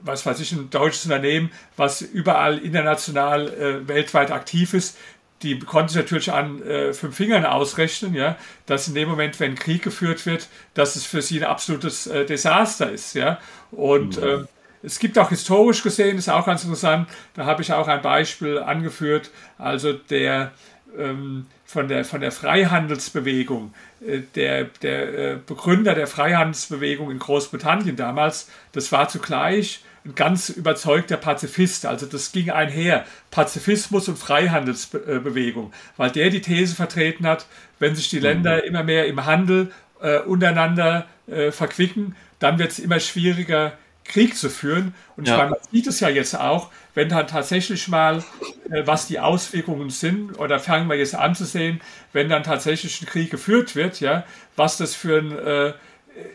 was 0.06 0.26
weiß 0.26 0.40
ich, 0.40 0.52
ein 0.52 0.70
deutsches 0.70 1.06
Unternehmen, 1.06 1.52
was 1.78 2.02
überall 2.02 2.58
international 2.60 3.48
äh, 3.50 3.88
weltweit 3.88 4.32
aktiv 4.32 4.74
ist, 4.74 4.98
die 5.42 5.60
konnten 5.60 5.90
sich 5.90 5.98
natürlich 5.98 6.32
an 6.32 6.62
äh, 6.64 6.94
fünf 6.94 7.16
Fingern 7.16 7.46
ausrechnen, 7.46 8.14
ja, 8.14 8.38
dass 8.66 8.88
in 8.88 8.96
dem 8.96 9.10
Moment, 9.10 9.40
wenn 9.40 9.56
Krieg 9.56 9.84
geführt 9.84 10.26
wird, 10.26 10.48
dass 10.74 10.96
es 10.96 11.06
für 11.06 11.22
sie 11.22 11.40
ein 11.40 11.50
absolutes 11.50 12.08
äh, 12.08 12.26
Desaster 12.26 12.92
ist, 12.92 13.16
ja. 13.16 13.40
Und 13.72 14.18
mhm. 14.18 14.24
Ähm, 14.24 14.48
es 14.82 15.00
gibt 15.00 15.18
auch 15.18 15.30
historisch 15.30 15.82
gesehen, 15.82 16.18
ist 16.18 16.30
auch 16.30 16.46
ganz 16.46 16.64
interessant, 16.64 17.10
da 17.34 17.46
habe 17.46 17.64
ich 17.64 17.74
auch 17.74 17.88
ein 17.88 18.04
Beispiel 18.04 18.60
angeführt, 18.60 19.32
also 19.58 19.94
der 19.94 20.52
ähm, 20.98 21.48
von 21.66 21.88
der, 21.88 22.06
von 22.06 22.22
der 22.22 22.32
Freihandelsbewegung, 22.32 23.74
äh, 24.06 24.22
der, 24.36 24.66
der 24.82 25.34
äh, 25.34 25.38
Begründer 25.46 25.96
der 25.96 26.08
Freihandelsbewegung 26.08 27.12
in 27.12 27.20
Großbritannien 27.20 27.96
damals, 27.96 28.50
das 28.72 28.92
war 28.92 29.10
zugleich 29.10 29.84
ein 30.06 30.16
ganz 30.16 30.50
überzeugter 30.50 31.18
Pazifist. 31.18 31.86
Also 31.86 32.06
das 32.06 32.32
ging 32.32 32.52
einher, 32.52 33.06
Pazifismus 33.32 34.08
und 34.08 34.18
Freihandelsbewegung, 34.18 35.74
weil 35.98 36.12
der 36.12 36.30
die 36.30 36.42
These 36.42 36.76
vertreten 36.76 37.26
hat, 37.28 37.48
wenn 37.80 37.96
sich 37.96 38.10
die 38.10 38.20
Länder 38.20 38.58
mhm. 38.58 38.64
immer 38.64 38.84
mehr 38.84 39.08
im 39.08 39.26
Handel 39.26 39.72
äh, 40.02 40.20
untereinander 40.20 41.08
äh, 41.28 41.52
verquicken, 41.52 42.16
dann 42.40 42.60
wird 42.60 42.72
es 42.72 42.80
immer 42.80 43.00
schwieriger, 43.00 43.74
Krieg 44.04 44.38
zu 44.38 44.50
führen. 44.50 44.94
Und 45.18 45.28
ja. 45.28 45.34
ich 45.34 45.38
meine, 45.38 45.50
man 45.52 45.60
sieht 45.72 45.88
es 45.88 46.00
ja 46.00 46.10
jetzt 46.10 46.40
auch, 46.40 46.70
wenn 46.94 47.10
dann 47.10 47.28
tatsächlich 47.28 47.88
mal, 47.88 48.24
äh, 48.70 48.86
was 48.86 49.08
die 49.08 49.20
Auswirkungen 49.20 49.90
sind, 49.90 50.38
oder 50.40 50.60
fangen 50.60 50.88
wir 50.88 50.96
jetzt 50.96 51.16
an 51.16 51.36
zu 51.36 51.46
sehen, 51.46 51.82
wenn 52.14 52.30
dann 52.30 52.44
tatsächlich 52.44 53.02
ein 53.02 53.08
Krieg 53.08 53.32
geführt 53.32 53.76
wird, 53.76 54.00
ja, 54.00 54.24
was 54.56 54.78
das 54.78 54.94
für 54.94 55.20
ein 55.20 55.32
äh, 55.38 55.74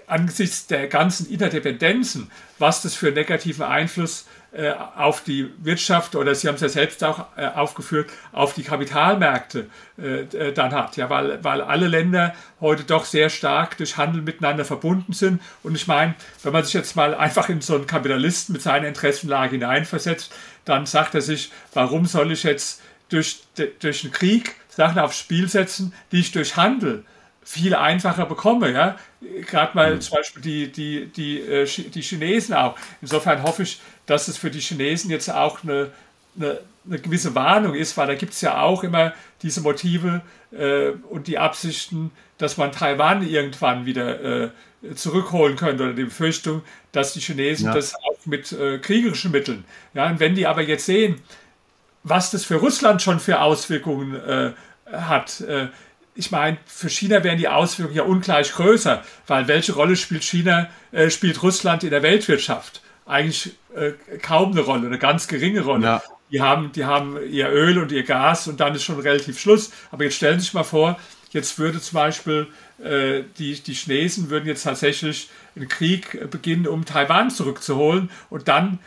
angesichts 0.07 0.66
der 0.66 0.87
ganzen 0.88 1.31
Interdependenzen, 1.31 2.31
was 2.59 2.83
das 2.83 2.95
für 2.95 3.09
einen 3.09 3.16
negativen 3.16 3.64
Einfluss 3.64 4.27
äh, 4.53 4.73
auf 4.97 5.23
die 5.23 5.49
Wirtschaft 5.59 6.16
oder 6.16 6.35
Sie 6.35 6.49
haben 6.49 6.57
es 6.57 6.61
ja 6.61 6.69
selbst 6.69 7.05
auch 7.05 7.27
äh, 7.37 7.47
aufgeführt, 7.47 8.11
auf 8.33 8.53
die 8.53 8.64
Kapitalmärkte 8.64 9.66
äh, 9.97 10.23
äh, 10.23 10.53
dann 10.53 10.73
hat. 10.73 10.97
Ja, 10.97 11.09
weil, 11.09 11.43
weil 11.45 11.61
alle 11.61 11.87
Länder 11.87 12.35
heute 12.61 12.83
doch 12.83 13.05
sehr 13.05 13.31
stark 13.31 13.77
durch 13.77 13.97
Handel 13.97 14.23
miteinander 14.23 14.64
verbunden 14.64 15.12
sind. 15.12 15.40
Und 15.62 15.77
ich 15.77 15.87
meine, 15.87 16.14
wenn 16.43 16.53
man 16.53 16.64
sich 16.64 16.75
jetzt 16.75 16.97
mal 16.97 17.14
einfach 17.14 17.49
in 17.49 17.61
so 17.61 17.77
einen 17.77 17.87
Kapitalisten 17.87 18.53
mit 18.53 18.62
seiner 18.62 18.89
Interessenlage 18.89 19.53
hineinversetzt, 19.53 20.33
dann 20.64 20.85
sagt 20.85 21.14
er 21.14 21.22
sich, 21.22 21.53
warum 21.72 22.07
soll 22.07 22.33
ich 22.33 22.43
jetzt 22.43 22.83
durch, 23.09 23.45
durch 23.78 24.03
einen 24.03 24.12
Krieg 24.12 24.57
Sachen 24.68 24.99
aufs 24.99 25.18
Spiel 25.18 25.49
setzen, 25.49 25.93
die 26.11 26.20
ich 26.20 26.33
durch 26.33 26.57
Handel 26.57 27.05
viel 27.43 27.74
einfacher 27.74 28.26
bekomme. 28.26 28.72
Ja? 28.72 28.97
Gerade 29.47 29.76
mal 29.76 29.95
mhm. 29.95 30.01
zum 30.01 30.16
Beispiel 30.16 30.43
die, 30.43 30.72
die, 30.72 31.07
die, 31.07 31.41
äh, 31.41 31.66
die 31.66 32.03
Chinesen 32.03 32.55
auch. 32.55 32.76
Insofern 33.01 33.43
hoffe 33.43 33.62
ich, 33.62 33.80
dass 34.07 34.28
es 34.28 34.36
für 34.36 34.51
die 34.51 34.61
Chinesen 34.61 35.11
jetzt 35.11 35.30
auch 35.30 35.62
eine, 35.62 35.91
eine, 36.38 36.61
eine 36.86 36.99
gewisse 36.99 37.34
Warnung 37.34 37.74
ist, 37.74 37.97
weil 37.97 38.07
da 38.07 38.14
gibt 38.14 38.32
es 38.32 38.41
ja 38.41 38.61
auch 38.61 38.84
immer 38.84 39.12
diese 39.43 39.61
Motive 39.61 40.20
äh, 40.53 40.91
und 41.09 41.26
die 41.26 41.38
Absichten, 41.38 42.11
dass 42.38 42.57
man 42.57 42.72
Taiwan 42.72 43.26
irgendwann 43.26 43.86
wieder 43.86 44.45
äh, 44.45 44.51
zurückholen 44.95 45.57
könnte 45.57 45.84
oder 45.84 45.93
die 45.93 46.05
Befürchtung, 46.05 46.62
dass 46.93 47.12
die 47.12 47.20
Chinesen 47.20 47.66
ja. 47.66 47.74
das 47.74 47.95
auch 47.95 48.24
mit 48.24 48.53
äh, 48.53 48.78
kriegerischen 48.78 49.30
Mitteln. 49.30 49.64
Ja, 49.95 50.09
und 50.09 50.20
wenn 50.20 50.34
die 50.34 50.47
aber 50.47 50.62
jetzt 50.62 50.86
sehen, 50.86 51.20
was 52.03 52.30
das 52.30 52.45
für 52.45 52.57
Russland 52.57 53.03
schon 53.03 53.20
für 53.20 53.41
Auswirkungen 53.41 54.14
äh, 54.14 54.53
hat, 54.91 55.41
äh, 55.43 55.68
ich 56.15 56.31
meine, 56.31 56.59
für 56.67 56.91
China 56.91 57.23
wären 57.25 57.39
die 57.39 57.49
Auswirkungen 57.49 57.97
ja 57.97 58.03
ungleich 58.03 58.53
größer, 58.53 59.03
weil 59.27 59.49
welche 59.49 59.73
Rolle 59.73 59.97
spielt 59.97 60.25
China, 60.25 60.69
äh, 60.93 61.11
spielt 61.11 61.43
Russland 61.43 61.85
in 61.85 61.91
der 61.91 62.03
Weltwirtschaft? 62.03 62.83
Eigentlich 63.07 63.55
äh, 63.75 63.93
kaum 64.19 64.53
eine 64.53 64.61
Rolle, 64.61 64.87
eine 64.87 64.99
ganz 64.99 65.29
geringe 65.29 65.63
Rolle. 65.63 65.85
Ja. 65.85 66.03
Die, 66.31 66.41
haben, 66.41 66.73
die 66.73 66.85
haben 66.85 67.19
ihr 67.31 67.49
Öl 67.49 67.79
und 67.79 67.91
ihr 67.93 68.05
Gas 68.05 68.49
und 68.49 68.61
dann 68.61 68.75
ist 68.75 68.85
schon 68.85 69.01
relativ 69.01 69.39
Schluss. 69.39 69.73
Aber 69.91 70.05
jetzt 70.05 70.17
stellen 70.17 70.39
Sie 70.39 70.47
sich 70.47 70.55
mal 70.55 70.65
vor, 70.65 70.99
jetzt 71.31 71.59
würde 71.59 71.81
zum 71.81 71.97
Beispiel 71.97 72.47
äh, 72.83 73.23
die, 73.39 73.61
die 73.61 73.75
Chinesen 73.75 74.31
würden 74.31 74.47
jetzt 74.47 74.63
tatsächlich 74.63 75.29
einen 75.57 75.69
Krieg 75.69 76.31
beginnen, 76.31 76.67
um 76.67 76.85
Taiwan 76.85 77.31
zurückzuholen 77.31 78.11
und 78.31 78.49
dann, 78.49 78.79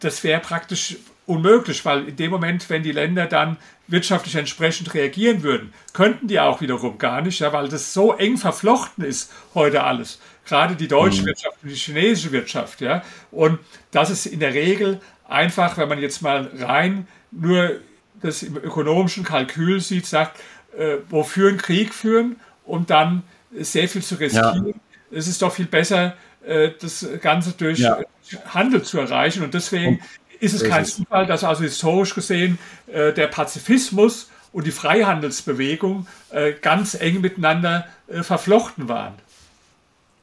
das 0.00 0.22
wäre 0.24 0.40
praktisch 0.40 0.96
unmöglich, 1.30 1.84
weil 1.84 2.08
in 2.08 2.16
dem 2.16 2.30
Moment, 2.30 2.68
wenn 2.68 2.82
die 2.82 2.92
Länder 2.92 3.26
dann 3.26 3.56
wirtschaftlich 3.86 4.34
entsprechend 4.34 4.92
reagieren 4.94 5.42
würden, 5.42 5.72
könnten 5.92 6.26
die 6.26 6.40
auch 6.40 6.60
wiederum 6.60 6.98
gar 6.98 7.22
nicht, 7.22 7.40
ja, 7.40 7.52
weil 7.52 7.68
das 7.68 7.94
so 7.94 8.14
eng 8.14 8.36
verflochten 8.36 9.04
ist 9.04 9.32
heute 9.54 9.84
alles. 9.84 10.20
Gerade 10.46 10.74
die 10.74 10.88
deutsche 10.88 11.22
mhm. 11.22 11.26
Wirtschaft 11.26 11.56
und 11.62 11.70
die 11.70 11.76
chinesische 11.76 12.32
Wirtschaft, 12.32 12.80
ja. 12.80 13.02
Und 13.30 13.60
das 13.92 14.10
ist 14.10 14.26
in 14.26 14.40
der 14.40 14.54
Regel 14.54 15.00
einfach, 15.28 15.78
wenn 15.78 15.88
man 15.88 16.00
jetzt 16.00 16.20
mal 16.20 16.50
rein 16.58 17.06
nur 17.30 17.76
das 18.20 18.42
im 18.42 18.56
ökonomischen 18.56 19.22
Kalkül 19.24 19.80
sieht, 19.80 20.06
sagt, 20.06 20.40
äh, 20.76 20.96
wofür 21.08 21.48
einen 21.48 21.58
Krieg 21.58 21.94
führen, 21.94 22.36
um 22.64 22.86
dann 22.86 23.22
sehr 23.52 23.88
viel 23.88 24.02
zu 24.02 24.16
riskieren. 24.16 24.66
Ja. 24.66 24.74
Es 25.12 25.28
ist 25.28 25.42
doch 25.42 25.52
viel 25.52 25.66
besser, 25.66 26.16
äh, 26.44 26.70
das 26.80 27.06
Ganze 27.20 27.52
durch 27.52 27.78
ja. 27.78 28.00
Handel 28.46 28.82
zu 28.82 28.98
erreichen. 28.98 29.42
Und 29.42 29.54
deswegen 29.54 30.00
ist 30.40 30.54
es 30.54 30.64
kein 30.64 30.84
Zufall, 30.84 31.26
dass 31.26 31.44
also 31.44 31.62
historisch 31.62 32.14
gesehen 32.14 32.58
äh, 32.92 33.12
der 33.12 33.28
Pazifismus 33.28 34.30
und 34.52 34.66
die 34.66 34.72
Freihandelsbewegung 34.72 36.06
äh, 36.30 36.52
ganz 36.52 36.94
eng 36.94 37.20
miteinander 37.20 37.86
äh, 38.08 38.22
verflochten 38.22 38.88
waren. 38.88 39.14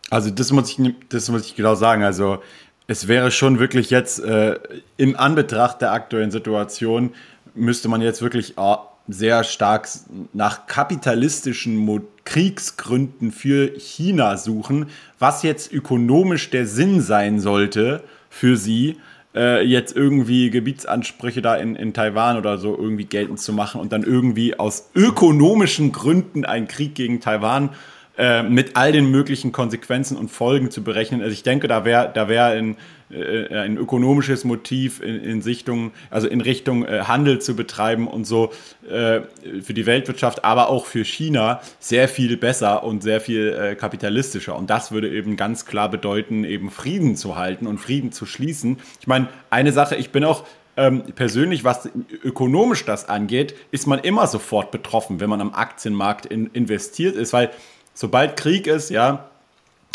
Also 0.09 0.29
das 0.29 0.51
muss 0.51 0.77
ich, 0.77 0.93
das 1.09 1.29
muss 1.29 1.45
ich 1.45 1.55
genau 1.55 1.75
sagen. 1.75 2.03
Also 2.03 2.41
es 2.87 3.07
wäre 3.07 3.31
schon 3.31 3.59
wirklich 3.59 3.89
jetzt 3.89 4.19
äh, 4.19 4.59
im 4.97 5.15
Anbetracht 5.17 5.81
der 5.81 5.91
aktuellen 5.91 6.31
Situation 6.31 7.13
müsste 7.53 7.89
man 7.89 8.01
jetzt 8.01 8.21
wirklich 8.21 8.57
äh, 8.57 8.75
sehr 9.07 9.43
stark 9.43 9.87
nach 10.33 10.67
kapitalistischen 10.67 12.01
Kriegsgründen 12.25 13.31
für 13.31 13.79
China 13.79 14.37
suchen, 14.37 14.87
was 15.17 15.43
jetzt 15.43 15.71
ökonomisch 15.71 16.49
der 16.49 16.67
Sinn 16.67 17.01
sein 17.01 17.39
sollte 17.39 18.03
für 18.29 18.57
sie, 18.57 18.97
äh, 19.37 19.61
jetzt 19.61 19.95
irgendwie 19.95 20.49
Gebietsansprüche 20.49 21.41
da 21.41 21.55
in, 21.55 21.75
in 21.75 21.93
Taiwan 21.93 22.37
oder 22.37 22.57
so 22.57 22.75
irgendwie 22.75 23.05
geltend 23.05 23.39
zu 23.39 23.53
machen 23.53 23.79
und 23.79 23.93
dann 23.93 24.03
irgendwie 24.03 24.59
aus 24.59 24.89
ökonomischen 24.95 25.91
Gründen 25.91 26.43
einen 26.43 26.67
Krieg 26.67 26.95
gegen 26.95 27.21
Taiwan 27.21 27.69
äh, 28.17 28.41
mit 28.41 28.75
all 28.75 28.91
den 28.91 29.11
möglichen 29.11 29.51
Konsequenzen 29.51 30.17
und 30.17 30.31
Folgen 30.31 30.71
zu 30.71 30.83
berechnen. 30.83 31.21
Also 31.21 31.33
ich 31.33 31.43
denke, 31.43 31.67
da 31.67 31.85
wäre 31.85 32.11
da 32.13 32.27
wär 32.27 32.45
ein, 32.45 32.75
äh, 33.09 33.47
ein 33.55 33.77
ökonomisches 33.77 34.43
Motiv 34.43 35.01
in, 35.01 35.21
in 35.23 35.41
Sichtung, 35.41 35.91
also 36.09 36.27
in 36.27 36.41
Richtung 36.41 36.85
äh, 36.85 37.03
Handel 37.03 37.39
zu 37.39 37.55
betreiben 37.55 38.07
und 38.07 38.25
so 38.25 38.51
äh, 38.89 39.21
für 39.61 39.73
die 39.73 39.85
Weltwirtschaft, 39.85 40.43
aber 40.43 40.69
auch 40.69 40.85
für 40.85 41.05
China 41.05 41.61
sehr 41.79 42.09
viel 42.09 42.37
besser 42.37 42.83
und 42.83 43.03
sehr 43.03 43.21
viel 43.21 43.53
äh, 43.53 43.75
kapitalistischer. 43.75 44.55
Und 44.55 44.69
das 44.69 44.91
würde 44.91 45.09
eben 45.09 45.37
ganz 45.37 45.65
klar 45.65 45.89
bedeuten, 45.89 46.43
eben 46.43 46.69
Frieden 46.69 47.15
zu 47.15 47.35
halten 47.35 47.65
und 47.65 47.77
Frieden 47.77 48.11
zu 48.11 48.25
schließen. 48.25 48.77
Ich 48.99 49.07
meine, 49.07 49.29
eine 49.49 49.71
Sache, 49.71 49.95
ich 49.95 50.11
bin 50.11 50.23
auch 50.23 50.43
ähm, 50.75 51.03
persönlich, 51.15 51.63
was 51.63 51.89
ökonomisch 52.23 52.85
das 52.85 53.09
angeht, 53.09 53.55
ist 53.71 53.87
man 53.87 53.99
immer 53.99 54.27
sofort 54.27 54.69
betroffen, 54.71 55.19
wenn 55.19 55.29
man 55.29 55.41
am 55.41 55.53
Aktienmarkt 55.53 56.25
in, 56.25 56.47
investiert 56.47 57.15
ist, 57.15 57.33
weil 57.33 57.51
sobald 57.93 58.37
Krieg 58.37 58.67
ist, 58.67 58.91
ja, 58.91 59.29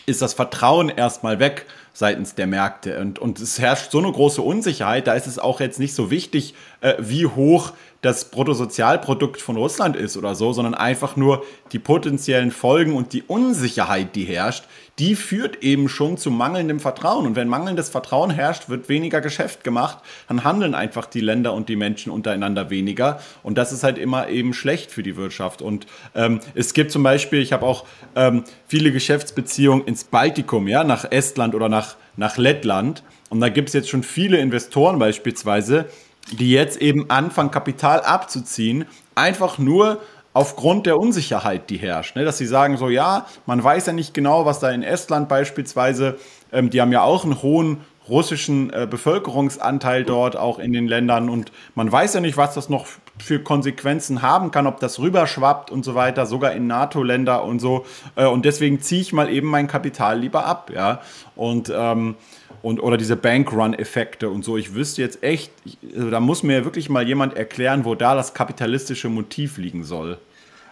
ist 0.06 0.22
das 0.22 0.34
Vertrauen 0.34 0.88
erstmal 0.88 1.38
weg 1.38 1.66
seitens 1.92 2.34
der 2.34 2.46
Märkte. 2.46 2.98
Und, 2.98 3.18
und 3.18 3.40
es 3.40 3.58
herrscht 3.58 3.90
so 3.90 3.98
eine 3.98 4.10
große 4.10 4.42
Unsicherheit, 4.42 5.06
da 5.06 5.14
ist 5.14 5.26
es 5.26 5.38
auch 5.38 5.60
jetzt 5.60 5.78
nicht 5.78 5.94
so 5.94 6.10
wichtig, 6.10 6.54
äh, 6.80 6.94
wie 6.98 7.26
hoch 7.26 7.72
das 8.02 8.26
Bruttosozialprodukt 8.30 9.40
von 9.40 9.56
Russland 9.56 9.96
ist 9.96 10.16
oder 10.16 10.34
so, 10.34 10.52
sondern 10.52 10.74
einfach 10.74 11.16
nur 11.16 11.44
die 11.70 11.78
potenziellen 11.78 12.50
Folgen 12.50 12.94
und 12.94 13.12
die 13.12 13.22
Unsicherheit, 13.22 14.16
die 14.16 14.24
herrscht, 14.24 14.64
die 14.98 15.14
führt 15.14 15.62
eben 15.62 15.88
schon 15.88 16.18
zu 16.18 16.30
mangelndem 16.30 16.80
Vertrauen. 16.80 17.26
Und 17.26 17.36
wenn 17.36 17.48
mangelndes 17.48 17.88
Vertrauen 17.88 18.30
herrscht, 18.30 18.68
wird 18.68 18.88
weniger 18.88 19.20
Geschäft 19.20 19.62
gemacht, 19.62 19.98
dann 20.26 20.42
handeln 20.42 20.74
einfach 20.74 21.06
die 21.06 21.20
Länder 21.20 21.54
und 21.54 21.68
die 21.68 21.76
Menschen 21.76 22.10
untereinander 22.12 22.70
weniger. 22.70 23.20
Und 23.44 23.56
das 23.56 23.72
ist 23.72 23.84
halt 23.84 23.98
immer 23.98 24.28
eben 24.28 24.52
schlecht 24.52 24.90
für 24.90 25.04
die 25.04 25.16
Wirtschaft. 25.16 25.62
Und 25.62 25.86
ähm, 26.16 26.40
es 26.54 26.74
gibt 26.74 26.90
zum 26.90 27.04
Beispiel, 27.04 27.40
ich 27.40 27.52
habe 27.52 27.64
auch 27.64 27.86
ähm, 28.16 28.42
viele 28.66 28.90
Geschäftsbeziehungen 28.90 29.86
ins 29.86 30.04
Baltikum, 30.04 30.66
ja, 30.66 30.82
nach 30.82 31.10
Estland 31.10 31.54
oder 31.54 31.68
nach, 31.68 31.94
nach 32.16 32.36
Lettland. 32.36 33.04
Und 33.30 33.40
da 33.40 33.48
gibt 33.48 33.68
es 33.68 33.74
jetzt 33.74 33.88
schon 33.88 34.02
viele 34.02 34.38
Investoren 34.38 34.98
beispielsweise, 34.98 35.86
die 36.30 36.52
jetzt 36.52 36.80
eben 36.80 37.10
anfangen, 37.10 37.50
Kapital 37.50 38.00
abzuziehen, 38.00 38.86
einfach 39.14 39.58
nur 39.58 40.00
aufgrund 40.32 40.86
der 40.86 40.98
Unsicherheit, 40.98 41.68
die 41.68 41.76
herrscht. 41.76 42.16
Ne? 42.16 42.24
Dass 42.24 42.38
sie 42.38 42.46
sagen 42.46 42.76
so, 42.76 42.88
ja, 42.88 43.26
man 43.46 43.62
weiß 43.62 43.86
ja 43.86 43.92
nicht 43.92 44.14
genau, 44.14 44.46
was 44.46 44.60
da 44.60 44.70
in 44.70 44.82
Estland 44.82 45.28
beispielsweise, 45.28 46.18
ähm, 46.52 46.70
die 46.70 46.80
haben 46.80 46.92
ja 46.92 47.02
auch 47.02 47.24
einen 47.24 47.42
hohen 47.42 47.78
russischen 48.08 48.72
äh, 48.72 48.86
Bevölkerungsanteil 48.90 50.04
dort 50.04 50.36
auch 50.36 50.58
in 50.58 50.72
den 50.72 50.88
Ländern 50.88 51.28
und 51.28 51.52
man 51.74 51.90
weiß 51.90 52.14
ja 52.14 52.20
nicht, 52.20 52.36
was 52.36 52.54
das 52.54 52.68
noch 52.68 52.86
für 53.18 53.38
Konsequenzen 53.40 54.22
haben 54.22 54.50
kann, 54.50 54.66
ob 54.66 54.80
das 54.80 54.98
rüberschwappt 54.98 55.70
und 55.70 55.84
so 55.84 55.94
weiter, 55.94 56.26
sogar 56.26 56.52
in 56.52 56.66
NATO-Länder 56.66 57.44
und 57.44 57.60
so. 57.60 57.84
Äh, 58.16 58.26
und 58.26 58.44
deswegen 58.44 58.80
ziehe 58.80 59.00
ich 59.00 59.12
mal 59.12 59.30
eben 59.30 59.48
mein 59.48 59.68
Kapital 59.68 60.18
lieber 60.18 60.46
ab, 60.46 60.70
ja. 60.74 61.00
Und 61.36 61.72
ähm, 61.74 62.16
und 62.62 62.80
oder 62.80 62.96
diese 62.96 63.16
Bankrun-Effekte 63.16 64.30
und 64.30 64.44
so. 64.44 64.56
Ich 64.56 64.74
wüsste 64.74 65.02
jetzt 65.02 65.22
echt, 65.22 65.52
ich, 65.64 65.78
also 65.96 66.10
da 66.10 66.20
muss 66.20 66.42
mir 66.42 66.64
wirklich 66.64 66.88
mal 66.88 67.06
jemand 67.06 67.36
erklären, 67.36 67.84
wo 67.84 67.94
da 67.94 68.14
das 68.14 68.34
kapitalistische 68.34 69.08
Motiv 69.08 69.58
liegen 69.58 69.84
soll. 69.84 70.18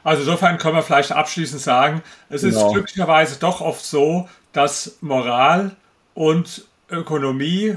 Also 0.02 0.22
insofern 0.22 0.56
können 0.56 0.76
wir 0.76 0.82
vielleicht 0.82 1.12
abschließend 1.12 1.60
sagen, 1.60 2.02
es 2.30 2.42
ist 2.42 2.54
genau. 2.54 2.72
glücklicherweise 2.72 3.38
doch 3.38 3.60
oft 3.60 3.84
so, 3.84 4.28
dass 4.52 4.96
Moral 5.00 5.76
und 6.14 6.64
Ökonomie 6.91 7.76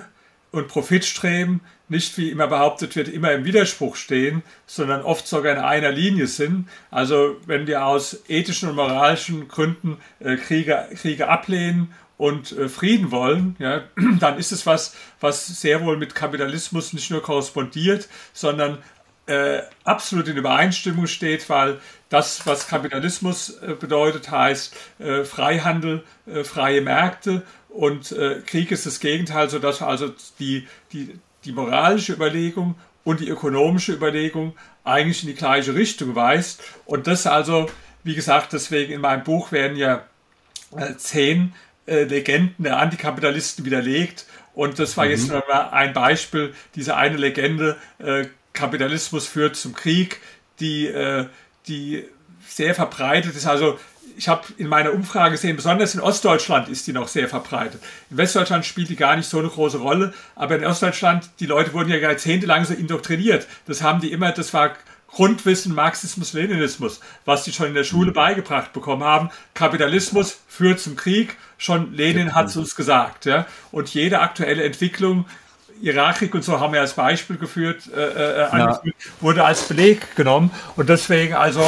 und 0.52 0.68
Profitstreben 0.68 1.62
nicht, 1.90 2.18
wie 2.18 2.30
immer 2.30 2.48
behauptet 2.48 2.96
wird, 2.96 3.08
immer 3.08 3.32
im 3.32 3.46
Widerspruch 3.46 3.96
stehen, 3.96 4.44
sondern 4.66 5.02
oft 5.02 5.28
sogar 5.28 5.54
in 5.56 5.62
einer 5.62 5.92
Linie 5.92 6.28
sind. 6.28 6.68
Also 6.92 7.38
wenn 7.46 7.68
wir 7.68 7.86
aus 7.86 8.24
ethischen 8.28 8.70
und 8.70 8.76
moralischen 8.76 9.48
Gründen 9.48 9.98
äh, 10.20 10.38
Kriege, 10.38 10.90
Kriege 10.96 11.28
ablehnen 11.28 11.94
und 12.18 12.52
äh, 12.52 12.70
Frieden 12.70 13.12
wollen, 13.12 13.56
ja, 13.60 13.84
dann 14.20 14.38
ist 14.38 14.52
es 14.52 14.66
was, 14.66 14.96
was 15.20 15.48
sehr 15.48 15.84
wohl 15.84 15.98
mit 15.98 16.16
Kapitalismus 16.16 16.94
nicht 16.94 17.10
nur 17.12 17.22
korrespondiert, 17.22 18.08
sondern 18.34 18.80
äh, 19.26 19.62
absolut 19.86 20.28
in 20.28 20.36
Übereinstimmung 20.36 21.08
steht, 21.08 21.50
weil 21.50 21.80
das, 22.10 22.46
was 22.46 22.68
Kapitalismus 22.68 23.58
äh, 23.58 23.74
bedeutet, 23.80 24.30
heißt 24.30 24.76
äh, 25.00 25.24
Freihandel, 25.24 26.04
äh, 26.26 26.44
freie 26.44 26.82
Märkte 26.82 27.44
und 27.74 28.12
äh, 28.12 28.42
Krieg 28.46 28.72
ist 28.72 28.86
das 28.86 29.00
Gegenteil, 29.00 29.50
sodass 29.50 29.82
also 29.82 30.14
die, 30.40 30.68
die, 30.92 31.20
die 31.44 31.52
moralische 31.52 32.14
Überlegung 32.14 32.76
und 33.04 33.20
die 33.20 33.28
ökonomische 33.28 33.94
Überlegung 33.94 34.56
eigentlich 34.84 35.24
in 35.24 35.30
die 35.30 35.36
gleiche 35.36 35.74
Richtung 35.74 36.16
weist. 36.16 36.62
Und 36.86 37.08
das 37.08 37.26
also, 37.26 37.68
wie 38.04 38.14
gesagt, 38.14 38.54
deswegen 38.54 38.94
in 38.94 39.02
meinem 39.02 39.24
Buch 39.24 39.52
werden 39.52 39.76
ja 39.76 40.06
zehn 40.98 41.54
äh, 41.88 42.04
Legenden 42.04 42.64
der 42.64 42.78
Antikapitalisten 42.78 43.66
widerlegt. 43.66 44.28
Und 44.54 44.78
das 44.78 44.96
war 44.96 45.06
mhm. 45.06 45.12
jetzt 45.12 45.30
mal 45.30 45.70
ein 45.72 45.94
Beispiel, 45.94 46.54
diese 46.76 46.96
eine 46.96 47.18
Legende, 47.18 47.78
äh, 47.98 48.26
Kapitalismus 48.54 49.28
führt 49.28 49.56
zum 49.56 49.74
Krieg, 49.74 50.22
die, 50.60 50.86
äh, 50.86 51.26
die 51.68 52.06
sehr 52.48 52.76
verbreitet 52.76 53.36
ist. 53.36 53.48
Also 53.48 53.80
ich 54.18 54.28
habe 54.28 54.44
in 54.58 54.68
meiner 54.68 54.94
Umfrage 54.94 55.32
gesehen, 55.32 55.56
besonders 55.56 55.96
in 55.96 56.02
Ostdeutschland 56.02 56.70
ist 56.70 56.88
die 56.88 56.94
noch 56.94 57.08
sehr 57.08 57.28
verbreitet. 57.28 57.82
In 58.10 58.18
Westdeutschland 58.18 58.66
spielt 58.66 58.90
die 58.90 58.96
gar 58.96 59.16
nicht 59.16 59.30
so 59.30 59.40
eine 59.40 59.50
große 59.50 59.78
Rolle, 59.78 60.14
aber 60.36 60.56
in 60.56 60.66
Ostdeutschland, 60.66 61.30
die 61.40 61.46
Leute 61.46 61.74
wurden 61.74 61.90
ja 61.90 61.98
jahrzehntelang 61.98 62.66
so 62.66 62.74
indoktriniert. 62.74 63.48
Das 63.66 63.82
haben 63.82 64.02
die 64.02 64.12
immer, 64.12 64.32
das 64.32 64.54
war 64.54 64.74
Grundwissen 65.08 65.76
Marxismus, 65.76 66.34
Leninismus, 66.34 67.00
was 67.26 67.44
die 67.44 67.54
schon 67.54 67.68
in 67.68 67.76
der 67.76 67.84
Schule 67.84 68.10
mhm. 68.10 68.16
beigebracht 68.16 68.74
bekommen 68.74 69.04
haben. 69.04 69.30
Kapitalismus 69.54 70.40
führt 70.48 70.80
zum 70.80 70.96
Krieg. 70.96 71.38
Schon 71.58 71.94
Lenin 71.94 72.34
hat 72.34 72.48
es 72.48 72.58
uns 72.58 72.76
gesagt. 72.76 73.26
Ja? 73.26 73.46
Und 73.72 73.94
jede 73.94 74.20
aktuelle 74.20 74.64
Entwicklung 74.64 75.26
Irakkrieg 75.82 76.34
und 76.34 76.44
so 76.44 76.60
haben 76.60 76.74
wir 76.74 76.80
als 76.80 76.94
Beispiel 76.94 77.38
geführt, 77.38 77.90
äh, 77.94 78.46
äh, 78.46 78.58
ja. 78.58 78.82
wurde 79.20 79.44
als 79.44 79.68
Beleg 79.68 80.16
genommen. 80.16 80.50
Und 80.76 80.90
deswegen 80.90 81.34
also 81.34 81.62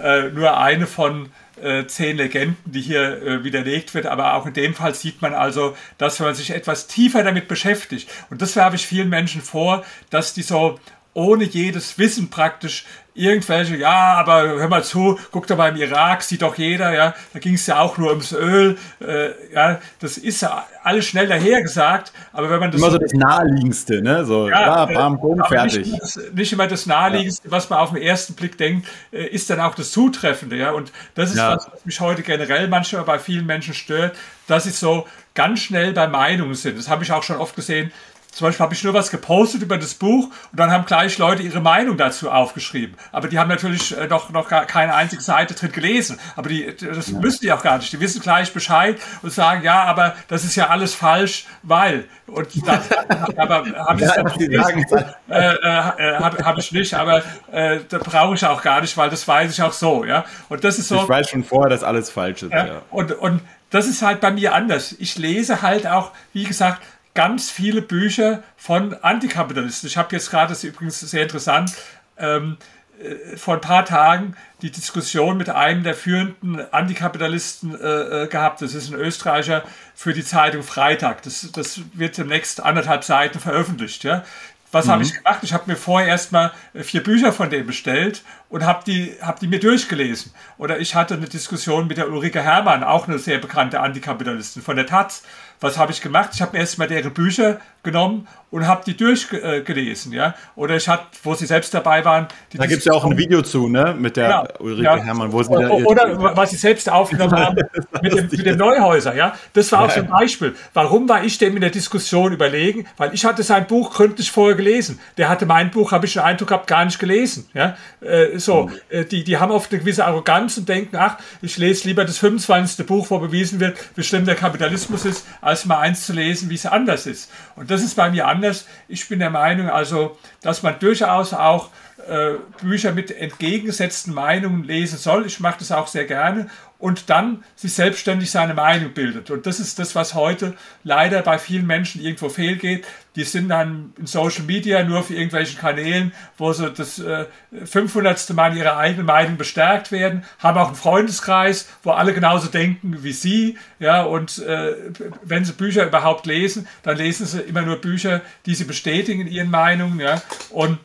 äh, 0.00 0.28
nur 0.28 0.58
eine 0.58 0.86
von 0.86 1.30
äh, 1.62 1.86
zehn 1.86 2.16
Legenden, 2.16 2.56
die 2.64 2.80
hier 2.80 3.22
äh, 3.22 3.44
widerlegt 3.44 3.94
wird. 3.94 4.06
Aber 4.06 4.34
auch 4.34 4.46
in 4.46 4.54
dem 4.54 4.74
Fall 4.74 4.94
sieht 4.94 5.22
man 5.22 5.34
also, 5.34 5.76
dass 5.98 6.18
wenn 6.18 6.26
man 6.26 6.34
sich 6.34 6.50
etwas 6.50 6.86
tiefer 6.86 7.22
damit 7.22 7.48
beschäftigt, 7.48 8.08
und 8.30 8.42
das 8.42 8.56
werfe 8.56 8.76
ich 8.76 8.86
vielen 8.86 9.08
Menschen 9.08 9.42
vor, 9.42 9.84
dass 10.10 10.34
die 10.34 10.42
so 10.42 10.78
ohne 11.14 11.44
jedes 11.44 11.98
Wissen 11.98 12.30
praktisch 12.30 12.84
irgendwelche, 13.14 13.76
ja, 13.76 14.14
aber 14.14 14.42
hör 14.42 14.68
mal 14.68 14.82
zu, 14.82 15.18
guck 15.30 15.46
doch 15.46 15.56
mal 15.56 15.68
im 15.68 15.76
Irak, 15.76 16.22
sieht 16.22 16.42
doch 16.42 16.56
jeder, 16.56 16.94
ja, 16.94 17.14
da 17.32 17.38
ging 17.38 17.54
es 17.54 17.66
ja 17.66 17.80
auch 17.80 17.98
nur 17.98 18.10
ums 18.10 18.32
Öl, 18.32 18.78
äh, 19.00 19.30
ja, 19.52 19.80
das 20.00 20.16
ist 20.16 20.40
ja 20.42 20.66
alles 20.82 21.04
schnell 21.04 21.26
dahergesagt, 21.26 22.12
aber 22.32 22.48
wenn 22.50 22.60
man 22.60 22.70
das... 22.70 22.80
Immer 22.80 22.90
so 22.90 22.98
das 22.98 23.12
Naheliegendste, 23.12 24.02
ne, 24.02 24.24
so, 24.24 24.48
ja, 24.48 24.60
ja 24.60 24.86
bam, 24.86 25.20
boom, 25.20 25.42
fertig. 25.44 25.86
Nicht, 25.86 26.02
das, 26.02 26.20
nicht, 26.32 26.52
immer 26.52 26.66
das 26.66 26.86
Naheliegendste, 26.86 27.48
ja. 27.48 27.52
was 27.52 27.68
man 27.68 27.80
auf 27.80 27.92
den 27.92 28.02
ersten 28.02 28.34
Blick 28.34 28.56
denkt, 28.56 28.88
äh, 29.12 29.26
ist 29.26 29.50
dann 29.50 29.60
auch 29.60 29.74
das 29.74 29.92
Zutreffende, 29.92 30.56
ja, 30.56 30.72
und 30.72 30.90
das 31.14 31.30
ist 31.30 31.36
ja. 31.36 31.56
was, 31.56 31.68
was 31.70 31.84
mich 31.84 32.00
heute 32.00 32.22
generell 32.22 32.68
manchmal 32.68 33.04
bei 33.04 33.18
vielen 33.18 33.44
Menschen 33.44 33.74
stört, 33.74 34.16
dass 34.46 34.64
sie 34.64 34.70
so 34.70 35.06
ganz 35.34 35.60
schnell 35.60 35.92
bei 35.92 36.06
Meinungen 36.08 36.54
sind. 36.54 36.78
Das 36.78 36.88
habe 36.88 37.04
ich 37.04 37.12
auch 37.12 37.22
schon 37.22 37.36
oft 37.36 37.56
gesehen, 37.56 37.92
zum 38.32 38.46
Beispiel 38.46 38.64
habe 38.64 38.74
ich 38.74 38.82
nur 38.82 38.94
was 38.94 39.10
gepostet 39.10 39.60
über 39.60 39.76
das 39.76 39.92
Buch 39.92 40.24
und 40.24 40.58
dann 40.58 40.70
haben 40.70 40.86
gleich 40.86 41.18
Leute 41.18 41.42
ihre 41.42 41.60
Meinung 41.60 41.98
dazu 41.98 42.30
aufgeschrieben. 42.30 42.96
Aber 43.12 43.28
die 43.28 43.38
haben 43.38 43.48
natürlich 43.48 43.96
äh, 43.96 44.06
noch, 44.06 44.30
noch 44.30 44.48
gar 44.48 44.64
keine 44.64 44.94
einzige 44.94 45.20
Seite 45.20 45.52
drin 45.52 45.70
gelesen. 45.70 46.18
Aber 46.34 46.48
die, 46.48 46.74
das 46.74 47.08
ja. 47.08 47.18
müssen 47.18 47.40
die 47.42 47.52
auch 47.52 47.62
gar 47.62 47.76
nicht. 47.76 47.92
Die 47.92 48.00
wissen 48.00 48.22
gleich 48.22 48.50
Bescheid 48.54 48.98
und 49.20 49.30
sagen, 49.30 49.62
ja, 49.62 49.82
aber 49.84 50.16
das 50.28 50.44
ist 50.44 50.56
ja 50.56 50.68
alles 50.68 50.94
falsch, 50.94 51.44
weil. 51.62 52.06
Und 52.26 52.48
dann, 52.66 52.80
aber 53.36 53.66
habe 53.66 54.00
ich 54.00 54.08
ja, 54.50 54.70
nicht, 54.70 54.92
äh, 54.92 55.54
äh, 55.54 56.18
habe 56.18 56.42
hab 56.42 56.56
ich 56.56 56.72
nicht, 56.72 56.94
aber 56.94 57.22
äh, 57.52 57.80
da 57.86 57.98
brauche 57.98 58.34
ich 58.34 58.46
auch 58.46 58.62
gar 58.62 58.80
nicht, 58.80 58.96
weil 58.96 59.10
das 59.10 59.28
weiß 59.28 59.50
ich 59.50 59.62
auch 59.62 59.74
so. 59.74 60.06
Ja? 60.06 60.24
Und 60.48 60.64
das 60.64 60.78
ist 60.78 60.88
so. 60.88 61.02
Ich 61.02 61.08
weiß 61.08 61.28
schon 61.28 61.44
vorher, 61.44 61.68
dass 61.68 61.84
alles 61.84 62.08
falsch 62.08 62.44
ist. 62.44 62.52
Ja. 62.52 62.80
Und, 62.90 63.12
und 63.12 63.42
das 63.68 63.86
ist 63.86 64.00
halt 64.00 64.20
bei 64.20 64.30
mir 64.30 64.54
anders. 64.54 64.96
Ich 64.98 65.18
lese 65.18 65.60
halt 65.60 65.86
auch, 65.86 66.12
wie 66.32 66.44
gesagt, 66.44 66.80
ganz 67.14 67.50
viele 67.50 67.82
Bücher 67.82 68.42
von 68.56 68.94
Antikapitalisten. 68.94 69.86
Ich 69.88 69.96
habe 69.96 70.14
jetzt 70.14 70.30
gerade, 70.30 70.50
das 70.50 70.64
ist 70.64 70.70
übrigens 70.70 71.00
sehr 71.00 71.22
interessant, 71.22 71.72
ähm, 72.18 72.56
äh, 73.02 73.36
vor 73.36 73.54
ein 73.54 73.60
paar 73.60 73.84
Tagen 73.84 74.36
die 74.62 74.70
Diskussion 74.70 75.36
mit 75.36 75.50
einem 75.50 75.82
der 75.82 75.94
führenden 75.94 76.72
Antikapitalisten 76.72 77.78
äh, 77.78 78.24
äh, 78.24 78.26
gehabt. 78.28 78.62
Das 78.62 78.74
ist 78.74 78.92
ein 78.92 78.98
Österreicher 78.98 79.62
für 79.94 80.12
die 80.12 80.24
Zeitung 80.24 80.62
Freitag. 80.62 81.22
Das, 81.22 81.50
das 81.52 81.80
wird 81.94 82.16
demnächst 82.16 82.62
anderthalb 82.62 83.04
Seiten 83.04 83.40
veröffentlicht. 83.40 84.04
Ja? 84.04 84.24
Was 84.70 84.86
mhm. 84.86 84.90
habe 84.90 85.02
ich 85.02 85.14
gemacht? 85.14 85.40
Ich 85.42 85.52
habe 85.52 85.70
mir 85.70 85.76
vorher 85.76 86.08
erstmal 86.08 86.52
äh, 86.74 86.82
vier 86.82 87.02
Bücher 87.02 87.32
von 87.32 87.50
dem 87.50 87.66
bestellt 87.66 88.22
und 88.48 88.64
habe 88.64 88.82
die, 88.86 89.14
hab 89.20 89.38
die 89.38 89.46
mir 89.46 89.60
durchgelesen. 89.60 90.32
Oder 90.58 90.78
ich 90.78 90.94
hatte 90.94 91.14
eine 91.14 91.28
Diskussion 91.28 91.86
mit 91.86 91.98
der 91.98 92.08
Ulrike 92.08 92.42
Herrmann, 92.42 92.82
auch 92.82 93.06
eine 93.06 93.18
sehr 93.18 93.38
bekannte 93.38 93.80
Antikapitalistin 93.80 94.62
von 94.62 94.76
der 94.76 94.86
Taz 94.86 95.22
was 95.62 95.78
habe 95.78 95.92
ich 95.92 96.00
gemacht? 96.00 96.30
Ich 96.34 96.42
habe 96.42 96.56
erstmal 96.56 96.88
deren 96.88 97.12
Bücher 97.12 97.60
genommen 97.82 98.28
und 98.52 98.66
habe 98.66 98.82
die 98.84 98.96
durchgelesen, 98.96 100.12
ja. 100.12 100.34
Oder 100.54 100.76
ich 100.76 100.86
hatte, 100.86 101.06
wo 101.22 101.34
sie 101.34 101.46
selbst 101.46 101.72
dabei 101.72 102.04
waren. 102.04 102.28
da 102.52 102.66
gibt 102.66 102.80
es 102.80 102.84
ja 102.84 102.92
auch 102.92 103.04
ein 103.04 103.16
Video 103.16 103.40
zu, 103.40 103.66
ne, 103.66 103.96
mit 103.98 104.18
der 104.18 104.28
ja, 104.28 104.48
Ulrike 104.60 104.82
ja. 104.82 104.96
Herrmann, 104.98 105.32
wo 105.32 105.42
sie 105.42 105.50
Oder, 105.50 105.72
oder 106.18 106.36
was 106.36 106.50
sie 106.50 106.56
selbst 106.56 106.88
aufgenommen 106.90 107.32
haben 107.32 107.56
mit 108.02 108.12
dem, 108.12 108.28
mit 108.30 108.46
dem 108.46 108.58
Neuhäuser, 108.58 109.16
ja. 109.16 109.34
Das 109.54 109.72
war 109.72 109.80
auch 109.80 109.90
so 109.90 110.00
ein 110.00 110.06
Beispiel. 110.06 110.54
Warum 110.74 111.08
war 111.08 111.24
ich 111.24 111.38
dem 111.38 111.54
in 111.54 111.62
der 111.62 111.70
Diskussion 111.70 112.34
überlegen? 112.34 112.86
Weil 112.98 113.14
ich 113.14 113.24
hatte 113.24 113.42
sein 113.42 113.66
Buch 113.66 113.90
gründlich 113.94 114.30
vorher 114.30 114.54
gelesen. 114.54 115.00
Der 115.16 115.30
hatte 115.30 115.46
mein 115.46 115.70
Buch, 115.70 115.90
habe 115.92 116.04
ich 116.04 116.12
den 116.12 116.22
Eindruck 116.22 116.48
gehabt, 116.48 116.66
gar 116.66 116.84
nicht 116.84 116.98
gelesen, 116.98 117.48
ja. 117.54 117.76
Äh, 118.02 118.38
so, 118.38 118.68
mhm. 118.90 119.08
die, 119.08 119.24
die 119.24 119.38
haben 119.38 119.50
oft 119.50 119.72
eine 119.72 119.80
gewisse 119.80 120.04
Arroganz 120.04 120.58
und 120.58 120.68
denken, 120.68 120.96
ach, 120.96 121.16
ich 121.40 121.56
lese 121.56 121.88
lieber 121.88 122.04
das 122.04 122.18
25. 122.18 122.86
Buch, 122.86 123.06
wo 123.08 123.18
bewiesen 123.18 123.60
wird, 123.60 123.78
wie 123.96 124.02
schlimm 124.02 124.26
der 124.26 124.34
Kapitalismus 124.34 125.06
ist, 125.06 125.26
als 125.40 125.64
mal 125.64 125.78
eins 125.78 126.04
zu 126.04 126.12
lesen, 126.12 126.50
wie 126.50 126.56
es 126.56 126.66
anders 126.66 127.06
ist. 127.06 127.30
Und 127.56 127.70
das 127.70 127.82
ist 127.82 127.96
bei 127.96 128.10
mir 128.10 128.28
anders. 128.28 128.41
Ich 128.88 129.08
bin 129.08 129.18
der 129.18 129.30
Meinung, 129.30 129.68
also, 129.68 130.18
dass 130.40 130.62
man 130.62 130.78
durchaus 130.78 131.32
auch 131.32 131.70
äh, 132.08 132.34
Bücher 132.60 132.92
mit 132.92 133.10
entgegengesetzten 133.10 134.12
Meinungen 134.12 134.64
lesen 134.64 134.98
soll. 134.98 135.26
Ich 135.26 135.40
mache 135.40 135.60
das 135.60 135.72
auch 135.72 135.86
sehr 135.86 136.04
gerne 136.04 136.48
und 136.82 137.10
dann 137.10 137.44
sich 137.54 137.74
selbstständig 137.74 138.32
seine 138.32 138.54
Meinung 138.54 138.92
bildet. 138.92 139.30
Und 139.30 139.46
das 139.46 139.60
ist 139.60 139.78
das, 139.78 139.94
was 139.94 140.14
heute 140.14 140.54
leider 140.82 141.22
bei 141.22 141.38
vielen 141.38 141.64
Menschen 141.64 142.02
irgendwo 142.02 142.28
fehlgeht. 142.28 142.84
Die 143.14 143.22
sind 143.22 143.50
dann 143.50 143.92
in 144.00 144.06
Social 144.06 144.42
Media 144.42 144.82
nur 144.82 144.98
auf 144.98 145.10
irgendwelchen 145.10 145.60
Kanälen, 145.60 146.12
wo 146.38 146.52
sie 146.52 146.72
das 146.72 146.98
äh, 146.98 147.26
500. 147.64 148.30
Mal 148.30 148.56
ihre 148.56 148.76
eigene 148.76 149.04
Meinung 149.04 149.36
bestärkt 149.36 149.92
werden, 149.92 150.24
haben 150.40 150.58
auch 150.58 150.66
einen 150.66 150.76
Freundeskreis, 150.76 151.68
wo 151.84 151.92
alle 151.92 152.14
genauso 152.14 152.48
denken 152.48 153.04
wie 153.04 153.12
sie. 153.12 153.58
Ja, 153.78 154.02
und 154.02 154.38
äh, 154.40 154.74
wenn 155.22 155.44
sie 155.44 155.52
Bücher 155.52 155.86
überhaupt 155.86 156.26
lesen, 156.26 156.66
dann 156.82 156.96
lesen 156.96 157.26
sie 157.26 157.42
immer 157.42 157.62
nur 157.62 157.76
Bücher, 157.76 158.22
die 158.44 158.56
sie 158.56 158.64
bestätigen 158.64 159.20
in 159.20 159.28
ihren 159.28 159.50
Meinungen. 159.50 160.00
Ja, 160.00 160.20
und 160.50 160.80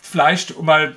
vielleicht, 0.00 0.52
um 0.52 0.66
mal 0.66 0.94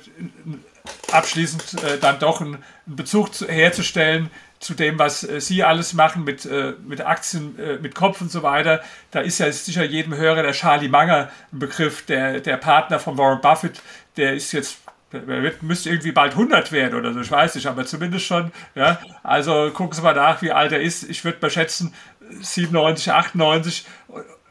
abschließend 1.10 1.82
äh, 1.82 1.98
dann 1.98 2.18
doch 2.18 2.40
einen, 2.40 2.58
Bezug 2.86 3.34
zu, 3.34 3.46
herzustellen 3.46 4.30
zu 4.58 4.74
dem, 4.74 4.98
was 4.98 5.24
äh, 5.24 5.40
Sie 5.40 5.62
alles 5.64 5.94
machen 5.94 6.24
mit, 6.24 6.44
äh, 6.44 6.74
mit 6.86 7.00
Aktien, 7.00 7.58
äh, 7.58 7.78
mit 7.78 7.94
Kopf 7.94 8.20
und 8.20 8.30
so 8.30 8.42
weiter. 8.42 8.82
Da 9.10 9.20
ist 9.20 9.38
ja 9.38 9.50
sicher 9.50 9.84
jedem 9.84 10.14
Hörer 10.14 10.42
der 10.42 10.52
Charlie 10.52 10.88
Munger 10.88 11.30
ein 11.52 11.58
Begriff, 11.58 12.04
der, 12.06 12.40
der 12.40 12.56
Partner 12.56 12.98
von 12.98 13.16
Warren 13.16 13.40
Buffett, 13.40 13.80
der 14.16 14.34
ist 14.34 14.52
jetzt 14.52 14.78
wird, 15.12 15.62
müsste 15.62 15.90
irgendwie 15.90 16.12
bald 16.12 16.32
100 16.32 16.70
werden 16.70 16.98
oder 16.98 17.12
so, 17.12 17.20
ich 17.20 17.30
weiß 17.30 17.56
nicht, 17.56 17.66
aber 17.66 17.84
zumindest 17.84 18.26
schon. 18.26 18.52
Ja. 18.76 19.00
Also 19.24 19.70
gucken 19.72 19.94
Sie 19.94 20.02
mal 20.02 20.14
nach, 20.14 20.40
wie 20.42 20.52
alt 20.52 20.70
er 20.72 20.80
ist. 20.80 21.08
Ich 21.08 21.24
würde 21.24 21.38
mal 21.40 21.50
schätzen 21.50 21.94
97, 22.40 23.12
98. 23.12 23.86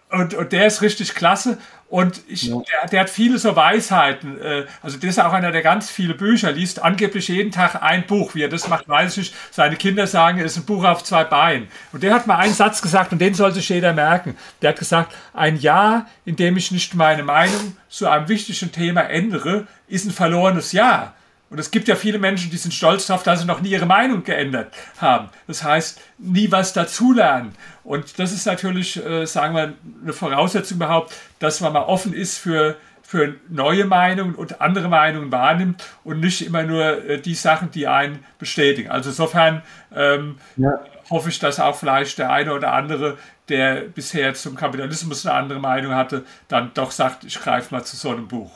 Und, 0.10 0.34
und 0.34 0.52
der 0.52 0.68
ist 0.68 0.82
richtig 0.82 1.16
klasse. 1.16 1.60
Und 1.90 2.22
ich, 2.28 2.44
ja. 2.44 2.56
der, 2.56 2.90
der, 2.90 3.00
hat 3.02 3.10
viele 3.10 3.40
so 3.40 3.56
Weisheiten. 3.56 4.40
Äh, 4.40 4.66
also 4.84 4.98
das 4.98 5.10
ist 5.10 5.20
auch 5.20 5.34
einer, 5.34 5.52
der 5.52 5.64
ganz 5.64 5.90
viele 5.90 6.14
Bücher 6.14 6.52
liest. 6.52 6.84
Angeblich 6.84 7.28
jeden 7.30 7.52
Tag 7.52 7.82
ein 7.82 8.06
Buch. 8.06 8.36
Wie 8.36 8.44
er 8.44 8.50
das 8.50 8.68
macht, 8.68 8.88
weiß 8.88 9.14
ich 9.14 9.18
nicht. 9.18 9.36
Seine 9.50 9.76
Kinder 9.76 10.06
sagen, 10.06 10.38
es 10.40 10.52
ist 10.52 10.58
ein 10.60 10.66
Buch 10.66 10.84
auf 10.84 11.04
zwei 11.04 11.24
Beinen. 11.24 11.68
Und 11.92 12.04
der 12.04 12.14
hat 12.14 12.28
mal 12.28 12.38
einen 12.38 12.54
Satz 12.54 12.84
gesagt 12.84 13.12
und 13.12 13.20
den 13.20 13.34
soll 13.34 13.54
sich 13.54 13.68
jeder 13.70 13.94
merken. 13.94 14.38
Der 14.62 14.70
hat 14.70 14.80
gesagt, 14.80 15.16
ein 15.34 15.58
Jahr, 15.58 16.06
in 16.26 16.36
dem 16.36 16.58
ich 16.58 16.72
nicht 16.72 16.94
meine 16.94 17.24
Meinung 17.24 17.76
zu 17.90 18.08
einem 18.08 18.28
wichtigen 18.28 18.72
Thema 18.72 19.02
ändere, 19.02 19.66
ist 19.88 20.06
ein 20.06 20.12
verlorenes 20.12 20.72
Jahr. 20.74 21.16
Und 21.50 21.60
es 21.60 21.72
gibt 21.72 21.88
ja 21.88 21.96
viele 21.96 22.20
Menschen, 22.20 22.52
die 22.52 22.58
sind 22.58 22.74
stolz 22.74 23.08
darauf, 23.08 23.24
dass 23.24 23.42
sie 23.42 23.46
noch 23.46 23.62
nie 23.62 23.70
ihre 23.70 23.88
Meinung 23.88 24.24
geändert 24.24 24.72
haben. 24.98 25.30
Das 25.48 25.64
heißt, 25.64 26.00
nie 26.20 26.52
was 26.52 26.74
dazulernen. 26.74 27.54
Und 27.84 28.20
das 28.20 28.32
ist 28.32 28.46
natürlich, 28.46 29.04
äh, 29.04 29.26
sagen 29.26 29.56
wir, 29.56 29.74
eine 30.04 30.14
Voraussetzung 30.14 30.78
überhaupt, 30.78 31.14
dass 31.40 31.60
man 31.60 31.74
mal 31.74 31.82
offen 31.82 32.14
ist 32.14 32.38
für, 32.38 32.78
für 33.02 33.36
neue 33.50 33.86
Meinungen 33.86 34.36
und 34.36 34.62
andere 34.62 34.90
Meinungen 34.90 35.32
wahrnimmt 35.32 35.84
und 36.04 36.20
nicht 36.20 36.46
immer 36.46 36.62
nur 36.64 37.04
äh, 37.10 37.20
die 37.20 37.34
Sachen, 37.34 37.72
die 37.72 37.88
einen 37.88 38.24
bestätigen. 38.38 38.92
Also 38.92 39.10
insofern 39.10 39.64
ähm, 39.96 40.38
ja. 40.56 40.80
hoffe 41.10 41.30
ich, 41.30 41.40
dass 41.40 41.60
auch 41.60 41.76
vielleicht 41.76 42.20
der 42.20 42.32
eine 42.32 42.54
oder 42.54 42.74
andere, 42.74 43.18
der 43.48 43.82
bisher 43.82 44.36
zum 44.36 44.56
Kapitalismus 44.56 45.26
eine 45.26 45.36
andere 45.36 45.60
Meinung 45.60 45.96
hatte, 45.96 46.26
dann 46.48 46.70
doch 46.76 46.92
sagt, 46.92 47.24
ich 47.24 47.40
greife 47.40 47.74
mal 47.74 47.84
zu 47.84 47.96
so 47.96 48.12
einem 48.12 48.28
Buch. 48.28 48.52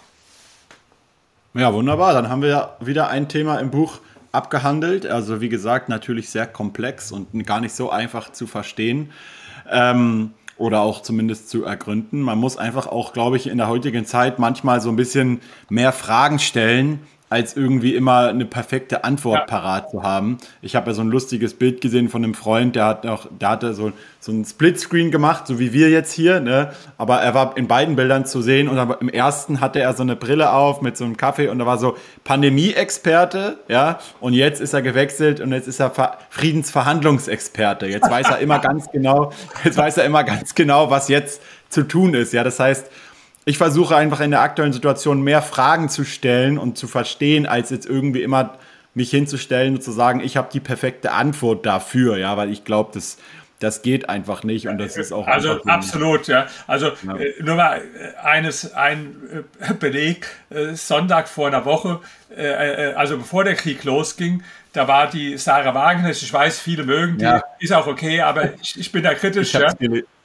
Ja, 1.56 1.72
wunderbar. 1.72 2.14
Dann 2.14 2.30
haben 2.30 2.42
wir 2.42 2.78
wieder 2.80 3.10
ein 3.10 3.30
Thema 3.30 3.60
im 3.60 3.70
Buch 3.70 4.00
abgehandelt. 4.32 5.06
Also 5.06 5.40
wie 5.40 5.50
gesagt, 5.50 5.88
natürlich 5.88 6.30
sehr 6.30 6.48
komplex 6.48 7.12
und 7.12 7.46
gar 7.46 7.62
nicht 7.62 7.76
so 7.76 7.92
einfach 7.92 8.32
zu 8.32 8.48
verstehen. 8.48 9.12
Ähm, 9.70 10.32
oder 10.58 10.82
auch 10.82 11.02
zumindest 11.02 11.50
zu 11.50 11.64
ergründen. 11.64 12.22
Man 12.22 12.40
muss 12.40 12.58
einfach 12.58 12.88
auch, 12.88 13.14
glaube 13.14 13.38
ich, 13.38 13.48
in 13.48 13.58
der 13.58 13.68
heutigen 13.68 14.06
Zeit 14.06 14.40
manchmal 14.40 14.82
so 14.82 14.90
ein 14.90 14.96
bisschen 14.96 15.42
mehr 15.70 15.92
Fragen 15.92 16.40
stellen, 16.40 17.00
als 17.34 17.58
irgendwie 17.58 17.96
immer 17.96 18.28
eine 18.28 18.46
perfekte 18.46 19.04
Antwort 19.04 19.40
ja. 19.40 19.46
parat 19.46 19.90
zu 19.90 20.04
haben. 20.04 20.38
Ich 20.62 20.76
habe 20.76 20.92
ja 20.92 20.94
so 20.94 21.02
ein 21.02 21.08
lustiges 21.08 21.56
Bild 21.56 21.82
gesehen 21.82 22.08
von 22.08 22.24
einem 22.24 22.36
Freund, 22.36 22.76
der 22.76 22.86
hat 22.86 23.08
auch, 23.08 23.26
der 23.40 23.50
hatte 23.50 23.74
so, 23.74 23.92
so 24.20 24.32
ein 24.32 24.46
Splitscreen 24.46 25.10
gemacht, 25.10 25.48
so 25.48 25.58
wie 25.58 25.74
wir 25.74 25.90
jetzt 25.90 26.14
hier, 26.14 26.40
ne? 26.40 26.74
Aber 27.00 27.22
er 27.22 27.34
war 27.34 27.58
in 27.58 27.68
beiden 27.68 27.96
Bildern 27.96 28.28
zu 28.28 28.44
sehen 28.44 28.70
und 28.70 28.78
im 29.02 29.10
ersten 29.10 29.62
hatte 29.62 29.80
er 29.80 29.94
so 29.94 30.04
eine 30.04 30.16
Brille 30.16 30.54
auf 30.54 30.84
mit 30.84 30.96
so 30.96 31.06
einem 31.06 31.18
Kaffee 31.18 31.48
und 31.48 31.58
da 31.58 31.66
war 31.66 31.80
so 31.80 31.98
Pandemie-Experte, 32.24 33.58
ja, 33.68 33.98
und 34.20 34.34
jetzt 34.34 34.62
ist 34.62 34.74
er 34.74 34.84
gewechselt 34.84 35.40
und 35.40 35.52
jetzt 35.54 35.68
ist 35.68 35.80
er 35.80 35.90
Ver 35.90 36.20
Friedensverhandlungsexperte. 36.30 37.88
Jetzt 37.88 38.12
weiß 38.12 38.30
er 38.30 38.38
immer 38.38 38.60
ganz 38.60 38.92
genau, 38.92 39.32
jetzt 39.64 39.78
weiß 39.78 39.98
er 39.98 40.06
immer 40.06 40.24
ganz 40.24 40.54
genau, 40.54 40.92
was 40.92 41.08
jetzt 41.08 41.42
zu 41.70 41.82
tun 41.82 42.14
ist, 42.14 42.32
ja. 42.32 42.44
Das 42.44 42.60
heißt, 42.60 42.92
ich 43.46 43.58
versuche 43.58 43.96
einfach 43.96 44.22
in 44.22 44.32
der 44.32 44.42
aktuellen 44.42 44.74
Situation 44.74 45.22
mehr 45.22 45.42
Fragen 45.42 45.90
zu 45.90 46.04
stellen 46.04 46.58
und 46.58 46.78
zu 46.78 46.88
verstehen, 46.88 47.46
als 47.46 47.70
jetzt 47.70 47.86
irgendwie 47.86 48.24
immer 48.24 48.58
mich 48.94 49.10
hinzustellen 49.10 49.76
und 49.76 49.84
zu 49.84 49.92
sagen, 49.92 50.22
ich 50.22 50.38
habe 50.38 50.50
die 50.52 50.60
perfekte 50.60 51.12
Antwort 51.12 51.66
dafür, 51.66 52.18
ja, 52.18 52.38
weil 52.38 52.52
ich 52.52 52.64
glaube, 52.64 52.92
das, 52.94 53.18
das 53.60 53.82
geht 53.82 54.08
einfach 54.08 54.44
nicht 54.44 54.68
und 54.68 54.78
das 54.78 54.98
ist 54.98 55.12
auch. 55.12 55.28
Also 55.28 55.62
absolut, 55.64 56.28
ja. 56.28 56.48
Also 56.68 56.92
ja. 57.06 57.16
Äh, 57.16 57.34
nur 57.42 57.56
mal 57.56 57.80
äh, 57.80 58.18
eines, 58.24 58.74
ein 58.74 59.46
äh, 59.60 59.74
Beleg, 59.74 60.28
Sonntag 60.74 61.28
vor 61.28 61.48
einer 61.48 61.66
Woche, 61.66 62.00
also 62.96 63.18
bevor 63.18 63.44
der 63.44 63.56
Krieg 63.56 63.84
losging, 63.84 64.44
da 64.74 64.88
war 64.88 65.10
die 65.10 65.38
Sarah 65.38 65.74
Wagner, 65.74 66.10
ich 66.10 66.34
weiß, 66.34 66.60
viele 66.60 66.84
mögen 66.84 67.18
die, 67.18 67.26
ja. 67.26 67.42
ist 67.60 67.72
auch 67.72 67.88
okay, 67.88 68.22
aber 68.22 68.54
ich, 68.62 68.80
ich 68.80 68.92
bin 68.92 69.04
da 69.04 69.14
kritisch. 69.14 69.54
Ja 69.54 69.74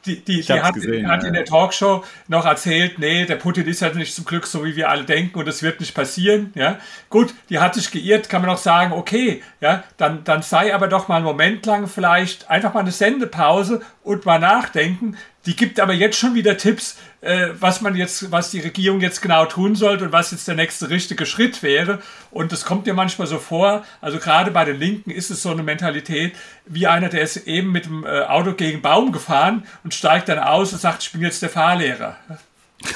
die, 0.09 0.25
die, 0.25 0.41
die 0.41 0.53
hat, 0.53 0.75
gesehen, 0.75 1.09
hat 1.09 1.23
ja. 1.23 1.29
in 1.29 1.35
der 1.35 1.45
Talkshow 1.45 2.05
noch 2.29 2.47
erzählt, 2.47 2.99
nee, 2.99 3.27
der 3.27 3.37
Putin 3.37 3.67
ist 3.67 3.83
halt 3.83 3.97
nicht 3.97 4.15
zum 4.15 4.25
Glück 4.25 4.47
so, 4.47 4.65
wie 4.65 4.77
wir 4.77 4.89
alle 4.89 5.05
denken 5.05 5.39
und 5.39 5.47
das 5.47 5.63
wird 5.63 5.81
nicht 5.81 5.95
passieren. 5.95 6.53
Ja, 6.55 6.79
gut, 7.11 7.35
die 7.51 7.59
hat 7.59 7.75
sich 7.75 7.91
geirrt, 7.91 8.29
kann 8.29 8.43
man 8.43 8.51
auch 8.51 8.59
sagen, 8.59 8.93
okay, 8.93 9.43
ja, 9.61 9.85
dann, 9.97 10.25
dann 10.25 10.43
sei 10.43 10.75
aber 10.75 10.89
doch 10.89 11.09
mal 11.09 11.17
einen 11.17 11.25
Moment 11.25 11.67
lang 11.67 11.89
vielleicht 11.89 12.49
einfach 12.49 12.75
mal 12.75 12.81
eine 12.81 12.93
Sendepause 12.93 13.83
und 14.03 14.25
mal 14.25 14.39
nachdenken. 14.39 15.17
Die 15.49 15.57
gibt 15.57 15.81
aber 15.81 15.95
jetzt 15.95 16.19
schon 16.19 16.35
wieder 16.35 16.59
Tipps, 16.59 16.99
äh, 17.23 17.49
was 17.59 17.81
man 17.81 17.97
jetzt, 17.97 18.31
was 18.31 18.51
die 18.51 18.61
Regierung 18.61 19.01
jetzt 19.01 19.23
genau 19.23 19.47
tun 19.47 19.77
sollte 19.77 20.05
und 20.05 20.13
was 20.13 20.31
jetzt 20.31 20.47
der 20.47 20.55
nächste 20.55 20.91
richtige 20.91 21.25
Schritt 21.25 21.63
wäre. 21.63 22.03
Und 22.31 22.53
das 22.53 22.67
kommt 22.67 22.85
mir 22.85 22.93
manchmal 22.93 23.27
so 23.27 23.39
vor. 23.39 23.83
Also 24.03 24.19
gerade 24.19 24.51
bei 24.51 24.67
den 24.67 24.79
Linken 24.79 25.11
ist 25.11 25.31
es 25.31 25.41
so 25.41 25.51
eine 25.51 25.63
Mentalität, 25.63 26.35
wie 26.67 26.87
einer, 26.87 27.09
der 27.09 27.23
ist 27.23 27.47
eben 27.47 27.73
mit 27.73 27.87
dem 27.87 28.05
äh, 28.05 28.25
Auto 28.25 28.53
gegen 28.53 28.83
Baum 28.83 29.11
gefahren 29.11 29.67
und 29.85 29.95
steigt 29.95 30.29
dann 30.29 30.39
aus 30.39 30.75
und 30.75 30.83
sagt, 30.83 31.03
ich 31.03 31.13
bin 31.13 31.23
jetzt 31.23 31.41
der 31.41 31.49
Fahrlehrer. 31.49 32.19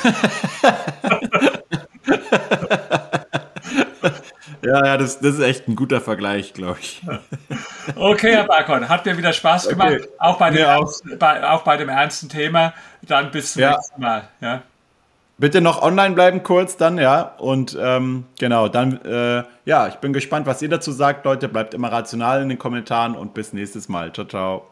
Ja, 4.64 4.84
ja, 4.86 4.96
das, 4.96 5.18
das 5.18 5.34
ist 5.34 5.40
echt 5.40 5.68
ein 5.68 5.74
guter 5.76 6.00
Vergleich, 6.00 6.52
glaube 6.54 6.78
ich. 6.80 7.02
Okay, 7.96 8.32
Herr 8.32 8.44
Barkon, 8.44 8.88
hat 8.88 9.04
mir 9.04 9.18
wieder 9.18 9.32
Spaß 9.32 9.68
gemacht, 9.68 9.94
okay. 9.94 10.08
auch, 10.18 10.38
bei 10.38 10.50
dem 10.50 10.64
ernsten, 10.64 11.18
bei, 11.18 11.48
auch 11.48 11.62
bei 11.62 11.76
dem 11.76 11.88
ernsten 11.88 12.28
Thema. 12.28 12.74
Dann 13.02 13.32
bis 13.32 13.54
zum 13.54 13.62
ja. 13.62 13.72
nächsten 13.72 14.00
Mal. 14.00 14.28
Ja. 14.40 14.62
Bitte 15.38 15.60
noch 15.60 15.82
online 15.82 16.14
bleiben 16.14 16.44
kurz 16.44 16.76
dann, 16.76 16.98
ja. 16.98 17.34
Und 17.38 17.76
ähm, 17.80 18.26
genau, 18.38 18.68
dann, 18.68 19.04
äh, 19.04 19.42
ja, 19.64 19.88
ich 19.88 19.96
bin 19.96 20.12
gespannt, 20.12 20.46
was 20.46 20.62
ihr 20.62 20.68
dazu 20.68 20.92
sagt, 20.92 21.24
Leute. 21.24 21.48
Bleibt 21.48 21.74
immer 21.74 21.90
rational 21.90 22.42
in 22.42 22.48
den 22.48 22.58
Kommentaren 22.58 23.16
und 23.16 23.34
bis 23.34 23.52
nächstes 23.52 23.88
Mal. 23.88 24.12
Ciao, 24.12 24.26
ciao. 24.26 24.71